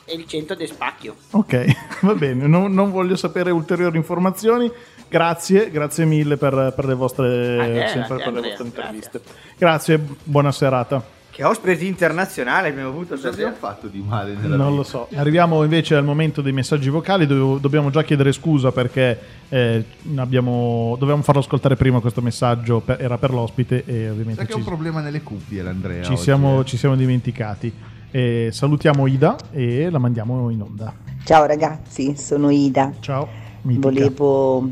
il 0.07 0.27
centro 0.27 0.55
del 0.55 0.69
spacchio. 0.69 1.17
Ok, 1.33 1.65
va 2.03 2.15
bene, 2.15 2.47
non, 2.47 2.73
non 2.73 2.93
voglio 2.93 3.17
sapere 3.17 3.51
ulteriori 3.51 3.97
informazioni. 3.97 4.71
Grazie, 5.09 5.71
grazie 5.71 6.05
mille 6.05 6.37
per, 6.37 6.73
per 6.75 6.85
le 6.87 6.95
vostre, 6.95 7.57
te, 7.59 7.89
sempre 7.89 8.17
te, 8.19 8.23
per 8.25 8.33
le 8.33 8.41
vostre 8.41 8.65
interviste. 8.65 9.21
Grazie, 9.57 9.99
buona 10.23 10.51
serata. 10.53 11.03
Che 11.35 11.43
ospiti 11.43 11.89
internazionali 11.89 12.69
abbiamo 12.69 12.91
avuto 12.91 13.17
Cosa 13.17 13.31
abbiamo 13.31 13.57
fatto 13.59 13.89
di 13.89 14.01
male 14.07 14.35
nella 14.35 14.55
Non 14.55 14.67
vita? 14.69 14.77
lo 14.77 14.83
so. 14.85 15.09
Arriviamo 15.17 15.65
invece 15.65 15.97
al 15.97 16.05
momento 16.05 16.41
dei 16.43 16.53
messaggi 16.53 16.89
vocali. 16.91 17.27
dove 17.27 17.61
dobbiamo 17.61 17.91
già 17.91 18.05
chiedere 18.05 18.31
scusa 18.31 18.71
perché 18.71 19.19
eh, 19.49 19.85
abbiamo, 20.15 20.95
dovevamo 20.97 21.25
farlo 21.25 21.41
ascoltare 21.41 21.75
prima 21.75 21.99
questo 21.99 22.23
messaggio. 22.23 22.79
per- 22.79 23.01
era 23.01 23.19
per 23.19 23.33
l'ospite 23.33 23.83
e 23.85 24.11
ovviamente 24.11 24.37
Sai 24.37 24.47
che 24.47 24.53
è 24.53 24.57
un 24.57 24.63
problema 24.63 25.01
nelle 25.01 25.23
cuffie 25.23 25.61
l'Andrea 25.63 26.05
ci 26.05 26.13
oggi, 26.13 26.23
siamo, 26.23 26.61
eh. 26.61 26.65
ci 26.67 26.77
siamo 26.77 26.95
dimenticati. 26.95 27.73
E 28.13 28.51
salutiamo 28.53 29.09
Ida 29.09 29.35
e 29.51 29.91
la 29.91 29.99
mandiamo 29.99 30.51
in 30.51 30.61
onda. 30.63 30.95
Ciao 31.25 31.47
ragazzi, 31.47 32.17
sono 32.17 32.49
Ida. 32.49 32.93
Ciao. 33.01 33.27
mitica. 33.63 33.89
Volevo 33.89 34.71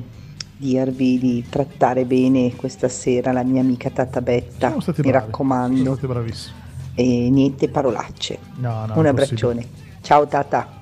dirvi 0.63 1.19
di 1.19 1.45
trattare 1.49 2.05
bene 2.05 2.55
questa 2.55 2.89
sera 2.89 3.33
la 3.33 3.43
mia 3.43 3.61
amica 3.61 3.91
Tata 3.91 4.21
Betta, 4.21 4.69
Siamo 4.69 4.81
stati 4.81 5.03
mi 5.03 5.11
bravi, 5.11 5.27
raccomando. 5.27 5.77
Siamo 5.81 5.97
stati 5.97 6.13
bravissimi. 6.13 6.57
E 6.95 7.31
niente 7.31 7.69
parolacce. 7.69 8.39
No, 8.59 8.87
no, 8.87 8.97
Un 8.97 9.07
abbraccione. 9.07 9.67
Ciao 10.03 10.27
Tata. 10.29 10.81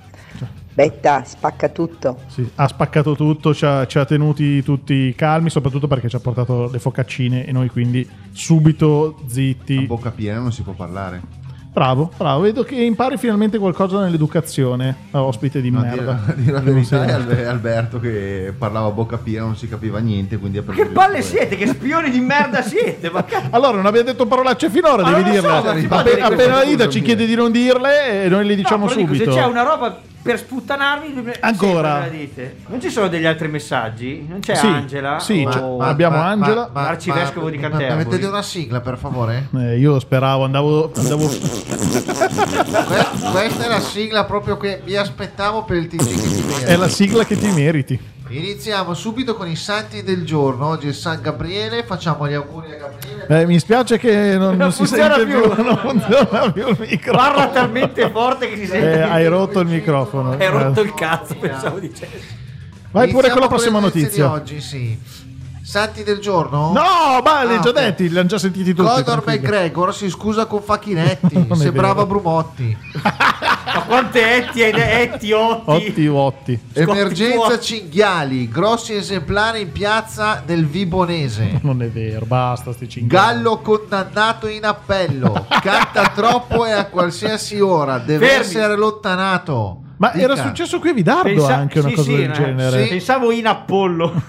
Betta, 0.73 1.25
spacca 1.25 1.71
tutto. 1.71 2.19
Sì, 2.29 2.49
ha 2.55 2.69
spaccato 2.69 3.17
tutto, 3.17 3.55
ci 3.55 3.65
ha, 3.65 3.87
ci 3.87 3.99
ha 3.99 4.05
tenuti 4.05 4.63
tutti 4.63 5.15
calmi, 5.17 5.51
soprattutto 5.51 5.89
perché 5.89 6.09
ci 6.09 6.17
ha 6.17 6.21
portato 6.21 6.69
le 6.71 6.79
focaccine 6.79 7.45
e 7.45 7.53
noi 7.53 7.71
quindi 7.71 8.09
subito 8.33 9.21
zitti. 9.27 9.79
A 9.79 9.87
bocca 9.87 10.11
piena 10.11 10.41
non 10.41 10.53
si 10.53 10.63
può 10.63 10.75
parlare. 10.75 11.40
Bravo, 11.73 12.11
bravo, 12.17 12.41
vedo 12.41 12.65
che 12.65 12.75
impari 12.75 13.17
finalmente 13.17 13.57
qualcosa 13.57 14.01
nell'educazione, 14.01 14.95
ospite 15.13 15.61
di 15.61 15.71
No, 15.71 15.81
merda. 15.81 16.21
dire, 16.35 16.43
dire 16.43 16.53
la 16.53 16.61
verità 16.61 17.05
è 17.07 17.13
Albe- 17.13 17.47
Alberto 17.47 18.01
che 18.01 18.53
parlava 18.59 18.89
a 18.89 18.91
bocca 18.91 19.19
piena, 19.19 19.45
non 19.45 19.57
si 19.57 19.69
capiva 19.69 20.01
niente, 20.01 20.37
quindi 20.39 20.61
Che 20.65 20.87
palle 20.87 21.23
siete? 21.23 21.57
Che 21.57 21.69
spioni 21.69 22.11
di 22.11 22.19
merda 22.19 22.61
siete? 22.63 23.09
Ma. 23.11 23.25
Allora, 23.51 23.77
non 23.77 23.87
abbiamo 23.87 24.07
detto 24.11 24.27
parolacce 24.27 24.69
finora, 24.69 25.03
Ma 25.03 25.13
devi 25.13 25.23
so, 25.37 25.41
dirle. 25.41 25.49
ma 25.49 25.77
si 25.79 25.87
può 25.87 25.97
Appe- 25.99 26.11
dire 26.15 26.27
questo, 26.27 26.43
appena 26.43 26.63
Ida 26.65 26.89
ci 26.89 27.03
chiede 27.03 27.25
di 27.27 27.35
non 27.37 27.53
dirle, 27.53 28.25
e 28.25 28.29
noi 28.29 28.45
le 28.47 28.57
diciamo 28.57 28.87
No, 28.87 28.91
però 28.91 29.01
dico, 29.01 29.13
subito. 29.15 29.31
Se 29.33 29.39
c'è 29.39 29.45
una 29.47 29.63
roba 29.63 29.99
per 30.23 30.39
sputtanarmi, 30.39 31.15
Ancora. 31.41 32.09
Non 32.67 32.81
ci 32.81 32.91
sono 32.91 33.09
degli 33.09 33.25
altri 33.25 33.49
messaggi? 33.49 34.27
Non 34.29 34.41
c'è 34.41 34.55
Sì, 34.55 34.67
Angela? 34.67 35.19
sì, 35.19 35.45
O- 35.47 35.79
c'è- 35.79 35.89
abbiamo 35.89 36.19
Angela. 36.21 36.71
L'arcivescovo 36.73 37.49
di 37.51 37.57
ma- 37.57 37.69
ma- 37.69 37.77
Canterbury. 37.79 38.05
Mettete 38.05 38.27
una 38.27 38.43
sigla 38.43 38.81
per 38.81 38.99
favore? 38.99 39.49
Eh, 39.57 39.79
io 39.79 39.99
speravo, 39.99 40.45
andavo, 40.45 40.93
andavo 40.97 41.27
Que- 41.27 43.07
questa 43.33 43.65
è 43.65 43.69
la 43.69 43.81
sigla 43.81 44.25
proprio 44.25 44.57
che 44.57 44.83
mi 44.85 44.95
aspettavo 44.95 45.65
per 45.65 45.77
il 45.77 45.87
TG 45.89 46.65
è 46.65 46.77
la 46.77 46.89
sigla 46.89 47.25
che 47.25 47.37
ti 47.39 47.51
meriti. 47.51 47.99
Iniziamo 48.33 48.95
subito 48.95 49.35
con 49.35 49.49
i 49.49 49.57
santi 49.57 50.05
del 50.05 50.25
giorno. 50.25 50.69
Oggi 50.69 50.87
è 50.89 50.93
San 50.93 51.21
Gabriele, 51.21 51.83
facciamo 51.83 52.29
gli 52.29 52.33
auguri 52.35 52.73
a 52.73 52.77
Gabriele. 52.77 53.27
Eh, 53.41 53.45
mi 53.47 53.59
spiace 53.59 53.99
che 53.99 54.37
non, 54.39 54.57
non 54.57 54.71
si 54.71 54.79
funziona 54.87 55.17
sente 55.17 55.33
più, 55.37 55.51
più. 55.53 55.63
non 55.65 55.77
funziona 55.79 56.53
più 56.53 56.69
il 56.69 56.77
microfono. 56.79 57.17
Parla 57.17 57.49
talmente 57.49 58.09
forte 58.11 58.49
che 58.49 58.57
si 58.57 58.67
sente. 58.67 58.93
Eh, 58.99 59.01
hai 59.01 59.27
rotto 59.27 59.59
il 59.59 59.67
microfono. 59.67 60.31
Hai 60.39 60.47
rotto 60.49 60.81
Eh. 60.81 60.85
il 60.85 60.95
cazzo, 60.95 61.35
pensavo 61.35 61.81
dicessi. 61.81 62.39
Vai 62.93 63.09
pure 63.11 63.27
Iniziamo 63.29 63.33
con 63.33 63.41
la 63.41 63.49
prossima 63.49 63.81
notizie 63.81 64.23
notizia. 64.23 64.27
di 64.27 64.33
oggi, 64.33 64.61
sì. 64.61 64.99
Santi 65.71 66.03
del 66.03 66.19
giorno? 66.19 66.73
No, 66.73 67.21
ma 67.23 67.45
li 67.45 67.53
Ah, 67.53 67.57
hai 67.59 67.61
già 67.63 67.69
ok. 67.69 67.75
detti, 67.75 68.09
li 68.11 68.19
hanno 68.19 68.27
già 68.27 68.39
sentiti 68.39 68.75
tutti. 68.75 68.89
Conor 68.89 69.05
tranquillo. 69.05 69.39
McGregor 69.41 69.95
si 69.95 70.11
scusa 70.11 70.47
con 70.47 70.63
Facchinetti, 70.63 71.47
sembrava. 71.55 72.05
Brumotti. 72.07 72.77
Ma 73.73 73.83
quante 73.87 74.35
etti 74.35 74.65
hai 74.65 74.73
etti 74.75 75.31
otti? 75.31 75.71
Otti, 75.87 76.07
otti. 76.09 76.61
Emergenza 76.73 77.37
fuori. 77.39 77.61
cinghiali, 77.61 78.49
grossi 78.49 78.95
esemplari 78.97 79.61
in 79.61 79.71
piazza 79.71 80.43
del 80.45 80.67
Vibonese. 80.67 81.61
Non 81.63 81.81
è 81.83 81.89
vero, 81.89 82.25
basta 82.27 82.73
sti 82.73 82.89
cinque. 82.89 83.17
Gallo 83.17 83.59
condannato 83.61 84.49
in 84.49 84.65
appello, 84.65 85.47
canta 85.63 86.09
troppo 86.13 86.67
e 86.67 86.73
a 86.73 86.87
qualsiasi 86.87 87.61
ora, 87.61 87.99
deve 87.99 88.27
Fermi. 88.27 88.45
essere 88.45 88.73
allontanato. 88.73 89.83
Ma 89.99 90.15
era 90.15 90.33
Dica. 90.35 90.47
successo 90.49 90.81
qui 90.81 90.89
a 90.89 90.93
Vidardo 90.95 91.29
Pensa- 91.29 91.55
anche 91.55 91.79
una 91.79 91.89
sì, 91.91 91.95
cosa 91.95 92.11
sì, 92.11 92.17
del 92.17 92.31
eh, 92.31 92.33
genere. 92.33 92.83
sì. 92.85 92.89
Pensavo 92.89 93.31
in 93.31 93.47
Apollo. 93.47 94.23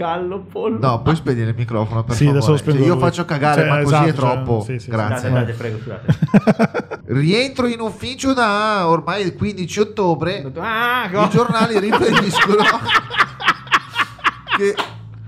Gallo, 0.00 0.38
pollo. 0.50 0.78
No, 0.80 1.02
puoi 1.02 1.14
spegnere 1.14 1.50
il 1.50 1.56
microfono 1.58 2.02
per 2.04 2.14
Sì, 2.16 2.24
favore. 2.24 2.56
Cioè, 2.58 2.74
io 2.76 2.94
lui. 2.94 3.02
faccio 3.02 3.26
cagare, 3.26 3.60
Cioè, 3.60 3.68
ma 3.68 3.82
così 3.82 3.94
esatto, 3.94 4.08
è 4.08 4.12
troppo. 4.14 4.62
cioè, 4.64 4.78
sì, 4.78 4.84
sì, 4.84 4.90
Grazie. 4.90 5.28
Scusate, 5.28 5.52
prego, 5.52 5.78
scusate. 5.78 7.02
Rientro 7.12 7.66
in 7.66 7.80
ufficio 7.80 8.32
da 8.32 8.88
ormai 8.88 9.22
il 9.22 9.34
15 9.34 9.80
ottobre. 9.80 10.50
Ah, 10.56 11.06
I 11.12 11.28
giornali 11.28 11.78
riferiscono 11.78 12.62
che 14.56 14.74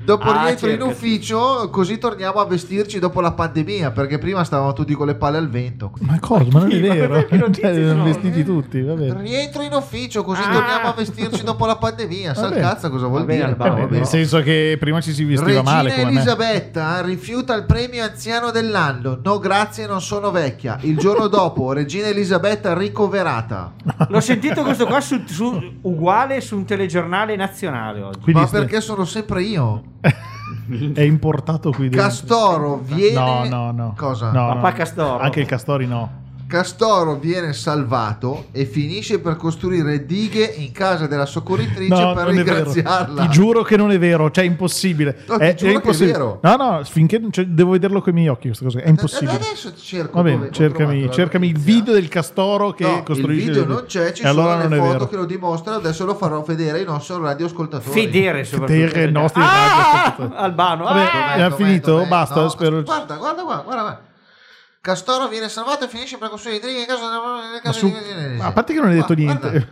dopo 0.04 0.28
Ah, 0.30 0.42
rientro 0.44 0.66
in 0.68 0.78
cerca, 0.78 0.86
ufficio 0.90 1.68
così 1.70 1.98
torniamo 1.98 2.40
a 2.40 2.44
vestirci 2.44 2.98
dopo 2.98 3.20
la 3.20 3.32
pandemia 3.32 3.90
perché 3.90 4.18
prima 4.18 4.42
stavamo 4.44 4.72
tutti 4.72 4.94
con 4.94 5.06
le 5.06 5.14
palle 5.14 5.36
al 5.38 5.48
vento 5.48 5.92
Ma 6.00 6.18
cosa? 6.20 6.44
Ma 6.50 6.60
non 6.60 6.72
è 6.72 6.80
vero? 6.80 7.12
perché 7.14 7.36
notizie 7.36 7.74
Cioè, 7.74 7.88
sono? 7.88 8.04
vestiti 8.04 8.44
tutti, 8.44 8.80
va 8.82 8.94
bene. 8.94 9.20
rientro 9.22 9.62
in 9.62 9.72
ufficio 9.72 10.22
così 10.24 10.40
Ah. 10.42 10.52
torniamo 10.52 10.88
a 10.88 10.92
vestirci 10.96 11.42
dopo 11.44 11.66
la 11.66 11.76
pandemia 11.76 12.34
sa 12.34 12.46
il 12.46 12.48
Vabbè. 12.50 12.60
cazzo 12.60 12.90
cosa 12.90 13.06
vuol 13.06 13.20
Va 13.20 13.26
bene, 13.26 13.38
dire 13.38 13.50
Alba, 13.50 13.66
Eh, 13.66 13.68
va 13.70 13.74
bene. 13.76 13.96
nel 13.98 14.06
senso 14.06 14.40
che 14.40 14.76
prima 14.78 15.00
ci 15.00 15.12
si 15.12 15.24
vestiva 15.24 15.46
Regina 15.58 15.70
male 15.70 15.90
come 15.90 16.04
me. 16.04 16.10
Elisabetta 16.10 17.00
rifiuta 17.02 17.54
il 17.54 17.64
premio 17.64 18.02
anziano 18.02 18.50
dell'anno 18.50 19.18
no 19.22 19.38
grazie 19.38 19.86
non 19.86 20.00
sono 20.00 20.30
vecchia 20.30 20.78
il 20.82 20.96
giorno 20.98 21.28
dopo 21.28 21.72
Regina 21.72 22.06
Elisabetta 22.08 22.74
ricoverata 22.76 23.72
L'ho 24.08 24.20
sentito 24.20 24.62
questo 24.62 24.86
qua 24.86 25.00
su, 25.00 25.22
su- 25.26 25.60
uguale 25.82 26.40
su 26.40 26.56
un 26.56 26.64
telegiornale 26.64 27.36
nazionale 27.36 28.00
oggi. 28.02 28.18
Quindi 28.20 28.42
ma 28.42 28.48
perché 28.48 28.80
sono 28.80 29.04
sempre 29.04 29.42
io 29.42 29.82
è 30.94 31.00
importato 31.02 31.70
qui 31.70 31.88
dentro. 31.88 32.02
Castoro 32.08 32.76
viene 32.84 33.14
No, 33.14 33.44
no, 33.44 33.70
no. 33.72 33.94
cosa? 33.96 34.32
No, 34.32 34.48
Papà 34.48 34.70
no. 34.70 34.74
Castoro. 34.74 35.18
Anche 35.22 35.40
il 35.40 35.46
Castori 35.46 35.86
no. 35.86 36.20
Castoro 36.52 37.14
viene 37.16 37.54
salvato 37.54 38.48
e 38.52 38.66
finisce 38.66 39.20
per 39.20 39.36
costruire 39.36 40.04
dighe 40.04 40.44
in 40.44 40.70
casa 40.70 41.06
della 41.06 41.24
soccorritrice 41.24 41.88
No, 41.88 42.12
per 42.12 42.26
non 42.26 42.38
è 42.38 42.42
vero. 42.42 42.56
ringraziarla. 42.56 43.22
Ti 43.22 43.28
giuro 43.30 43.62
che 43.62 43.78
non 43.78 43.90
è 43.90 43.98
vero, 43.98 44.30
cioè 44.30 44.44
è 44.44 44.46
impossibile. 44.46 45.16
No, 45.28 45.38
ti 45.38 45.44
è, 45.44 45.54
giuro 45.54 45.70
che 45.70 45.72
è 45.72 45.80
impossibile. 45.80 46.12
vero. 46.12 46.40
No, 46.42 46.56
no, 46.56 46.84
finché 46.84 47.22
cioè, 47.30 47.46
devo 47.46 47.70
vederlo 47.70 48.02
con 48.02 48.12
i 48.12 48.16
miei 48.16 48.28
occhi 48.28 48.48
questa 48.48 48.64
cosa. 48.66 48.80
È 48.80 48.88
impossibile. 48.90 49.32
Adesso 49.32 49.72
cerco. 49.76 50.16
Va 50.18 50.22
bene, 50.22 50.50
cercami, 50.50 51.10
cercami 51.10 51.46
il 51.48 51.58
video 51.58 51.94
del 51.94 52.08
Castoro 52.08 52.72
che 52.72 52.84
No, 52.84 52.96
il 52.98 53.02
costruisce. 53.02 53.46
video 53.48 53.62
le- 53.66 53.72
non 53.72 53.84
c'è, 53.86 54.12
ci 54.12 54.26
allora 54.26 54.60
sono 54.60 54.68
le 54.68 54.76
è 54.76 54.78
foto 54.78 54.92
vero. 54.92 55.08
che 55.08 55.16
lo 55.16 55.24
dimostrano, 55.24 55.78
adesso 55.78 56.04
lo 56.04 56.14
farò 56.14 56.42
vedere 56.42 56.80
ai 56.80 56.84
nostri 56.84 57.16
radioascoltatori. 57.18 57.98
Federe 57.98 58.44
soprattutto. 58.44 58.78
Vedere 58.78 59.08
i 59.08 59.10
nostri 59.12 59.40
ah, 59.40 59.46
radioascoltatori. 59.46 60.42
Albano. 60.44 60.84
Vabbè, 60.84 61.00
ah! 61.40 61.48
Dov'è, 61.48 61.62
finito? 61.64 61.90
dov'è? 61.92 62.08
Basta, 62.08 62.40
No, 62.42 62.48
spero- 62.50 62.82
Guarda, 62.82 63.16
guarda, 63.16 63.42
guarda, 63.42 63.62
guarda, 63.62 63.82
guarda. 63.82 64.10
Castoro 64.82 65.28
viene 65.28 65.48
salvato 65.48 65.84
e 65.84 65.88
finisce 65.88 66.18
per 66.18 66.28
costruire 66.28 66.68
in 66.72 66.84
casa 66.86 67.02
della 67.08 67.44
in 67.46 67.52
Ma 67.52 67.60
casa 67.62 67.78
su- 67.78 67.86
di- 67.86 68.40
a 68.40 68.50
parte 68.50 68.72
che 68.74 68.80
non 68.80 68.88
hai 68.88 68.96
detto 68.96 69.14
Guarda, 69.14 69.50
niente. 69.50 69.68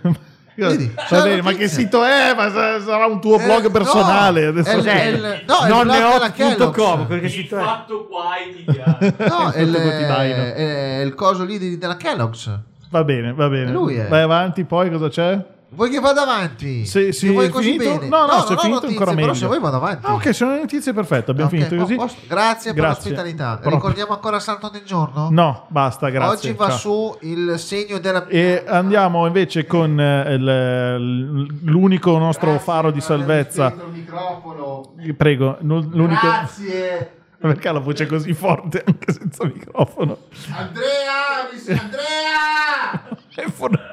Vedi, 0.54 0.94
bene, 1.10 1.42
ma 1.42 1.52
che 1.52 1.66
sito 1.66 2.04
è? 2.04 2.32
Ma 2.34 2.48
sa- 2.50 2.80
sarà 2.80 3.06
un 3.06 3.20
tuo 3.20 3.40
Eh, 3.40 3.44
blog 3.44 3.62
no, 3.64 3.70
personale. 3.70 4.42
è 4.42 4.46
Adesso 4.46 4.76
il- 4.76 4.84
è 4.84 5.04
il- 5.06 5.42
no, 5.48 5.58
è 5.62 5.66
il 5.66 5.72
blog 5.84 6.12
della 6.12 6.30
Kellogg's. 6.30 7.06
quel 7.06 7.20
che 7.20 7.28
sito 7.28 7.56
è. 7.58 7.62
Fatto 7.62 8.06
qua 8.06 8.24
in 8.38 8.64
No, 9.28 9.50
è 9.50 9.60
il, 9.62 9.72
quotidiano. 9.72 10.14
è 10.54 11.00
il 11.04 11.14
coso 11.16 11.42
lì 11.44 11.58
di- 11.58 11.76
della 11.76 11.96
Kellogg's. 11.96 12.56
Va 12.90 13.02
bene, 13.02 13.32
va 13.32 13.48
bene. 13.48 13.72
Lui 13.72 13.96
è. 13.96 14.06
Vai 14.06 14.22
avanti, 14.22 14.64
poi 14.64 14.90
cosa 14.92 15.08
c'è? 15.08 15.44
Vuoi 15.72 15.88
che 15.88 16.00
vada 16.00 16.22
avanti? 16.22 16.85
Sì, 16.85 17.12
sì, 17.12 17.26
Se 17.28 17.30
vuoi 17.32 17.49
così 17.49 17.78
finito? 17.78 17.99
bene. 17.99 18.09
No, 18.09 18.26
no, 18.26 18.32
se 18.32 18.32
è 18.32 18.32
non 18.32 18.40
ho 18.40 18.59
finito 18.59 18.70
notizie, 18.70 18.88
ancora 18.88 19.11
però 19.12 19.26
meglio. 19.26 19.34
se 19.34 19.47
vuoi 19.47 19.61
vado 19.61 19.76
avanti. 19.76 20.07
Ah, 20.07 20.14
ok, 20.14 20.34
sono 20.34 20.51
le 20.55 20.59
notizie 20.61 20.92
perfette. 20.92 21.30
Abbiamo 21.30 21.49
Ok, 21.51 21.57
finito 21.57 21.76
così. 21.76 21.94
posto. 21.94 22.20
Grazie, 22.26 22.72
per 22.72 22.82
Grazie. 22.82 23.11
l'ospitalità. 23.11 23.59
Pro- 23.59 23.70
Ricordiamo 23.70 24.12
ancora 24.12 24.40
Santo 24.40 24.68
del 24.68 24.82
giorno? 24.84 25.28
No, 25.30 25.66
basta, 25.68 26.09
grazie. 26.09 26.51
Oggi 26.51 26.59
va 26.59 26.68
ciao. 26.70 26.76
su 26.76 27.16
il 27.20 27.55
segno 27.59 27.99
della 27.99 28.26
E 28.26 28.64
andiamo 28.66 29.26
invece 29.26 29.64
con 29.66 29.99
eh, 30.01 30.34
il- 30.34 31.47
l'unico 31.62 32.18
nostro 32.18 32.59
faro 32.59 32.90
di 32.90 33.01
salvezza. 33.01 33.72
il 33.72 33.92
microfono. 33.92 34.94
Prego, 35.16 35.57
l'unico. 35.61 36.26
Grazie. 36.26 37.14
Perché 37.40 37.68
ha 37.68 37.72
la 37.72 37.78
voce 37.78 38.07
così 38.07 38.34
forte 38.34 38.82
anche 38.84 39.12
senza 39.12 39.44
microfono? 39.47 40.18
Andrea, 40.53 41.78
Andrea! 41.80 43.16
È 43.33 43.45
fortissimo. 43.49 43.89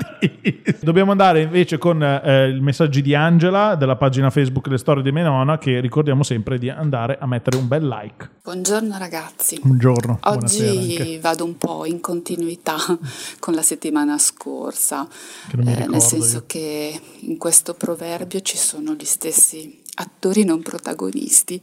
Dobbiamo 0.81 1.11
andare 1.11 1.41
invece 1.43 1.77
con 1.77 2.01
eh, 2.01 2.49
i 2.49 2.59
messaggi 2.59 3.01
di 3.03 3.13
Angela 3.13 3.75
della 3.75 3.95
pagina 3.95 4.29
Facebook 4.31 4.65
Le 4.67 4.77
Storie 4.79 5.03
di 5.03 5.11
Menona 5.11 5.57
che 5.59 5.79
ricordiamo 5.79 6.23
sempre 6.23 6.57
di 6.57 6.69
andare 6.69 7.17
a 7.19 7.27
mettere 7.27 7.57
un 7.57 7.67
bel 7.67 7.87
like. 7.87 8.29
Buongiorno 8.43 8.97
ragazzi. 8.97 9.59
Buongiorno, 9.61 10.19
Oggi 10.23 11.19
vado 11.21 11.45
un 11.45 11.55
po' 11.57 11.85
in 11.85 11.99
continuità 12.01 12.75
con 13.39 13.53
la 13.53 13.61
settimana 13.61 14.17
scorsa, 14.17 15.07
Che 15.49 15.55
non 15.55 15.65
mi 15.65 15.73
eh, 15.75 15.85
nel 15.87 16.01
senso 16.01 16.37
io. 16.37 16.43
che 16.47 16.99
in 17.19 17.37
questo 17.37 17.75
proverbio 17.75 18.41
ci 18.41 18.57
sono 18.57 18.93
gli 18.93 19.05
stessi 19.05 19.81
attori 19.95 20.45
non 20.45 20.61
protagonisti 20.63 21.61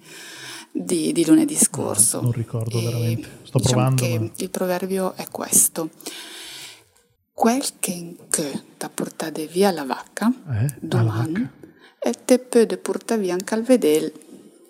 di, 0.70 1.12
di 1.12 1.26
lunedì 1.26 1.56
scorso. 1.56 2.20
Non 2.20 2.32
ricordo 2.32 2.78
E 2.78 2.82
veramente. 2.84 3.28
Sto 3.42 3.58
diciamo 3.58 3.74
provando. 3.94 4.02
che 4.04 4.18
ma- 4.20 4.28
il 4.36 4.50
proverbio 4.50 5.14
è 5.16 5.26
questo. 5.30 5.90
Quel 7.34 7.64
che 7.80 7.90
in 7.90 8.14
che 8.30 8.62
da 8.78 8.88
portare 8.88 9.46
via 9.46 9.72
la 9.72 9.84
vacca, 9.84 10.32
Eh, 10.52 10.76
domani, 10.78 11.46
e 11.98 12.12
te 12.24 12.66
de 12.66 12.76
portare 12.76 13.20
via 13.20 13.32
anche 13.32 13.54
al 13.54 13.62
vedel. 13.64 14.12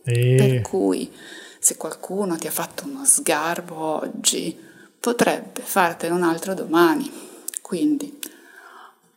Eh, 0.03 0.35
Per 0.37 0.61
cui, 0.63 1.13
se 1.59 1.77
qualcuno 1.77 2.37
ti 2.37 2.47
ha 2.47 2.51
fatto 2.51 2.85
uno 2.87 3.05
sgarbo 3.05 3.77
oggi, 3.77 4.57
potrebbe 4.99 5.61
fartene 5.61 6.15
un 6.15 6.23
altro 6.23 6.55
domani. 6.55 7.11
Quindi, 7.61 8.19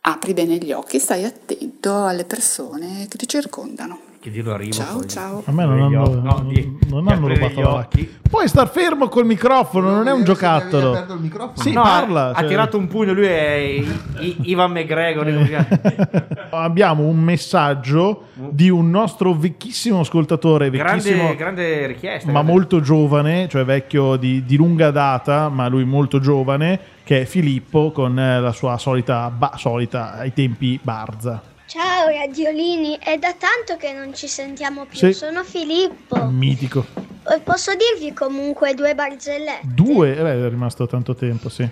apri 0.02 0.34
bene 0.34 0.58
gli 0.58 0.72
occhi, 0.72 0.98
stai 0.98 1.24
attento 1.24 2.04
alle 2.04 2.26
persone 2.26 3.06
che 3.08 3.16
ti 3.16 3.26
circondano. 3.26 4.00
Che 4.20 4.30
dirlo 4.30 4.54
a 4.54 4.56
rima. 4.56 4.72
Ciao, 4.72 4.96
poi. 4.98 5.08
ciao. 5.08 5.42
A 5.46 5.52
me 5.52 5.64
non 5.64 5.80
hanno, 5.80 6.02
occhi. 6.02 6.20
No, 6.22 6.44
di- 6.48 6.78
non 6.88 7.04
di 7.04 7.12
hanno 7.12 7.28
rubato 7.28 7.52
gli 7.52 7.62
la 7.62 7.68
macchina. 7.70 7.78
occhi. 7.78 8.16
Puoi 8.28 8.48
star 8.48 8.68
fermo 8.68 9.06
col 9.08 9.24
microfono, 9.24 9.90
non 9.92 10.08
è 10.08 10.12
un 10.12 10.24
giocattolo. 10.24 10.92
Il 10.92 11.18
microfono. 11.20 11.56
Sì, 11.56 11.72
No, 11.72 11.82
parla. 11.82 12.30
ha 12.30 12.40
cioè. 12.40 12.48
tirato 12.48 12.76
un 12.78 12.88
pugno, 12.88 13.12
lui 13.12 13.26
è 13.26 13.54
I- 13.54 13.86
I- 14.18 14.36
Ivan 14.50 14.72
McGregor. 14.72 15.26
Abbiamo 16.50 17.04
un 17.04 17.20
messaggio 17.20 18.24
di 18.34 18.68
un 18.68 18.90
nostro 18.90 19.34
vecchissimo 19.34 20.00
ascoltatore, 20.00 20.68
vecchissimo, 20.68 21.16
grande, 21.34 21.36
grande 21.36 21.86
richiesta. 21.86 22.32
ma 22.32 22.42
molto 22.42 22.80
giovane, 22.80 23.48
cioè 23.48 23.64
vecchio 23.64 24.16
di, 24.16 24.44
di 24.44 24.56
lunga 24.56 24.90
data, 24.90 25.48
ma 25.48 25.68
lui 25.68 25.84
molto 25.84 26.18
giovane, 26.18 26.78
che 27.04 27.20
è 27.20 27.24
Filippo 27.24 27.92
con 27.92 28.16
la 28.16 28.52
sua 28.52 28.76
solita, 28.78 29.30
ba- 29.30 29.52
solita 29.56 30.14
ai 30.14 30.32
tempi 30.32 30.76
Barza. 30.82 31.40
Ciao 31.68 32.08
radiolini, 32.08 32.96
è 32.98 33.18
da 33.18 33.34
tanto 33.34 33.76
che 33.76 33.92
non 33.92 34.14
ci 34.14 34.26
sentiamo 34.26 34.86
più. 34.86 34.96
Sì. 34.96 35.12
Sono 35.12 35.44
Filippo. 35.44 36.24
Mitico. 36.24 36.86
E 37.30 37.40
Posso 37.40 37.72
dirvi 37.74 38.14
comunque 38.14 38.72
due 38.72 38.94
barzellette? 38.94 39.60
Due, 39.64 40.16
eh, 40.16 40.22
beh, 40.22 40.46
è 40.46 40.48
rimasto 40.48 40.86
tanto 40.86 41.14
tempo, 41.14 41.50
sì. 41.50 41.68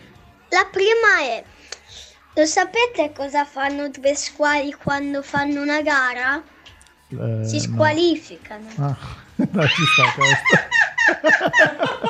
La 0.51 0.69
prima 0.71 1.23
è: 1.23 1.43
lo 2.35 2.45
sapete 2.45 3.13
cosa 3.17 3.47
fanno 3.47 3.89
due 3.89 4.15
squali 4.15 4.71
quando 4.75 5.23
fanno 5.23 5.63
una 5.63 5.81
gara? 5.81 6.43
Eh, 7.09 7.47
si 7.47 7.57
no. 7.57 7.63
squalificano. 7.63 8.67
Ah, 8.77 8.97
dai, 9.35 9.69
ci 9.69 9.83
sta 9.87 10.13
questo. 10.15 12.05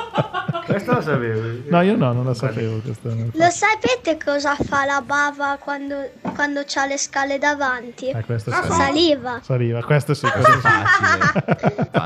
Questa 0.77 0.93
la 0.93 1.01
sapevo. 1.01 1.41
No, 1.69 1.81
io 1.81 1.95
no, 1.97 2.13
non 2.13 2.25
la 2.25 2.33
sapevo 2.33 2.79
questa. 2.79 3.09
Lo 3.09 3.49
sapete 3.49 4.17
cosa 4.23 4.55
fa 4.55 4.85
la 4.85 5.01
bava 5.05 5.57
quando, 5.59 5.95
quando 6.35 6.59
ha 6.61 6.85
le 6.85 6.97
scale 6.97 7.37
davanti? 7.39 8.09
Eh, 8.09 8.23
questa 8.23 8.51
sì. 8.63 8.71
Saliva. 8.71 9.39
Saliva, 9.41 9.83
questa 9.83 10.13
sì, 10.13 10.27
questa 10.27 10.51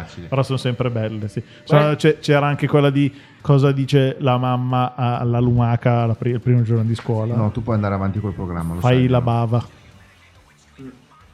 sì. 0.07 0.21
Però 0.21 0.43
sono 0.43 0.57
sempre 0.57 0.89
belle, 0.89 1.27
sì. 1.27 1.43
Sono- 1.63 1.95
c'è- 1.95 2.19
c'era 2.19 2.45
anche 2.47 2.67
quella 2.67 2.89
di 2.89 3.13
cosa 3.41 3.71
dice 3.71 4.15
la 4.19 4.37
mamma 4.37 4.93
alla 4.95 5.39
lumaca 5.39 6.05
il 6.21 6.39
primo 6.39 6.61
giorno 6.63 6.83
di 6.83 6.95
scuola. 6.95 7.35
No, 7.35 7.51
tu 7.51 7.61
puoi 7.63 7.75
andare 7.75 7.95
avanti 7.95 8.19
col 8.19 8.33
programma. 8.33 8.75
Lo 8.75 8.79
Fai 8.79 8.97
sai, 8.99 9.07
la 9.07 9.17
no? 9.17 9.23
bava. 9.23 9.65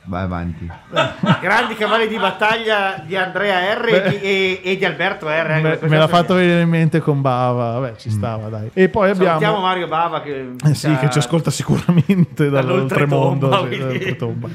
Vai 0.10 0.24
avanti. 0.24 0.66
Grandi 1.42 1.74
cavalli 1.76 2.08
di 2.08 2.18
battaglia 2.18 3.04
di 3.06 3.18
Andrea 3.18 3.74
R 3.74 3.88
e 3.90 4.10
di, 4.10 4.20
e- 4.22 4.62
e 4.64 4.78
di 4.78 4.86
Alberto 4.86 5.28
R. 5.28 5.32
anche 5.52 5.80
Me, 5.82 5.90
me 5.90 5.98
l'ha 5.98 6.08
fatto 6.08 6.34
venire 6.36 6.62
in 6.62 6.70
mente 6.70 7.02
con 7.02 7.20
Bava, 7.20 7.78
vabbè, 7.78 7.98
ci 7.98 8.10
stava, 8.10 8.48
dai. 8.48 8.70
E 8.74 8.88
poi 8.88 9.08
Salutiamo 9.10 9.36
abbiamo 9.36 9.60
Mario 9.60 9.88
Bava 9.90 10.22
che, 10.22 10.52
Eh 10.66 10.74
sì, 10.76 10.96
che 10.96 11.10
ci 11.10 11.18
ascolta 11.18 11.52
sicuramente 11.52 12.50
dall'oltremondo. 12.50 13.48
Sì, 13.70 13.78
dall'oltretomba. 13.78 14.50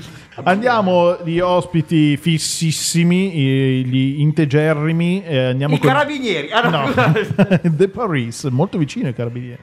Andiamo 0.44 1.16
di 1.22 1.38
ospiti 1.40 2.16
fississimi, 2.16 3.34
eh, 3.34 3.82
gli 3.84 4.20
integerrimi. 4.22 5.22
eh, 5.22 5.48
andiamo 5.50 5.74
I 5.74 5.78
con... 5.78 5.88
carabinieri. 5.88 6.50
Ah, 6.50 6.68
no, 6.70 6.70
No. 6.94 7.18
De 7.62 7.88
Paris, 7.88 8.44
molto 8.44 8.78
vicino 8.78 9.08
ai 9.08 9.14
carabinieri. 9.14 9.60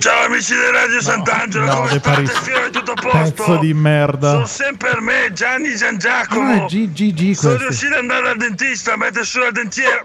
Ciao 0.00 0.24
amici 0.24 0.54
di 0.54 0.70
Radio 0.72 0.98
Sant'Angelo, 1.02 1.66
no, 1.66 1.74
come 1.82 1.98
state? 1.98 2.24
Fino 2.24 2.64
è 2.64 2.70
tutto 2.70 2.92
a 2.92 2.94
posto? 2.94 3.18
Pezzo 3.18 3.56
di 3.58 3.74
merda. 3.74 4.30
Sono 4.30 4.46
sempre 4.46 4.98
me, 4.98 5.30
Gianni 5.34 5.76
Gian 5.76 5.98
Giacomo. 5.98 6.64
Ah, 6.64 6.66
GGG 6.66 7.32
Sono 7.32 7.56
questi. 7.56 7.66
riuscito 7.66 7.92
ad 7.92 8.00
andare 8.00 8.22
dal 8.22 8.36
dentista, 8.38 8.96
mettere 8.96 9.24
su 9.26 9.38
la 9.40 9.50
dentiera. 9.50 10.02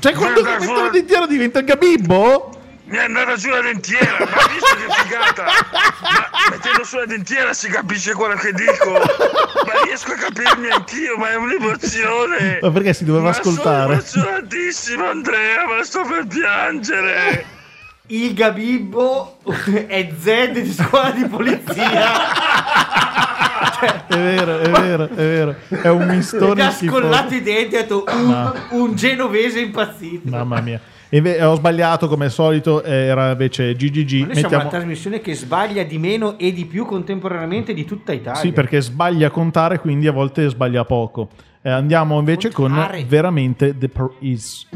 Cioè, 0.00 0.14
quando 0.14 0.42
metto 0.42 0.82
la 0.82 0.88
dentiera 0.88 1.26
diventa 1.28 1.60
il 1.60 1.64
gabibbo? 1.64 2.58
Mi 2.86 2.96
è 2.96 3.04
andata 3.04 3.36
giù 3.36 3.50
la 3.50 3.60
dentiera, 3.60 4.16
ma 4.18 4.26
hai 4.26 4.52
visto 4.52 4.74
che 4.74 5.02
figata? 5.04 5.44
Ma 5.44 6.50
mettendo 6.50 6.82
su 6.82 6.96
la 6.96 7.06
dentiera 7.06 7.52
si 7.52 7.68
capisce 7.68 8.14
quello 8.14 8.34
che 8.34 8.52
dico. 8.52 8.90
Ma 8.90 9.84
riesco 9.84 10.10
a 10.10 10.16
capirmi 10.16 10.70
anch'io, 10.70 11.16
ma 11.16 11.30
è 11.30 11.36
un'emozione. 11.36 12.58
Ma 12.62 12.70
perché 12.72 12.94
si 12.94 13.04
doveva 13.04 13.26
Ma 13.26 13.30
ascoltare? 13.30 14.00
Sono 14.04 14.24
emozionatissimo, 14.26 15.08
Andrea, 15.08 15.66
ma 15.68 15.84
sto 15.84 16.02
per 16.02 16.26
piangere. 16.26 17.58
Il 18.12 18.34
Gabibbo 18.34 19.36
è 19.86 20.10
Zed 20.18 20.58
di 20.58 20.72
scuola 20.72 21.12
di 21.12 21.24
polizia. 21.26 22.00
È 24.08 24.16
vero, 24.16 24.58
è 24.58 24.68
vero, 24.68 25.04
è 25.04 25.14
vero. 25.14 25.54
È 25.68 25.88
un 25.88 26.06
mistone 26.08 26.60
ha 26.62 26.70
schifoso. 26.70 27.00
scollato 27.02 27.34
i 27.34 27.42
denti 27.42 27.76
e 27.76 27.78
ha 27.78 27.82
detto 27.82 28.04
un, 28.08 28.52
un 28.70 28.94
genovese 28.96 29.60
impazzito. 29.60 30.28
Mamma 30.28 30.60
mia. 30.60 30.80
E 31.08 31.18
inve- 31.18 31.40
ho 31.44 31.54
sbagliato 31.54 32.08
come 32.08 32.24
al 32.24 32.30
solito, 32.32 32.82
era 32.82 33.30
invece 33.30 33.74
GGG. 33.74 33.92
Noi 33.92 34.02
siamo 34.02 34.26
Mettiamo- 34.34 34.56
una 34.62 34.68
trasmissione 34.70 35.20
che 35.20 35.34
sbaglia 35.34 35.84
di 35.84 35.98
meno 35.98 36.36
e 36.36 36.52
di 36.52 36.64
più 36.66 36.84
contemporaneamente 36.86 37.72
di 37.72 37.84
tutta 37.84 38.12
Italia. 38.12 38.40
Sì, 38.40 38.50
perché 38.50 38.80
sbaglia 38.80 39.28
a 39.28 39.30
contare, 39.30 39.78
quindi 39.78 40.08
a 40.08 40.12
volte 40.12 40.48
sbaglia 40.48 40.84
poco. 40.84 41.28
Eh, 41.62 41.68
andiamo 41.68 42.18
invece 42.18 42.50
con 42.50 42.74
veramente 43.06 43.76
The 43.76 43.90
Paris. 43.90 44.66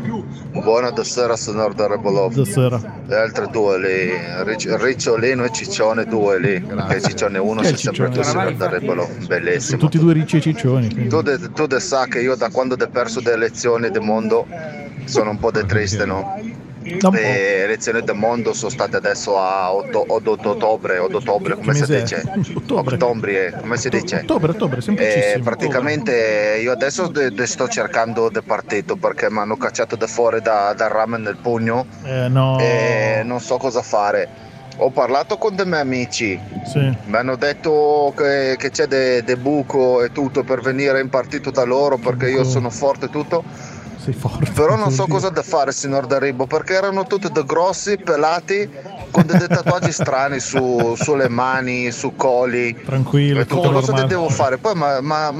Buonasera 0.52 1.34
signor 1.34 1.72
Darebolov. 1.72 2.34
Buonasera. 2.34 3.02
Le 3.06 3.16
altre 3.16 3.46
due 3.50 3.78
lì, 3.78 4.44
Ric- 4.44 4.82
Ricciolino 4.82 5.44
e 5.44 5.50
Ciccione 5.50 6.04
due 6.04 6.38
lì, 6.38 6.60
perché 6.60 7.00
Ciccione 7.00 7.38
uno 7.38 7.62
Che 7.62 7.68
è 7.68 7.74
sei 7.74 7.94
sempre 7.94 8.10
tu 8.10 8.22
signor 8.22 8.52
Darebolov, 8.54 9.06
Sono 9.06 9.26
bellissimo. 9.26 9.78
tutti 9.78 9.96
e 9.96 10.00
due 10.00 10.12
ricci 10.12 10.36
e 10.36 10.40
ciccioni. 10.42 10.88
quindi. 10.92 11.08
Tu, 11.08 11.22
de, 11.22 11.52
tu 11.52 11.66
de 11.66 11.80
sa 11.80 12.04
che 12.04 12.20
io 12.20 12.34
da 12.34 12.50
quando 12.50 12.76
ho 12.78 12.88
perso 12.88 13.20
le 13.20 13.32
elezioni 13.32 13.88
del 13.90 14.02
mondo 14.02 14.46
sono 15.06 15.30
un 15.30 15.38
po' 15.38 15.50
de 15.50 15.64
triste, 15.64 16.04
no? 16.04 16.38
Da. 16.98 17.08
Le 17.10 17.64
elezioni 17.64 18.02
del 18.02 18.14
mondo 18.14 18.52
sono 18.52 18.70
state 18.70 18.96
adesso 18.96 19.38
a 19.38 19.72
8, 19.72 20.04
ottobre, 20.06 20.98
8 20.98 21.16
ottobre, 21.16 21.54
come 21.54 21.72
si 21.74 21.86
dice? 21.86 22.22
Ottobre. 22.54 22.94
Ottobre, 22.96 23.54
come 23.58 23.76
si 23.78 23.88
dice? 23.88 24.16
Ottobre, 24.16 24.50
ottobre, 24.50 24.78
E 24.78 24.82
semplicissimo. 24.82 25.44
praticamente 25.44 26.58
io 26.60 26.72
adesso 26.72 27.06
de- 27.08 27.30
de 27.32 27.46
sto 27.46 27.68
cercando 27.68 28.28
del 28.28 28.44
partito 28.44 28.96
perché 28.96 29.30
mi 29.30 29.38
hanno 29.38 29.56
cacciato 29.56 29.96
da 29.96 30.06
fuori 30.06 30.42
da- 30.42 30.74
dal 30.76 30.90
ramen 30.90 31.22
nel 31.22 31.36
pugno 31.40 31.86
Eh, 32.04 32.28
no. 32.28 32.58
e 32.60 33.22
non 33.24 33.40
so 33.40 33.56
cosa 33.56 33.80
fare. 33.80 34.28
Ho 34.78 34.90
parlato 34.90 35.38
con 35.38 35.54
dei 35.54 35.64
miei 35.66 35.80
amici, 35.82 36.38
Sì. 36.66 36.80
mi 36.80 37.16
hanno 37.16 37.36
detto 37.36 38.12
che, 38.16 38.56
che 38.58 38.70
c'è 38.70 38.86
de, 38.86 39.22
de 39.24 39.36
buco 39.36 40.02
e 40.02 40.10
tutto 40.12 40.42
per 40.42 40.60
venire 40.60 41.00
in 41.00 41.08
partito 41.08 41.50
da 41.50 41.62
loro 41.62 41.96
perché 41.96 42.28
io 42.28 42.44
sono 42.44 42.68
forte 42.70 43.06
e 43.06 43.08
tutto. 43.10 43.42
Sei 44.04 44.12
forte. 44.12 44.50
Però 44.52 44.76
non 44.76 44.90
so 44.90 45.06
cosa 45.06 45.30
da 45.30 45.42
fare, 45.42 45.72
signor 45.72 46.06
Daribo, 46.06 46.46
perché 46.46 46.74
erano 46.74 47.06
tutti 47.06 47.30
de 47.32 47.42
grossi, 47.46 47.96
pelati 47.96 48.68
con 49.10 49.24
dei 49.24 49.38
tatuaggi 49.48 49.92
strani 49.92 50.40
su- 50.40 50.94
sulle 50.96 51.30
mani, 51.30 51.90
su 51.90 52.14
colli. 52.14 52.76
Tranquillo, 52.84 53.38
detto, 53.38 53.54
tutto 53.54 53.70
cosa 53.72 53.86
normale. 53.92 54.06
devo 54.08 54.28
fare? 54.28 54.58
Poi 54.58 54.74
mi 54.76 54.82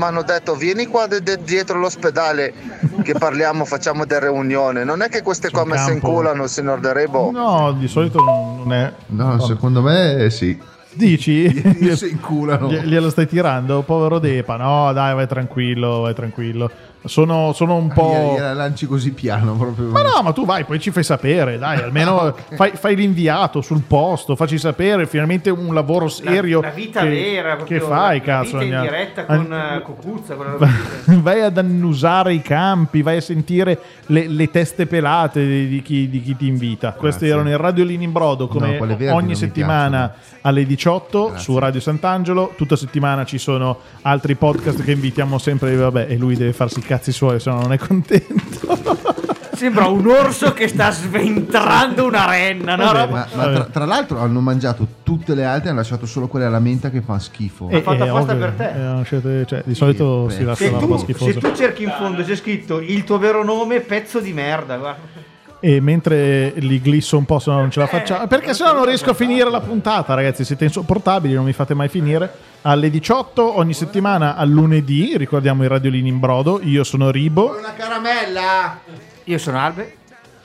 hanno 0.02 0.22
detto 0.22 0.54
vieni 0.54 0.86
qua 0.86 1.06
de- 1.06 1.20
de- 1.22 1.42
dietro 1.42 1.78
l'ospedale 1.78 2.54
che 3.02 3.12
parliamo, 3.12 3.66
facciamo 3.66 4.06
delle 4.06 4.30
riunioni. 4.30 4.82
Non 4.82 5.02
è 5.02 5.10
che 5.10 5.20
queste 5.20 5.50
qua 5.50 5.64
messe 5.66 5.92
in 5.92 6.00
campo. 6.00 6.22
culo, 6.22 6.46
signor 6.46 6.80
De 6.80 6.92
Rebo. 6.94 7.30
No, 7.32 7.72
di 7.78 7.86
solito 7.88 8.20
non 8.20 8.72
è. 8.72 8.90
No, 9.08 9.40
secondo 9.40 9.82
me 9.82 10.28
sì. 10.30 10.58
Dici? 10.96 11.48
Gli 11.78 11.94
si 11.96 12.08
inculano. 12.08 12.68
Gli- 12.70 12.78
Glielo 12.84 13.10
stai 13.10 13.26
tirando? 13.26 13.82
Povero 13.82 14.18
Depa. 14.20 14.56
No, 14.56 14.92
dai, 14.94 15.12
vai 15.14 15.26
tranquillo, 15.26 16.00
vai 16.00 16.14
tranquillo. 16.14 16.70
Sono, 17.05 17.52
sono 17.52 17.76
un 17.76 17.88
po'. 17.88 18.32
Gliela 18.34 18.55
lanci 18.55 18.86
così 18.86 19.12
piano 19.12 19.55
proprio. 19.57 19.88
Ma 19.88 20.02
no, 20.02 20.22
ma 20.22 20.32
tu 20.32 20.44
vai, 20.46 20.64
poi 20.64 20.80
ci 20.80 20.90
fai 20.90 21.05
sapere, 21.05 21.59
dai, 21.59 21.78
almeno 21.82 22.34
fai, 22.57 22.72
fai 22.74 22.96
l'inviato 22.96 23.61
sul 23.61 23.82
posto, 23.82 24.36
facci 24.36 24.57
sapere, 24.59 25.07
finalmente 25.07 25.50
un 25.50 25.74
lavoro 25.74 26.09
serio. 26.09 26.61
La 26.61 26.70
vita 26.70 27.00
che, 27.02 27.09
vera, 27.09 27.57
che 27.57 27.80
fai, 27.80 28.18
la 28.18 28.24
cazzo? 28.24 28.59
vita 28.59 28.64
in 28.64 28.74
Agna- 28.74 28.82
diretta 28.82 29.26
An- 29.26 29.42
con 29.44 29.52
eh, 29.52 30.34
roba 30.34 30.66
lì. 30.66 31.20
vai 31.22 31.42
ad 31.42 31.59
annusare 31.59 32.32
i 32.32 32.40
campi, 32.40 33.02
vai 33.02 33.18
a 33.18 33.20
sentire 33.20 33.78
le, 34.07 34.26
le 34.26 34.50
teste 34.50 34.86
pelate 34.86 35.46
di, 35.46 35.68
di 35.68 35.82
chi, 35.82 36.09
di 36.09 36.22
chi 36.22 36.36
ti 36.36 36.46
invita. 36.46 36.92
Questi 36.92 37.28
erano 37.28 37.50
i 37.50 37.57
Radiolini 37.57 38.05
in 38.05 38.12
Brodo, 38.12 38.48
come 38.48 38.78
No, 38.78 39.14
ogni 39.14 39.34
settimana 39.34 40.12
alle 40.42 40.64
18 40.64 41.36
su 41.36 41.59
Radio 41.59 41.80
Sant'Angelo. 41.80 42.52
Tutta 42.57 42.76
settimana 42.76 43.24
ci 43.24 43.38
sono 43.38 43.78
altri 44.02 44.34
podcast 44.34 44.82
che 44.82 44.92
invitiamo 44.92 45.38
sempre. 45.38 45.74
Vabbè, 45.74 46.07
e 46.09 46.16
lui 46.16 46.36
deve 46.36 46.52
farsi 46.52 46.78
i 46.78 46.82
cazzi 46.97 47.12
suoi, 47.12 47.40
se 47.40 47.51
no 47.51 47.61
non 47.61 47.72
è 47.72 47.78
contento. 47.78 49.12
Sembra 49.55 49.86
un 49.86 50.07
orso 50.09 50.53
che 50.53 50.66
sta 50.66 50.90
sventrando 50.90 52.05
una 52.07 52.26
renna. 52.26 52.74
No? 52.74 52.84
Ma, 52.92 53.07
ma 53.07 53.26
tra, 53.53 53.64
tra 53.64 53.84
l'altro 53.84 54.18
hanno 54.18 54.40
mangiato 54.40 54.86
tutte 55.05 55.34
le 55.34 55.45
altre, 55.45 55.68
hanno 55.70 55.78
lasciato 55.78 56.07
solo 56.07 56.26
quelle 56.26 56.45
alla 56.47 56.59
menta 56.59 56.90
che 56.90 57.01
fa 57.03 57.18
schifo. 57.20 57.68
E- 57.68 57.80
fatto 57.80 58.05
e 58.05 58.09
apposta 58.09 58.32
ovvio, 58.32 58.45
per 58.47 58.55
te. 58.55 58.78
eh, 58.78 58.82
hanno 58.82 59.03
scelto- 59.05 59.45
cioè, 59.45 59.62
di 59.64 59.74
solito 59.74 60.28
si 60.28 60.42
lascia 60.45 60.64
Se 60.64 60.70
la 60.72 60.78
tu, 60.78 60.84
roba 60.86 60.97
se 60.99 61.03
schifosa. 61.05 61.38
tu 61.40 61.55
cerchi 61.55 61.82
in 61.84 61.95
fondo 61.97 62.22
c'è 62.24 62.34
scritto 62.34 62.80
il 62.80 63.05
tuo 63.05 63.18
vero 63.18 63.45
nome, 63.45 63.80
pezzo 63.80 64.18
di 64.18 64.32
merda. 64.32 64.76
Guarda. 64.76 65.32
E 65.64 65.80
mentre 65.80 66.52
li 66.56 66.78
glisso 66.78 67.16
un 67.16 67.24
po' 67.24 67.38
se 67.38 67.50
no 67.50 67.56
non 67.56 67.70
ce 67.70 67.80
la 67.80 67.86
facciamo. 67.86 68.26
Perché 68.26 68.52
se 68.52 68.64
no 68.64 68.72
non 68.74 68.84
riesco 68.84 69.12
a 69.12 69.14
finire 69.14 69.48
la 69.48 69.62
puntata, 69.62 70.12
ragazzi. 70.12 70.44
Siete 70.44 70.64
insopportabili, 70.64 71.32
non 71.32 71.46
mi 71.46 71.54
fate 71.54 71.72
mai 71.72 71.88
finire. 71.88 72.30
Alle 72.60 72.90
18 72.90 73.56
ogni 73.56 73.72
settimana 73.72 74.36
al 74.36 74.50
lunedì, 74.50 75.16
ricordiamo 75.16 75.64
i 75.64 75.66
radiolini 75.66 76.10
in 76.10 76.20
brodo. 76.20 76.60
Io 76.62 76.84
sono 76.84 77.10
Ribo. 77.10 77.56
Una 77.56 77.72
caramella. 77.72 78.78
Io 79.24 79.38
sono 79.38 79.58
Albe. 79.58 79.96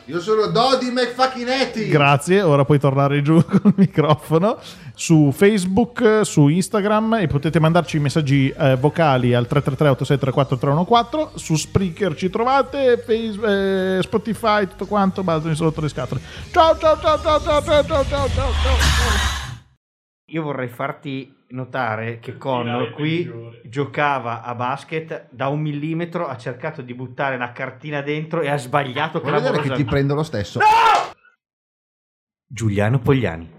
Io 0.09 0.19
sono 0.21 0.47
Dodi 0.47 0.89
McFacchinetti. 0.89 1.87
Grazie, 1.87 2.41
ora 2.41 2.65
puoi 2.65 2.79
tornare 2.79 3.21
giù 3.21 3.39
col 3.45 3.73
microfono 3.75 4.57
su 4.95 5.31
Facebook, 5.31 6.21
su 6.23 6.47
Instagram 6.47 7.19
e 7.21 7.27
potete 7.27 7.59
mandarci 7.59 7.99
messaggi 7.99 8.49
eh, 8.49 8.75
vocali 8.75 9.35
al 9.35 9.47
333-8634-314 9.47 11.35
su 11.35 11.55
Spreaker 11.55 12.15
ci 12.15 12.31
trovate, 12.31 12.97
Face- 13.05 13.97
eh, 13.97 14.01
Spotify, 14.01 14.65
tutto 14.65 14.87
quanto, 14.87 15.21
basta 15.21 15.53
sotto 15.53 15.79
le 15.79 15.89
scatole. 15.89 16.21
Ciao 16.51 16.75
ciao 16.75 16.99
ciao 16.99 17.19
ciao 17.21 17.39
ciao 17.39 17.61
ciao 17.61 17.83
ciao 17.83 18.03
ciao 18.03 18.27
ciao 18.27 18.51
ciao. 18.63 19.38
Io 20.29 20.43
vorrei 20.43 20.67
farti 20.67 21.35
notare 21.49 22.19
che 22.19 22.37
Connor 22.37 22.91
qui 22.91 23.31
giocava 23.63 24.43
a 24.43 24.53
basket 24.55 25.27
da 25.31 25.47
un 25.47 25.59
millimetro, 25.59 26.27
ha 26.27 26.37
cercato 26.37 26.81
di 26.81 26.93
buttare 26.93 27.37
la 27.37 27.51
cartina 27.51 28.01
dentro 28.01 28.41
e 28.41 28.49
ha 28.49 28.57
sbagliato 28.57 29.19
Vuoi 29.19 29.33
vedere 29.33 29.61
che 29.61 29.73
ti 29.73 29.83
prendo 29.83 30.13
lo 30.13 30.23
stesso? 30.23 30.59
Giuliano 32.45 32.99
Pogliani. 32.99 33.58